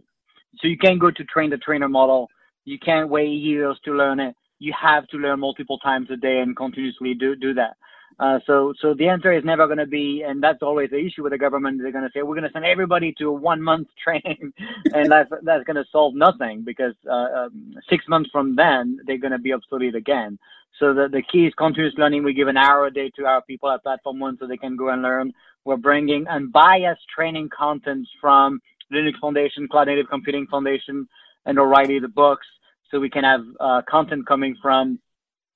So 0.59 0.67
you 0.67 0.77
can't 0.77 0.99
go 0.99 1.11
to 1.11 1.23
train 1.25 1.49
the 1.49 1.57
trainer 1.57 1.89
model. 1.89 2.29
You 2.65 2.79
can't 2.79 3.09
wait 3.09 3.29
years 3.29 3.77
to 3.85 3.93
learn 3.93 4.19
it. 4.19 4.35
You 4.59 4.73
have 4.79 5.07
to 5.07 5.17
learn 5.17 5.39
multiple 5.39 5.77
times 5.79 6.09
a 6.11 6.15
day 6.15 6.39
and 6.39 6.55
continuously 6.55 7.13
do, 7.15 7.35
do 7.35 7.53
that. 7.55 7.75
Uh, 8.19 8.39
so, 8.45 8.73
so 8.81 8.93
the 8.93 9.07
answer 9.07 9.31
is 9.33 9.43
never 9.43 9.65
going 9.65 9.77
to 9.79 9.87
be, 9.87 10.23
and 10.27 10.43
that's 10.43 10.61
always 10.61 10.89
the 10.91 10.97
issue 10.99 11.23
with 11.23 11.31
the 11.31 11.37
government. 11.37 11.79
They're 11.81 11.91
going 11.91 12.03
to 12.03 12.11
say 12.13 12.21
we're 12.21 12.35
going 12.35 12.47
to 12.47 12.51
send 12.51 12.65
everybody 12.65 13.13
to 13.17 13.29
a 13.29 13.33
one 13.33 13.61
month 13.61 13.87
training, 14.03 14.53
and 14.93 15.11
that's 15.11 15.29
that's 15.43 15.63
going 15.63 15.77
to 15.77 15.85
solve 15.91 16.13
nothing 16.15 16.63
because 16.63 16.93
uh, 17.09 17.45
um, 17.45 17.73
six 17.89 18.05
months 18.07 18.29
from 18.31 18.55
then 18.55 18.99
they're 19.05 19.17
going 19.17 19.31
to 19.31 19.39
be 19.39 19.53
obsolete 19.53 19.95
again. 19.95 20.37
So 20.80 20.93
the 20.93 21.07
the 21.11 21.22
key 21.22 21.45
is 21.45 21.53
continuous 21.57 21.93
learning. 21.97 22.24
We 22.24 22.34
give 22.34 22.47
an 22.47 22.57
hour 22.57 22.88
a 22.88 22.93
day 22.93 23.11
to 23.17 23.26
our 23.26 23.41
people 23.41 23.69
at 23.72 23.84
Platform 23.84 24.19
One 24.19 24.38
so 24.39 24.47
they 24.47 24.57
can 24.57 24.76
go 24.76 24.89
and 24.89 25.01
learn. 25.01 25.34
We're 25.65 25.78
bringing 25.78 26.28
unbiased 26.28 27.01
training 27.15 27.49
content 27.55 28.07
from 28.19 28.61
Linux 28.91 29.19
Foundation, 29.22 29.67
Cloud 29.67 29.88
Native 29.88 30.07
Computing 30.09 30.47
Foundation, 30.47 31.07
and 31.45 31.59
O'Reilly 31.59 31.99
the 31.99 32.07
books, 32.07 32.47
so 32.89 32.99
we 32.99 33.09
can 33.09 33.24
have 33.24 33.41
uh, 33.59 33.82
content 33.88 34.26
coming 34.28 34.55
from 34.61 34.99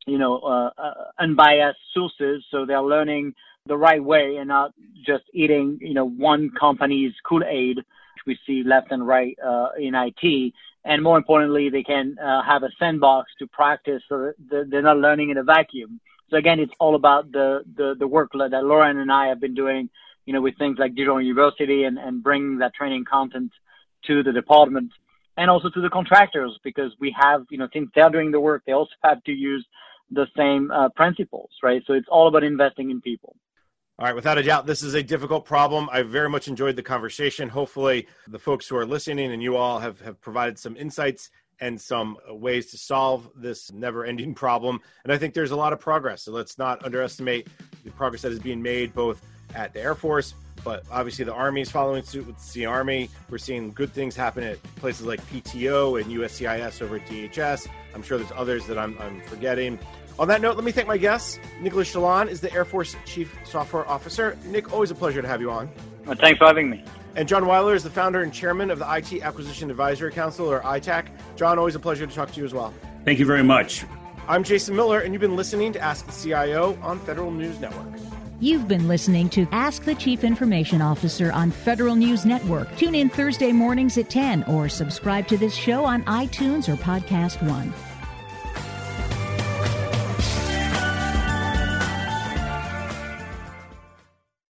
you 0.05 0.17
know, 0.17 0.39
uh, 0.39 0.69
uh, 0.77 0.93
unbiased 1.19 1.79
sources. 1.93 2.43
So 2.51 2.65
they're 2.65 2.81
learning 2.81 3.33
the 3.65 3.77
right 3.77 4.03
way 4.03 4.37
and 4.37 4.47
not 4.47 4.73
just 5.05 5.23
eating, 5.33 5.79
you 5.81 5.93
know, 5.93 6.07
one 6.07 6.51
company's 6.59 7.13
Kool-Aid, 7.27 7.77
which 7.77 7.85
we 8.27 8.37
see 8.45 8.63
left 8.63 8.91
and 8.91 9.05
right 9.05 9.37
uh, 9.43 9.69
in 9.79 9.95
IT. 9.95 10.53
And 10.85 11.01
more 11.01 11.17
importantly, 11.17 11.69
they 11.69 11.83
can 11.83 12.17
uh, 12.19 12.43
have 12.43 12.61
a 12.63 12.69
sandbox 12.79 13.31
to 13.39 13.47
practice 13.47 14.03
so 14.07 14.33
that 14.51 14.69
they're 14.69 14.83
not 14.83 14.97
learning 14.97 15.31
in 15.31 15.37
a 15.37 15.43
vacuum. 15.43 15.99
So 16.29 16.37
again, 16.37 16.59
it's 16.59 16.73
all 16.79 16.95
about 16.95 17.31
the, 17.31 17.63
the, 17.75 17.95
the 17.97 18.07
work 18.07 18.31
that 18.33 18.63
Lauren 18.63 18.99
and 18.99 19.11
I 19.11 19.27
have 19.27 19.39
been 19.39 19.55
doing, 19.55 19.89
you 20.25 20.33
know, 20.33 20.41
with 20.41 20.57
things 20.57 20.77
like 20.77 20.93
Digital 20.93 21.21
University 21.21 21.83
and, 21.83 21.97
and 21.97 22.23
bringing 22.23 22.59
that 22.59 22.75
training 22.75 23.05
content 23.05 23.51
to 24.07 24.21
the 24.21 24.31
department 24.31 24.91
and 25.37 25.49
also 25.49 25.69
to 25.69 25.81
the 25.81 25.89
contractors 25.89 26.57
because 26.63 26.91
we 26.99 27.15
have, 27.19 27.45
you 27.49 27.57
know, 27.57 27.67
since 27.73 27.89
they're 27.95 28.09
doing 28.09 28.31
the 28.31 28.39
work, 28.39 28.63
they 28.65 28.71
also 28.73 28.93
have 29.03 29.23
to 29.23 29.31
use 29.31 29.65
the 30.11 30.27
same 30.37 30.71
uh, 30.71 30.89
principles, 30.89 31.49
right? 31.63 31.83
So 31.87 31.93
it's 31.93 32.07
all 32.09 32.27
about 32.27 32.43
investing 32.43 32.91
in 32.91 33.01
people. 33.01 33.35
All 33.97 34.05
right, 34.05 34.15
without 34.15 34.37
a 34.37 34.43
doubt, 34.43 34.65
this 34.65 34.83
is 34.83 34.93
a 34.93 35.01
difficult 35.01 35.45
problem. 35.45 35.87
I 35.89 36.01
very 36.01 36.29
much 36.29 36.49
enjoyed 36.49 36.75
the 36.75 36.83
conversation. 36.83 37.47
Hopefully, 37.47 38.07
the 38.27 38.37
folks 38.37 38.67
who 38.67 38.75
are 38.75 38.85
listening 38.85 39.31
and 39.31 39.41
you 39.41 39.55
all 39.55 39.79
have, 39.79 40.01
have 40.01 40.19
provided 40.19 40.59
some 40.59 40.75
insights 40.75 41.29
and 41.61 41.79
some 41.79 42.17
ways 42.27 42.71
to 42.71 42.77
solve 42.77 43.29
this 43.37 43.71
never 43.71 44.03
ending 44.03 44.33
problem. 44.43 44.81
And 45.05 45.13
I 45.13 45.17
think 45.17 45.33
there's 45.33 45.51
a 45.51 45.55
lot 45.55 45.71
of 45.71 45.79
progress. 45.79 46.23
So 46.23 46.33
let's 46.33 46.57
not 46.57 46.83
underestimate 46.83 47.47
the 47.85 47.91
progress 47.91 48.23
that 48.23 48.33
is 48.33 48.39
being 48.39 48.61
made 48.61 48.93
both 48.93 49.21
at 49.55 49.73
the 49.73 49.81
Air 49.81 49.95
Force, 49.95 50.33
but 50.65 50.83
obviously 50.91 51.23
the 51.23 51.33
Army 51.33 51.61
is 51.61 51.71
following 51.71 52.03
suit 52.03 52.27
with 52.27 52.51
the 52.51 52.65
Army. 52.65 53.09
We're 53.29 53.37
seeing 53.37 53.71
good 53.71 53.93
things 53.93 54.13
happen 54.13 54.43
at 54.43 54.61
places 54.75 55.05
like 55.05 55.25
PTO 55.27 56.01
and 56.01 56.11
USCIS 56.11 56.81
over 56.81 56.97
at 56.97 57.05
DHS. 57.05 57.69
I'm 57.93 58.03
sure 58.03 58.17
there's 58.17 58.31
others 58.35 58.65
that 58.67 58.77
I'm, 58.77 58.97
I'm 58.99 59.21
forgetting. 59.21 59.79
On 60.17 60.29
that 60.29 60.39
note, 60.39 60.55
let 60.55 60.63
me 60.63 60.71
thank 60.71 60.87
my 60.87 60.97
guests. 60.97 61.39
Nicholas 61.59 61.93
Chaillan 61.93 62.29
is 62.29 62.39
the 62.39 62.51
Air 62.53 62.63
Force 62.63 62.95
Chief 63.05 63.37
Software 63.43 63.87
Officer. 63.89 64.37
Nick, 64.45 64.71
always 64.71 64.89
a 64.89 64.95
pleasure 64.95 65.21
to 65.21 65.27
have 65.27 65.41
you 65.41 65.51
on. 65.51 65.69
Well, 66.05 66.15
thanks 66.15 66.37
for 66.37 66.45
having 66.45 66.69
me. 66.69 66.83
And 67.15 67.27
John 67.27 67.45
Weiler 67.45 67.75
is 67.75 67.83
the 67.83 67.89
founder 67.89 68.21
and 68.21 68.33
chairman 68.33 68.71
of 68.71 68.79
the 68.79 68.93
IT 68.93 69.21
Acquisition 69.21 69.69
Advisory 69.69 70.11
Council, 70.11 70.49
or 70.49 70.61
ITAC. 70.61 71.07
John, 71.35 71.59
always 71.59 71.75
a 71.75 71.79
pleasure 71.79 72.07
to 72.07 72.13
talk 72.13 72.31
to 72.31 72.39
you 72.39 72.45
as 72.45 72.53
well. 72.53 72.73
Thank 73.03 73.19
you 73.19 73.25
very 73.25 73.43
much. 73.43 73.85
I'm 74.27 74.43
Jason 74.43 74.75
Miller, 74.75 75.01
and 75.01 75.13
you've 75.13 75.21
been 75.21 75.35
listening 75.35 75.73
to 75.73 75.79
Ask 75.79 76.05
the 76.05 76.11
CIO 76.11 76.77
on 76.81 76.99
Federal 76.99 77.31
News 77.31 77.59
Network. 77.59 77.99
You've 78.39 78.67
been 78.67 78.87
listening 78.87 79.29
to 79.29 79.47
Ask 79.51 79.83
the 79.83 79.95
Chief 79.95 80.23
Information 80.23 80.81
Officer 80.81 81.31
on 81.31 81.51
Federal 81.51 81.95
News 81.95 82.25
Network. 82.25 82.75
Tune 82.77 82.95
in 82.95 83.09
Thursday 83.09 83.51
mornings 83.51 83.97
at 83.97 84.09
10 84.09 84.43
or 84.45 84.67
subscribe 84.67 85.27
to 85.27 85.37
this 85.37 85.55
show 85.55 85.85
on 85.85 86.03
iTunes 86.03 86.67
or 86.67 86.75
Podcast 86.75 87.41
One. 87.49 87.73